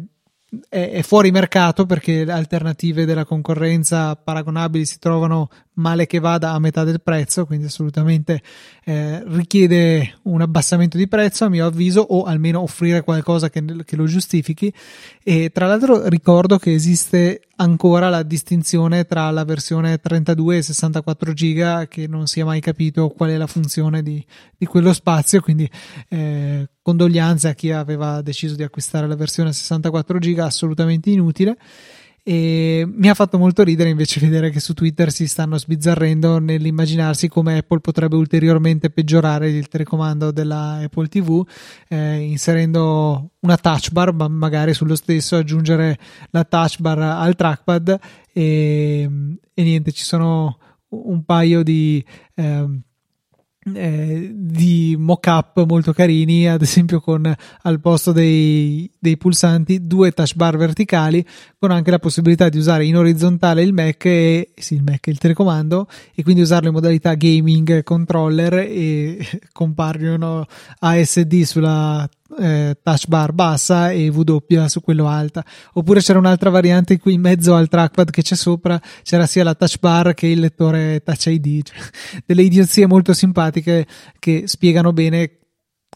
è, 0.68 1.02
fuori 1.02 1.30
mercato 1.30 1.84
perché 1.86 2.22
alternative 2.22 3.04
della 3.04 3.24
concorrenza 3.24 4.16
paragonabili 4.16 4.84
si 4.86 4.98
trovano 4.98 5.50
male 5.78 6.06
che 6.06 6.18
vada 6.18 6.52
a 6.52 6.58
metà 6.58 6.84
del 6.84 7.00
prezzo, 7.00 7.46
quindi 7.46 7.66
assolutamente 7.66 8.42
eh, 8.84 9.22
richiede 9.26 10.18
un 10.22 10.40
abbassamento 10.40 10.96
di 10.96 11.08
prezzo 11.08 11.44
a 11.44 11.48
mio 11.48 11.66
avviso 11.66 12.00
o 12.00 12.24
almeno 12.24 12.60
offrire 12.60 13.02
qualcosa 13.02 13.48
che, 13.48 13.64
che 13.84 13.96
lo 13.96 14.06
giustifichi. 14.06 14.72
E 15.22 15.50
tra 15.50 15.66
l'altro 15.66 16.08
ricordo 16.08 16.58
che 16.58 16.72
esiste 16.72 17.42
ancora 17.60 18.08
la 18.08 18.22
distinzione 18.22 19.04
tra 19.04 19.30
la 19.30 19.44
versione 19.44 19.98
32 19.98 20.58
e 20.58 20.62
64 20.62 21.32
giga 21.32 21.88
che 21.88 22.06
non 22.06 22.26
si 22.26 22.38
è 22.40 22.44
mai 22.44 22.60
capito 22.60 23.08
qual 23.08 23.30
è 23.30 23.36
la 23.36 23.48
funzione 23.48 24.02
di, 24.02 24.24
di 24.56 24.64
quello 24.64 24.92
spazio 24.92 25.40
quindi 25.40 25.68
eh, 26.08 26.68
condoglianze 26.80 27.48
a 27.48 27.54
chi 27.54 27.72
aveva 27.72 28.22
deciso 28.22 28.54
di 28.54 28.62
acquistare 28.62 29.08
la 29.08 29.16
versione 29.16 29.52
64 29.52 30.18
giga 30.18 30.44
assolutamente 30.44 31.10
inutile 31.10 31.56
e 32.22 32.86
mi 32.86 33.08
ha 33.08 33.14
fatto 33.14 33.38
molto 33.38 33.62
ridere 33.62 33.88
invece 33.88 34.20
vedere 34.20 34.50
che 34.50 34.60
su 34.60 34.74
Twitter 34.74 35.10
si 35.10 35.26
stanno 35.26 35.56
sbizzarrendo 35.56 36.38
nell'immaginarsi 36.38 37.28
come 37.28 37.58
Apple 37.58 37.80
potrebbe 37.80 38.16
ulteriormente 38.16 38.90
peggiorare 38.90 39.50
il 39.50 39.68
telecomando 39.68 40.30
della 40.30 40.80
Apple 40.82 41.08
TV 41.08 41.46
eh, 41.88 42.16
inserendo 42.16 43.30
una 43.40 43.56
touch 43.56 43.90
bar 43.92 44.12
ma 44.12 44.28
magari 44.28 44.74
sullo 44.74 44.94
stesso 44.94 45.36
aggiungere 45.36 45.98
la 46.30 46.44
touch 46.44 46.80
bar 46.80 46.98
al 46.98 47.34
trackpad. 47.34 47.98
E, 48.32 49.10
e 49.54 49.62
niente 49.62 49.92
ci 49.92 50.04
sono 50.04 50.58
un 50.90 51.24
paio 51.24 51.62
di 51.62 52.04
eh, 52.34 52.66
eh, 53.74 54.30
di 54.34 54.96
mock-up 54.98 55.64
molto 55.66 55.92
carini, 55.92 56.48
ad 56.48 56.62
esempio 56.62 57.00
con 57.00 57.32
al 57.62 57.80
posto 57.80 58.12
dei, 58.12 58.90
dei, 58.98 59.16
pulsanti 59.16 59.86
due 59.86 60.12
touch 60.12 60.34
bar 60.34 60.56
verticali 60.56 61.24
con 61.58 61.70
anche 61.70 61.90
la 61.90 61.98
possibilità 61.98 62.48
di 62.48 62.58
usare 62.58 62.84
in 62.84 62.96
orizzontale 62.96 63.62
il 63.62 63.72
Mac 63.72 64.04
e 64.04 64.50
sì, 64.56 64.74
il 64.74 64.82
Mac, 64.82 65.06
il 65.06 65.18
telecomando 65.18 65.88
e 66.14 66.22
quindi 66.22 66.42
usarlo 66.42 66.68
in 66.68 66.74
modalità 66.74 67.14
gaming 67.14 67.82
controller 67.82 68.54
e 68.54 69.26
compaiono 69.52 70.46
ASD 70.78 71.42
sulla 71.42 72.08
eh, 72.38 72.76
touch 72.82 73.06
bar 73.06 73.32
bassa 73.32 73.90
e 73.90 74.08
W 74.08 74.66
su 74.66 74.80
quello 74.80 75.08
alta. 75.08 75.44
Oppure 75.74 76.00
c'era 76.00 76.18
un'altra 76.18 76.50
variante 76.50 76.94
in 76.94 77.00
cui 77.00 77.14
in 77.14 77.20
mezzo 77.20 77.54
al 77.54 77.68
trackpad 77.68 78.10
che 78.10 78.22
c'è 78.22 78.34
sopra 78.34 78.80
c'era 79.02 79.26
sia 79.26 79.44
la 79.44 79.54
touch 79.54 79.78
bar 79.78 80.14
che 80.14 80.26
il 80.26 80.40
lettore 80.40 81.02
touch 81.02 81.26
ID. 81.26 81.62
Cioè, 81.62 81.76
delle 82.26 82.42
idiozie 82.42 82.86
molto 82.86 83.12
simpatiche 83.12 83.86
che 84.18 84.42
spiegano 84.46 84.92
bene 84.92 85.38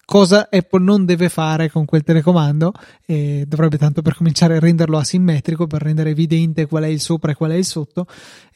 cosa 0.05 0.49
Apple 0.51 0.83
non 0.83 1.05
deve 1.05 1.28
fare 1.28 1.70
con 1.70 1.85
quel 1.85 2.03
telecomando 2.03 2.72
e 3.07 3.45
dovrebbe 3.47 3.78
tanto 3.78 4.03
per 4.03 4.14
cominciare 4.14 4.57
a 4.57 4.61
renderlo 4.61 4.99
asimmetrico 4.99 5.66
per 5.66 5.83
rendere 5.83 6.11
evidente 6.11 6.66
qual 6.66 6.85
è 6.85 6.89
il 6.89 7.01
sopra 7.01 7.33
e 7.33 7.35
qual 7.35 7.53
è 7.53 7.55
il 7.55 7.64
sotto 7.64 8.07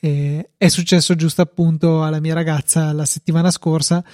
e 0.01 0.51
è 0.57 0.68
successo 0.68 1.14
giusto 1.14 1.43
appunto 1.43 2.03
alla 2.03 2.20
mia 2.20 2.35
ragazza 2.35 2.93
la 2.93 3.05
settimana 3.05 3.51
scorsa 3.51 4.05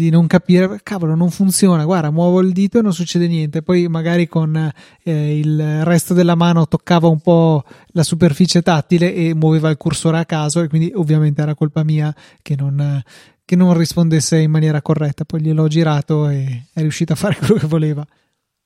di 0.00 0.10
non 0.10 0.26
capire, 0.26 0.80
cavolo, 0.82 1.14
non 1.14 1.30
funziona, 1.30 1.84
guarda, 1.84 2.10
muovo 2.10 2.40
il 2.40 2.52
dito 2.52 2.78
e 2.78 2.82
non 2.82 2.92
succede 2.92 3.28
niente. 3.28 3.62
Poi 3.62 3.86
magari 3.88 4.26
con 4.26 4.72
eh, 5.02 5.38
il 5.38 5.84
resto 5.84 6.14
della 6.14 6.34
mano 6.34 6.66
toccava 6.66 7.08
un 7.08 7.20
po' 7.20 7.62
la 7.88 8.02
superficie 8.02 8.62
tattile 8.62 9.14
e 9.14 9.34
muoveva 9.34 9.68
il 9.68 9.76
cursore 9.76 10.18
a 10.18 10.24
caso 10.24 10.62
e 10.62 10.68
quindi 10.68 10.90
ovviamente 10.94 11.42
era 11.42 11.54
colpa 11.54 11.84
mia 11.84 12.14
che 12.42 12.56
non, 12.56 13.02
che 13.44 13.56
non 13.56 13.76
rispondesse 13.76 14.38
in 14.38 14.50
maniera 14.50 14.80
corretta. 14.80 15.24
Poi 15.24 15.42
gliel'ho 15.42 15.68
girato 15.68 16.28
e 16.28 16.66
è 16.72 16.80
riuscito 16.80 17.12
a 17.12 17.16
fare 17.16 17.36
quello 17.38 17.54
che 17.54 17.66
voleva. 17.66 18.06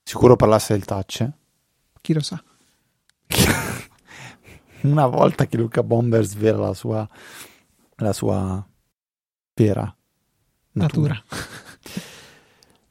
Sicuro 0.02 0.36
parlasse 0.36 0.74
del 0.74 0.84
touch? 0.84 1.28
Chi 2.00 2.12
lo 2.12 2.20
sa. 2.20 2.42
Una 4.82 5.06
volta 5.06 5.46
che 5.46 5.56
Luca 5.56 5.82
Bomber 5.82 6.24
svela 6.24 6.58
la 6.58 6.74
sua, 6.74 7.08
la 7.96 8.12
sua 8.12 8.64
vera 9.54 9.96
natura. 10.74 11.14
natura. 11.14 11.24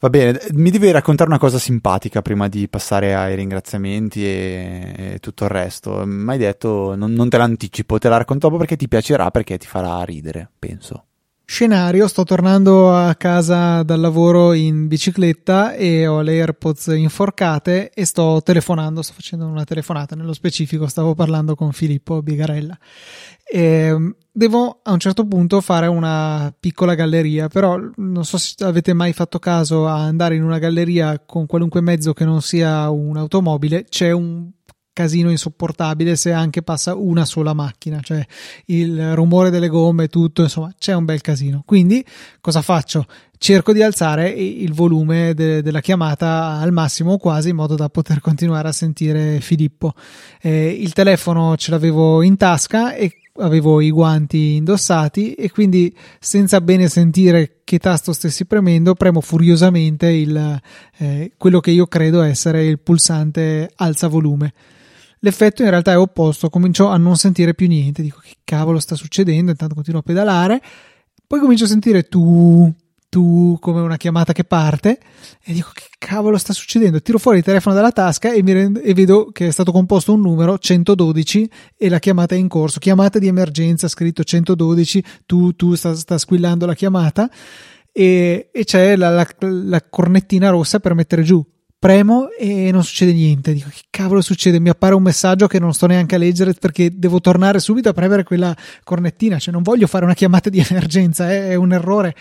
Va 0.03 0.09
bene, 0.09 0.37
mi 0.51 0.69
devi 0.69 0.91
raccontare 0.91 1.29
una 1.29 1.39
cosa 1.39 1.57
simpatica 1.57 2.21
prima 2.21 2.49
di 2.49 2.67
passare 2.67 3.15
ai 3.15 3.35
ringraziamenti 3.35 4.25
e, 4.25 4.93
e 4.97 5.19
tutto 5.19 5.45
il 5.45 5.49
resto. 5.49 6.03
Mi 6.05 6.31
hai 6.31 6.37
detto, 6.37 6.93
non, 6.95 7.13
non 7.13 7.29
te 7.29 7.37
l'anticipo, 7.37 7.99
te 7.99 8.09
la 8.09 8.17
racconto 8.17 8.47
dopo 8.47 8.59
perché 8.59 8.75
ti 8.75 8.89
piacerà, 8.89 9.31
perché 9.31 9.57
ti 9.57 9.65
farà 9.65 10.03
ridere, 10.03 10.49
penso. 10.59 11.05
Scenario, 11.45 12.07
sto 12.07 12.23
tornando 12.23 12.95
a 12.95 13.13
casa 13.15 13.83
dal 13.83 13.99
lavoro 13.99 14.53
in 14.53 14.87
bicicletta 14.87 15.73
e 15.73 16.07
ho 16.07 16.21
le 16.21 16.39
AirPods 16.39 16.87
inforcate 16.95 17.91
e 17.93 18.05
sto 18.05 18.41
telefonando, 18.41 19.01
sto 19.01 19.13
facendo 19.13 19.45
una 19.45 19.65
telefonata, 19.65 20.15
nello 20.15 20.33
specifico 20.33 20.87
stavo 20.87 21.13
parlando 21.13 21.53
con 21.55 21.73
Filippo 21.73 22.21
Bigarella. 22.21 22.77
E 23.45 23.61
ehm, 23.61 24.15
devo 24.31 24.79
a 24.81 24.93
un 24.93 24.99
certo 24.99 25.27
punto 25.27 25.59
fare 25.61 25.87
una 25.87 26.51
piccola 26.57 26.95
galleria, 26.95 27.49
però 27.49 27.77
non 27.97 28.23
so 28.25 28.37
se 28.37 28.55
avete 28.63 28.93
mai 28.93 29.11
fatto 29.13 29.37
caso 29.37 29.85
a 29.85 30.01
andare 30.01 30.35
in 30.35 30.43
una 30.43 30.59
galleria 30.59 31.21
con 31.23 31.45
qualunque 31.45 31.81
mezzo 31.81 32.13
che 32.13 32.25
non 32.25 32.41
sia 32.41 32.89
un'automobile, 32.89 33.83
c'è 33.83 34.11
un 34.11 34.49
casino 34.93 35.29
insopportabile 35.29 36.15
se 36.15 36.31
anche 36.31 36.61
passa 36.61 36.95
una 36.95 37.25
sola 37.25 37.53
macchina, 37.53 37.99
cioè 38.01 38.25
il 38.67 39.15
rumore 39.15 39.49
delle 39.49 39.67
gomme, 39.67 40.07
tutto, 40.07 40.43
insomma, 40.43 40.73
c'è 40.77 40.93
un 40.93 41.05
bel 41.05 41.21
casino. 41.21 41.63
Quindi 41.65 42.05
cosa 42.39 42.61
faccio? 42.61 43.05
cerco 43.43 43.73
di 43.73 43.83
alzare 43.83 44.29
il 44.29 44.71
volume 44.71 45.33
de- 45.33 45.61
della 45.61 45.81
chiamata 45.81 46.59
al 46.61 46.71
massimo 46.71 47.17
quasi 47.17 47.49
in 47.49 47.57
modo 47.57 47.75
da 47.75 47.89
poter 47.89 48.21
continuare 48.21 48.69
a 48.69 48.71
sentire 48.71 49.41
Filippo. 49.41 49.93
Eh, 50.41 50.69
il 50.69 50.93
telefono 50.93 51.57
ce 51.57 51.71
l'avevo 51.71 52.21
in 52.21 52.37
tasca 52.37 52.93
e 52.95 53.11
avevo 53.39 53.81
i 53.81 53.91
guanti 53.91 54.55
indossati 54.55 55.33
e 55.33 55.51
quindi 55.51 55.93
senza 56.21 56.61
bene 56.61 56.87
sentire 56.87 57.57
che 57.65 57.79
tasto 57.79 58.13
stessi 58.13 58.45
premendo 58.45 58.93
premo 58.93 59.19
furiosamente 59.19 60.07
il, 60.07 60.61
eh, 60.99 61.31
quello 61.37 61.59
che 61.59 61.71
io 61.71 61.87
credo 61.87 62.21
essere 62.21 62.65
il 62.65 62.79
pulsante 62.79 63.69
alza 63.75 64.07
volume. 64.07 64.53
L'effetto 65.23 65.63
in 65.63 65.69
realtà 65.69 65.93
è 65.93 65.97
opposto, 65.97 66.49
comincio 66.49 66.87
a 66.87 66.97
non 66.97 67.15
sentire 67.15 67.53
più 67.53 67.67
niente, 67.67 68.01
dico 68.01 68.19
che 68.21 68.35
cavolo 68.43 68.79
sta 68.79 68.95
succedendo, 68.95 69.51
intanto 69.51 69.73
continuo 69.73 70.01
a 70.01 70.03
pedalare, 70.03 70.61
poi 71.25 71.39
comincio 71.39 71.63
a 71.63 71.67
sentire 71.67 72.03
tu 72.03 72.71
tu 73.13 73.57
come 73.61 73.79
una 73.79 73.95
chiamata 73.95 74.33
che 74.33 74.43
parte 74.43 74.97
e 75.43 75.53
dico 75.53 75.69
che 75.71 75.83
cavolo 75.99 76.35
sta 76.39 76.51
succedendo? 76.51 76.99
Tiro 76.99 77.19
fuori 77.19 77.37
il 77.37 77.43
telefono 77.43 77.75
dalla 77.75 77.91
tasca 77.91 78.33
e, 78.33 78.41
rendo, 78.43 78.79
e, 78.79 78.91
vedo 78.95 79.29
che 79.31 79.45
è 79.45 79.51
stato 79.51 79.71
composto 79.71 80.13
un 80.13 80.21
numero 80.21 80.57
112 80.57 81.49
e 81.77 81.89
la 81.89 81.99
chiamata 81.99 82.33
è 82.33 82.39
in 82.39 82.47
corso. 82.47 82.79
Chiamata 82.79 83.19
di 83.19 83.27
emergenza 83.27 83.87
scritto 83.87 84.23
112 84.23 85.03
tu, 85.27 85.53
tu 85.55 85.75
sta, 85.75 85.93
sta 85.93 86.17
squillando 86.17 86.65
la 86.65 86.73
chiamata 86.73 87.29
e, 87.91 88.49
e 88.51 88.63
c'è 88.63 88.95
la, 88.95 89.11
la, 89.11 89.27
la 89.41 89.83
cornettina 89.87 90.49
rossa 90.49 90.79
per 90.79 90.95
mettere 90.95 91.21
giù 91.21 91.45
premo 91.83 92.29
e 92.29 92.71
non 92.71 92.81
succede 92.81 93.11
niente. 93.11 93.51
Dico 93.51 93.67
che 93.69 93.81
cavolo 93.89 94.21
succede? 94.21 94.57
Mi 94.57 94.69
appare 94.69 94.95
un 94.95 95.03
messaggio 95.03 95.47
che 95.47 95.59
non 95.59 95.73
sto 95.73 95.85
neanche 95.85 96.15
a 96.15 96.17
leggere 96.17 96.53
perché 96.53 96.97
devo 96.97 97.19
tornare 97.19 97.59
subito 97.59 97.89
a 97.89 97.91
premere 97.91 98.23
quella 98.23 98.55
cornettina. 98.85 99.37
Cioè, 99.37 99.53
non 99.53 99.63
voglio 99.63 99.85
fare 99.85 100.05
una 100.05 100.13
chiamata 100.13 100.49
di 100.49 100.63
emergenza, 100.65 101.29
è, 101.29 101.49
è 101.49 101.55
un 101.55 101.73
errore. 101.73 102.15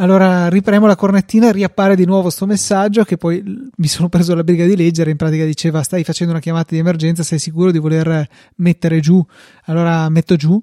Allora 0.00 0.48
ripremo 0.48 0.86
la 0.86 0.96
cornettina, 0.96 1.52
riappare 1.52 1.94
di 1.94 2.06
nuovo 2.06 2.28
sto 2.28 2.44
messaggio 2.44 3.04
che 3.04 3.16
poi 3.16 3.40
mi 3.76 3.86
sono 3.86 4.08
preso 4.08 4.34
la 4.34 4.42
briga 4.42 4.64
di 4.64 4.76
leggere, 4.76 5.12
in 5.12 5.16
pratica 5.16 5.44
diceva 5.44 5.82
stai 5.82 6.02
facendo 6.02 6.32
una 6.32 6.42
chiamata 6.42 6.68
di 6.70 6.78
emergenza, 6.78 7.22
sei 7.22 7.38
sicuro 7.38 7.70
di 7.70 7.78
voler 7.78 8.28
mettere 8.56 8.98
giù? 8.98 9.24
Allora 9.66 10.08
metto 10.08 10.34
giù, 10.34 10.60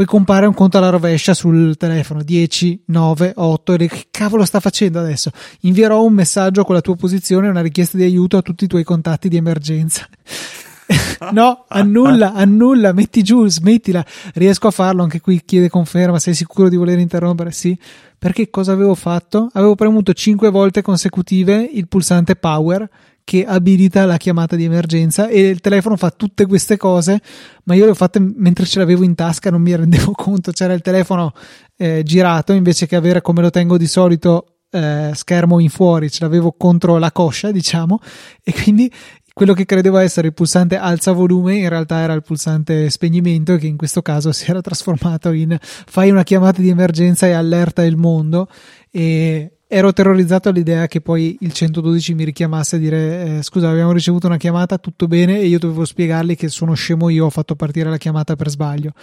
poi 0.00 0.08
compare 0.08 0.46
un 0.46 0.54
conto 0.54 0.78
alla 0.78 0.88
rovescia 0.88 1.34
sul 1.34 1.76
telefono 1.76 2.22
10, 2.22 2.84
9, 2.86 3.32
8 3.36 3.74
e 3.74 3.86
che 3.86 4.06
cavolo 4.10 4.46
sta 4.46 4.58
facendo 4.58 4.98
adesso? 4.98 5.30
Invierò 5.60 6.02
un 6.02 6.14
messaggio 6.14 6.64
con 6.64 6.74
la 6.74 6.80
tua 6.80 6.96
posizione 6.96 7.50
una 7.50 7.60
richiesta 7.60 7.98
di 7.98 8.04
aiuto 8.04 8.38
a 8.38 8.40
tutti 8.40 8.64
i 8.64 8.66
tuoi 8.66 8.82
contatti 8.82 9.28
di 9.28 9.36
emergenza. 9.36 10.08
no, 11.32 11.66
annulla, 11.68 12.32
annulla, 12.32 12.94
metti 12.94 13.22
giù, 13.22 13.46
smettila. 13.46 14.02
Riesco 14.32 14.68
a 14.68 14.70
farlo, 14.70 15.02
anche 15.02 15.20
qui 15.20 15.42
chiede 15.44 15.68
conferma, 15.68 16.18
sei 16.18 16.32
sicuro 16.32 16.70
di 16.70 16.76
voler 16.76 16.98
interrompere? 16.98 17.52
Sì. 17.52 17.78
Perché 18.18 18.48
cosa 18.48 18.72
avevo 18.72 18.94
fatto? 18.94 19.50
Avevo 19.52 19.74
premuto 19.74 20.14
5 20.14 20.48
volte 20.48 20.80
consecutive 20.80 21.68
il 21.74 21.88
pulsante 21.88 22.36
power 22.36 22.88
che 23.30 23.44
abilita 23.44 24.06
la 24.06 24.16
chiamata 24.16 24.56
di 24.56 24.64
emergenza 24.64 25.28
e 25.28 25.42
il 25.42 25.60
telefono 25.60 25.96
fa 25.96 26.10
tutte 26.10 26.46
queste 26.46 26.76
cose, 26.76 27.20
ma 27.62 27.76
io 27.76 27.84
le 27.84 27.92
ho 27.92 27.94
fatte 27.94 28.18
mentre 28.18 28.66
ce 28.66 28.80
l'avevo 28.80 29.04
in 29.04 29.14
tasca, 29.14 29.50
non 29.50 29.62
mi 29.62 29.76
rendevo 29.76 30.10
conto, 30.18 30.50
c'era 30.50 30.72
il 30.72 30.80
telefono 30.80 31.32
eh, 31.76 32.02
girato 32.02 32.52
invece 32.52 32.88
che 32.88 32.96
avere 32.96 33.20
come 33.20 33.40
lo 33.40 33.50
tengo 33.50 33.78
di 33.78 33.86
solito 33.86 34.62
eh, 34.72 35.12
schermo 35.14 35.60
in 35.60 35.68
fuori, 35.68 36.10
ce 36.10 36.24
l'avevo 36.24 36.50
contro 36.58 36.98
la 36.98 37.12
coscia, 37.12 37.52
diciamo, 37.52 38.00
e 38.42 38.52
quindi 38.52 38.90
quello 39.32 39.54
che 39.54 39.64
credevo 39.64 39.98
essere 39.98 40.26
il 40.26 40.34
pulsante 40.34 40.76
alza 40.76 41.12
volume 41.12 41.54
in 41.54 41.68
realtà 41.68 42.00
era 42.00 42.14
il 42.14 42.22
pulsante 42.22 42.90
spegnimento 42.90 43.54
che 43.58 43.68
in 43.68 43.76
questo 43.76 44.02
caso 44.02 44.32
si 44.34 44.50
era 44.50 44.60
trasformato 44.60 45.30
in 45.30 45.56
fai 45.60 46.10
una 46.10 46.24
chiamata 46.24 46.60
di 46.60 46.68
emergenza 46.68 47.28
e 47.28 47.32
allerta 47.32 47.84
il 47.84 47.96
mondo. 47.96 48.48
E 48.90 49.59
ero 49.72 49.92
terrorizzato 49.92 50.48
all'idea 50.48 50.88
che 50.88 51.00
poi 51.00 51.36
il 51.42 51.52
112 51.52 52.14
mi 52.14 52.24
richiamasse 52.24 52.74
a 52.74 52.78
dire 52.80 53.36
eh, 53.38 53.42
scusa 53.44 53.70
abbiamo 53.70 53.92
ricevuto 53.92 54.26
una 54.26 54.36
chiamata 54.36 54.78
tutto 54.78 55.06
bene? 55.06 55.38
E 55.38 55.46
io 55.46 55.60
dovevo 55.60 55.84
spiegargli 55.84 56.34
che 56.34 56.48
sono 56.48 56.74
scemo 56.74 57.08
io 57.08 57.26
ho 57.26 57.30
fatto 57.30 57.54
partire 57.54 57.88
la 57.88 57.96
chiamata 57.96 58.34
per 58.34 58.50
sbaglio. 58.50 58.94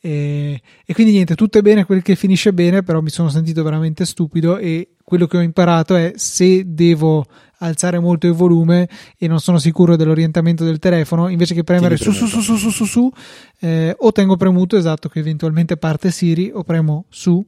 E, 0.00 0.62
e 0.82 0.94
quindi 0.94 1.12
niente 1.12 1.34
tutto 1.34 1.58
è 1.58 1.60
bene 1.60 1.84
quel 1.84 2.00
che 2.00 2.16
finisce 2.16 2.54
bene 2.54 2.82
però 2.82 3.02
mi 3.02 3.10
sono 3.10 3.28
sentito 3.28 3.62
veramente 3.62 4.06
stupido 4.06 4.56
e 4.56 4.94
quello 5.04 5.26
che 5.26 5.36
ho 5.36 5.42
imparato 5.42 5.94
è 5.94 6.12
se 6.16 6.62
devo 6.72 7.26
alzare 7.58 7.98
molto 7.98 8.26
il 8.26 8.32
volume 8.32 8.88
e 9.18 9.28
non 9.28 9.40
sono 9.40 9.58
sicuro 9.58 9.94
dell'orientamento 9.94 10.64
del 10.64 10.78
telefono, 10.78 11.28
invece 11.28 11.52
che 11.52 11.64
premere 11.64 11.98
su 11.98 12.12
su 12.12 12.24
su 12.24 12.40
su 12.40 12.56
su 12.56 12.70
su, 12.70 12.84
su 12.86 13.12
eh, 13.60 13.94
o 13.98 14.10
tengo 14.10 14.36
premuto 14.36 14.78
esatto 14.78 15.10
che 15.10 15.18
eventualmente 15.18 15.76
parte 15.76 16.10
Siri 16.10 16.50
o 16.50 16.62
premo 16.62 17.04
su 17.10 17.46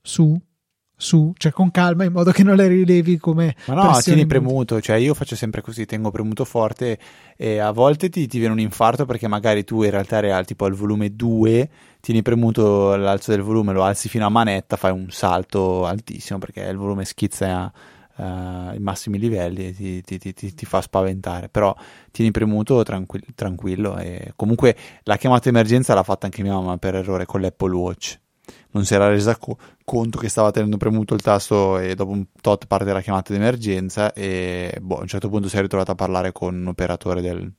su 0.00 0.40
su, 0.98 1.32
cioè 1.36 1.52
con 1.52 1.70
calma 1.70 2.04
in 2.04 2.12
modo 2.12 2.30
che 2.30 2.42
non 2.42 2.56
le 2.56 2.66
rilevi 2.68 3.18
come 3.18 3.54
ma 3.66 3.74
no 3.74 4.00
tieni 4.00 4.24
premuto 4.24 4.80
cioè 4.80 4.96
io 4.96 5.12
faccio 5.12 5.36
sempre 5.36 5.60
così 5.60 5.84
tengo 5.84 6.10
premuto 6.10 6.46
forte 6.46 6.98
e 7.36 7.58
a 7.58 7.70
volte 7.70 8.08
ti, 8.08 8.26
ti 8.26 8.38
viene 8.38 8.54
un 8.54 8.60
infarto 8.60 9.04
perché 9.04 9.28
magari 9.28 9.62
tu 9.62 9.82
in 9.82 9.90
realtà 9.90 10.18
eri 10.18 10.30
al 10.30 10.46
tipo 10.46 10.64
al 10.64 10.72
volume 10.72 11.14
2 11.14 11.68
tieni 12.00 12.22
premuto 12.22 12.96
l'alzo 12.96 13.30
del 13.30 13.42
volume 13.42 13.74
lo 13.74 13.82
alzi 13.82 14.08
fino 14.08 14.24
a 14.24 14.30
manetta 14.30 14.76
fai 14.76 14.92
un 14.92 15.10
salto 15.10 15.84
altissimo 15.84 16.38
perché 16.38 16.62
il 16.62 16.76
volume 16.76 17.04
schizza 17.04 17.70
uh, 18.16 18.74
i 18.74 18.78
massimi 18.78 19.18
livelli 19.18 19.74
ti, 19.74 20.02
ti, 20.02 20.18
ti, 20.18 20.54
ti, 20.54 20.66
fa 20.66 20.80
spaventare, 20.80 21.48
però 21.48 21.74
tieni 22.10 22.30
premuto 22.30 22.82
tranquillo, 22.82 23.26
tranquillo 23.34 23.98
e 23.98 24.32
comunque 24.36 24.76
la 25.02 25.16
chiamata 25.16 25.48
emergenza 25.48 25.94
l'ha 25.94 26.02
fatta 26.02 26.26
anche 26.26 26.42
mia 26.42 26.54
mamma 26.54 26.78
per 26.78 26.94
errore 26.94 27.26
con 27.26 27.40
l'Apple 27.40 27.74
Watch. 27.74 28.18
Non 28.76 28.84
si 28.84 28.94
era 28.94 29.08
resa 29.08 29.36
co- 29.36 29.56
conto 29.84 30.18
che 30.18 30.28
stava 30.28 30.50
tenendo 30.50 30.76
premuto 30.76 31.14
il 31.14 31.22
tasto 31.22 31.78
e 31.78 31.94
dopo 31.94 32.10
un 32.10 32.26
tot 32.40 32.66
parte 32.66 32.92
la 32.92 33.00
chiamata 33.00 33.32
di 33.32 33.38
emergenza 33.38 34.12
e 34.12 34.76
boh, 34.80 34.98
a 34.98 35.00
un 35.00 35.06
certo 35.06 35.30
punto 35.30 35.48
si 35.48 35.56
è 35.56 35.60
ritrovata 35.62 35.92
a 35.92 35.94
parlare 35.94 36.32
con 36.32 36.54
un 36.54 36.66
operatore 36.66 37.22
del, 37.22 37.50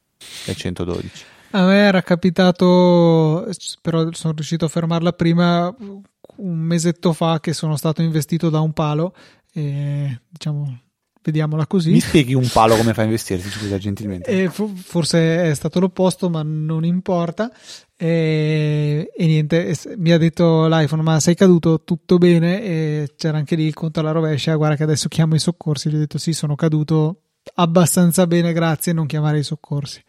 del 0.45 0.55
112. 0.55 1.26
A 1.51 1.65
me 1.65 1.78
era 1.78 2.03
capitato, 2.03 3.47
però 3.82 4.07
sono 4.11 4.34
riuscito 4.34 4.65
a 4.65 4.68
fermarla 4.68 5.13
prima, 5.13 5.74
un 5.78 6.59
mesetto 6.59 7.13
fa 7.13 7.39
che 7.39 7.53
sono 7.53 7.78
stato 7.78 8.03
investito 8.03 8.49
da 8.51 8.59
un 8.59 8.74
palo 8.74 9.15
e, 9.51 10.22
diciamo, 10.30 10.82
vediamola 11.24 11.65
così. 11.65 11.91
Mi 11.91 11.99
spieghi 11.99 12.34
un 12.34 12.47
palo 12.51 12.76
come 12.76 12.93
fa 12.93 13.01
a 13.01 13.05
investirsi, 13.05 13.49
scusa, 13.49 13.78
gentilmente. 13.78 14.30
E 14.30 14.49
forse 14.49 15.49
è 15.49 15.53
stato 15.53 15.80
l'opposto, 15.80 16.30
ma 16.30 16.41
non 16.43 16.86
importa. 16.86 17.51
E, 18.00 19.12
e, 19.18 19.26
niente, 19.26 19.76
mi 19.98 20.12
ha 20.12 20.20
detto 20.20 20.68
l'iPhone: 20.68 21.02
Ma 21.02 21.20
sei 21.20 21.34
caduto 21.34 21.84
tutto 21.84 22.20
bene? 22.20 22.62
E 22.62 23.14
c'era 23.18 23.38
anche 23.38 23.56
lì 23.56 23.66
il 23.66 23.74
conto 23.74 24.00
alla 24.00 24.12
rovescia. 24.12 24.56
Guarda, 24.56 24.76
che 24.76 24.84
adesso 24.84 25.08
chiamo 25.08 25.34
i 25.34 25.39
soccorsi. 25.39 25.89
Gli 25.89 25.95
ho 25.95 26.00
detto: 26.00 26.20
Sì, 26.20 26.32
sono 26.34 26.56
caduto 26.56 27.22
abbastanza 27.56 28.28
bene, 28.28 28.54
grazie. 28.54 28.93
Non 28.93 29.08
chiamare 29.08 29.39
i 29.39 29.43
soccorsi. 29.43 30.04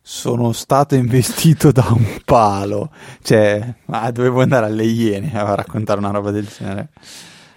Sono 0.00 0.52
stato 0.52 0.94
investito 0.94 1.72
da 1.72 1.88
un 1.90 2.20
palo, 2.24 2.92
cioè, 3.20 3.74
ah, 3.86 4.10
dovevo 4.12 4.40
andare 4.40 4.66
alle 4.66 4.84
Iene 4.84 5.36
a 5.36 5.54
raccontare 5.54 5.98
una 5.98 6.10
roba 6.10 6.30
del 6.30 6.46
genere. 6.46 6.90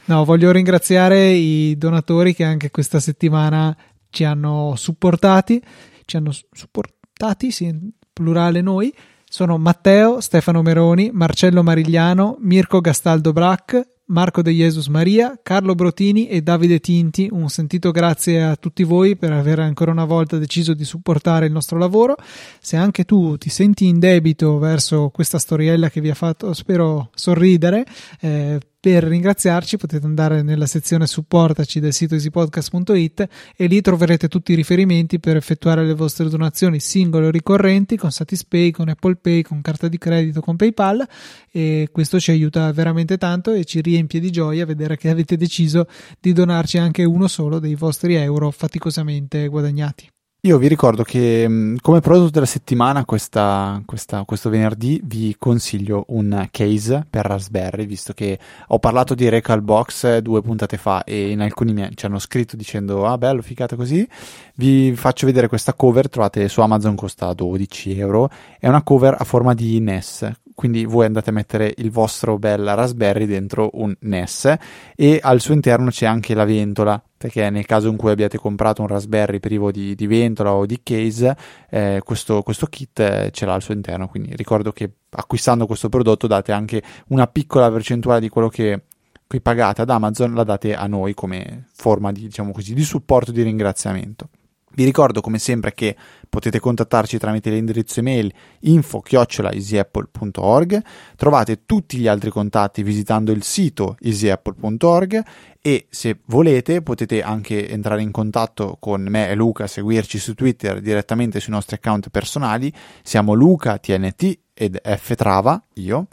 No, 0.06 0.26
voglio 0.26 0.52
ringraziare 0.52 1.30
i 1.30 1.78
donatori 1.78 2.34
che 2.34 2.44
anche 2.44 2.72
questa 2.72 3.00
settimana 3.00 3.74
ci 4.10 4.24
hanno 4.24 4.74
supportati, 4.76 5.64
ci 6.06 6.18
hanno 6.18 6.32
supportati, 6.52 7.52
sì, 7.52 7.94
plurale 8.14 8.62
noi. 8.62 8.93
Sono 9.26 9.57
Matteo, 9.57 10.20
Stefano 10.20 10.62
Meroni, 10.62 11.09
Marcello 11.14 11.64
Marigliano, 11.64 12.38
Mirko 12.39 12.82
Gastaldo 12.82 13.32
Brac, 13.32 13.82
Marco 14.12 14.41
De 14.41 14.51
Jesus 14.51 14.88
Maria, 14.88 15.39
Carlo 15.41 15.74
Brotini 15.74 16.28
e 16.28 16.41
Davide 16.41 16.80
Tinti. 16.80 17.30
Un 17.32 17.49
sentito 17.49 17.91
grazie 17.91 18.43
a 18.43 18.57
tutti 18.57 18.84
voi 18.84 19.16
per 19.16 19.32
aver 19.32 19.59
ancora 19.59 19.91
una 19.91 20.03
volta 20.03 20.38
deciso 20.38 20.74
di 20.74 20.84
supportare 20.84 21.45
il 21.45 21.53
nostro 21.53 21.78
lavoro. 21.78 22.18
Se 22.59 22.76
anche 22.76 23.05
tu 23.05 23.38
ti 23.38 23.49
senti 23.49 23.88
in 23.88 23.99
debito 23.99 24.57
verso 24.57 25.09
questa 25.09 25.39
storiella 25.39 25.89
che 25.89 26.01
vi 26.01 26.09
ha 26.09 26.16
fatto, 26.16 26.53
spero, 26.53 27.09
sorridere, 27.16 27.86
eh, 28.20 28.59
per 28.82 29.04
ringraziarci 29.04 29.78
potete 29.78 30.08
andare 30.08 30.42
nella 30.42 30.66
sezione 30.66 31.06
supportaci 31.06 31.80
del 31.80 31.94
sito 31.94 32.16
easypodcast.it 32.16 33.28
e 33.56 33.68
lì 33.68 33.80
troverete 33.80 34.28
tutti 34.28 34.54
i 34.54 34.56
riferimenti 34.56 35.20
per 35.20 35.36
effettuare 35.36 35.86
le 35.86 35.94
vostre 35.94 36.28
donazioni 36.30 36.80
singole 36.80 37.28
o 37.28 37.30
ricorrenti 37.30 37.96
con 37.96 38.12
Satispay, 38.12 38.72
con 38.72 38.90
Apple 38.90 39.18
Pay, 39.18 39.44
con 39.44 39.62
carta 39.62 39.88
di 39.88 40.00
credito, 40.00 40.42
con 40.42 40.56
PayPal 40.56 41.08
e 41.52 41.90
questo 41.92 42.20
ci 42.20 42.32
aiuta 42.32 42.72
veramente 42.72 43.20
tanto 43.20 43.52
e 43.52 43.66
ci 43.66 43.82
riempie 43.82 44.20
di 44.20 44.32
gioia 44.32 44.66
vedere 44.66 44.98
che 44.98 45.10
avete 45.10 45.38
deciso 45.38 45.86
di 46.20 46.34
donarci 46.34 46.80
anche 46.80 47.04
uno 47.04 47.28
solo 47.28 47.60
dei 47.60 47.76
vostri 47.76 48.16
euro 48.16 48.50
faticosamente 48.50 49.48
guadagnati. 49.48 50.10
Io 50.44 50.58
vi 50.58 50.68
ricordo 50.68 51.04
che 51.04 51.48
mm, 51.48 51.76
come 51.82 52.00
prodotto 52.00 52.32
della 52.32 52.48
settimana 52.48 53.06
questa, 53.06 53.80
questa, 53.86 54.24
questo 54.26 54.50
venerdì 54.50 55.00
vi 55.04 55.36
consiglio 55.38 56.06
un 56.08 56.48
case 56.50 57.06
per 57.08 57.28
Raspberry, 57.28 57.86
visto 57.86 58.14
che 58.14 58.39
ho 58.70 58.80
parlato 58.80 59.14
di 59.14 59.30
Recalbox 59.30 60.18
due 60.18 60.42
puntate 60.42 60.78
fa 60.78 61.04
e 61.04 61.30
in 61.30 61.42
alcuni 61.42 61.74
mi 61.74 61.88
ci 61.94 62.08
hanno 62.08 62.18
scritto 62.18 62.56
dicendo 62.56 63.06
ah 63.06 63.20
bello, 63.20 63.44
figata 63.44 63.76
così. 63.76 64.08
Vi 64.56 64.96
faccio 64.96 65.28
vedere 65.28 65.48
questa 65.48 65.76
cover, 65.76 66.10
trovate 66.10 66.48
su 66.48 66.60
Amazon, 66.62 66.96
costa 66.96 67.32
12 67.34 68.00
euro, 68.00 68.32
è 68.60 68.68
una 68.68 68.82
cover 68.82 69.18
a 69.20 69.24
forma 69.24 69.54
di 69.54 69.80
NES, 69.80 70.28
quindi 70.56 70.86
voi 70.86 71.06
andate 71.06 71.30
a 71.30 71.34
mettere 71.34 71.72
il 71.78 71.92
vostro 71.92 72.39
bel 72.39 72.66
Raspberry 72.74 73.28
dentro 73.28 73.70
un 73.74 73.96
NES 74.00 74.56
e 74.96 75.20
al 75.22 75.39
suo 75.39 75.54
interno 75.54 75.92
c'è 75.92 76.08
anche 76.08 76.34
la 76.34 76.46
ventola 76.46 77.00
perché 77.22 77.51
nel 77.51 77.67
caso 77.67 77.88
in 77.88 77.97
cui 77.97 78.09
abbiate 78.09 78.39
comprato 78.39 78.82
un 78.82 78.88
Raspberry 78.88 79.39
privo 79.39 79.69
di, 79.69 79.93
di 79.93 80.07
ventola 80.07 80.53
o 80.53 80.65
di 80.65 80.80
case, 80.82 81.38
eh, 81.69 82.01
questo, 82.03 82.41
questo, 82.41 82.65
kit 82.65 82.99
eh, 82.99 83.30
ce 83.32 83.45
l'ha 83.45 83.53
al 83.53 83.61
suo 83.61 83.76
interno, 83.76 84.07
quindi 84.07 84.36
ricordo 84.36 84.72
che 84.72 84.91
acquistando 85.11 85.67
questo 85.67 85.88
prodotto 85.88 86.26
date 86.26 86.51
anche 86.51 86.82
una 87.09 87.28
piccola 87.28 87.69
percentuale 87.69 88.22
di 88.22 88.30
quello 88.30 88.49
che 88.49 88.86
qui 89.28 89.39
pagate 89.39 89.84
ad 89.84 89.91
Amazon, 89.91 90.34
la 90.34 90.43
date 90.43 90.74
a 90.74 90.88
noi 90.88 91.13
come 91.13 91.67
forma 91.74 92.11
di, 92.11 92.22
diciamo 92.22 92.51
così, 92.51 92.74
di 92.74 92.84
supporto, 92.84 93.32
di 93.32 93.43
ringraziamento. 93.43 94.30
Vi 94.74 94.86
ricordo 94.86 95.19
come 95.19 95.38
sempre 95.38 95.74
che 95.74 95.97
potete 96.30 96.59
contattarci 96.59 97.17
tramite 97.17 97.49
l'indirizzo 97.49 97.99
email 97.99 98.32
info-easyapple.org, 98.59 100.82
trovate 101.17 101.65
tutti 101.65 101.97
gli 101.97 102.07
altri 102.07 102.30
contatti 102.30 102.84
visitando 102.84 103.34
il 103.34 103.43
sito 103.43 103.97
easyapple.org 103.99 105.22
e 105.61 105.88
se 105.89 106.19
volete 106.28 106.82
potete 106.82 107.22
anche 107.22 107.69
entrare 107.69 108.01
in 108.01 108.11
contatto 108.11 108.78
con 108.80 109.01
me 109.03 109.30
e 109.30 109.36
Luca, 109.36 109.67
seguirci 109.67 110.17
su 110.17 110.36
Twitter 110.36 110.80
direttamente 110.80 111.41
sui 111.41 111.51
nostri 111.51 111.76
account 111.76 112.07
personali, 112.09 112.72
siamo 113.03 113.34
Luca 113.34 113.78
TNT 113.78 114.39
ed 114.53 114.80
F 114.82 115.15
Trava, 115.15 115.61
io, 115.76 116.07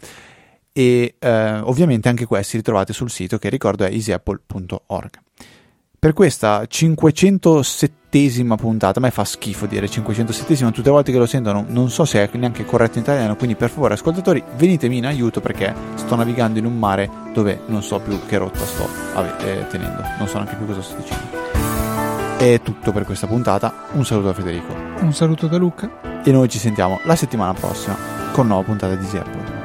e 0.73 1.15
eh, 1.17 1.59
ovviamente 1.59 2.09
anche 2.09 2.25
questi 2.25 2.57
li 2.57 2.63
trovate 2.63 2.91
sul 2.93 3.09
sito 3.09 3.37
che 3.37 3.47
ricordo 3.49 3.85
è 3.85 3.89
easyapple.org 3.89 5.27
per 5.99 6.13
questa 6.13 6.61
507esima 6.61 8.55
puntata, 8.55 8.99
a 8.99 9.01
me 9.01 9.11
fa 9.11 9.25
schifo 9.25 9.65
dire 9.65 9.87
507esima, 9.87 10.71
tutte 10.71 10.87
le 10.87 10.91
volte 10.91 11.11
che 11.11 11.17
lo 11.17 11.25
sento 11.25 11.51
non, 11.67 11.89
so 11.89 12.05
se 12.05 12.23
è 12.23 12.37
neanche 12.37 12.63
corretto 12.63 12.97
in 12.97 13.03
italiano, 13.03 13.35
quindi 13.35 13.57
per 13.57 13.69
favore 13.69 13.95
ascoltatori 13.95 14.41
venitemi 14.55 14.97
in 14.97 15.05
aiuto 15.05 15.41
perché 15.41 15.75
sto 15.95 16.15
navigando 16.15 16.57
in 16.57 16.65
un 16.65 16.79
mare 16.79 17.09
dove 17.33 17.59
non 17.65 17.83
so 17.83 17.99
più 17.99 18.17
che 18.25 18.37
rotta 18.37 18.65
sto 18.65 18.87
eh, 19.43 19.67
tenendo, 19.67 20.01
non 20.17 20.27
so 20.27 20.35
neanche 20.35 20.55
più 20.55 20.65
cosa 20.65 20.81
sto 20.81 20.95
dicendo. 20.95 21.37
È 22.37 22.61
tutto 22.63 22.93
per 22.93 23.03
questa 23.03 23.27
puntata, 23.27 23.87
un 23.91 24.05
saluto 24.05 24.27
da 24.27 24.33
Federico. 24.33 24.73
Un 25.01 25.13
saluto 25.13 25.47
da 25.47 25.57
Luca. 25.57 26.21
E 26.23 26.31
noi 26.31 26.47
ci 26.47 26.57
sentiamo 26.57 27.01
la 27.03 27.17
settimana 27.17 27.53
prossima 27.53 27.97
con 28.31 28.47
nuova 28.47 28.63
puntata 28.63 28.95
di 28.95 29.17
Apple. 29.17 29.58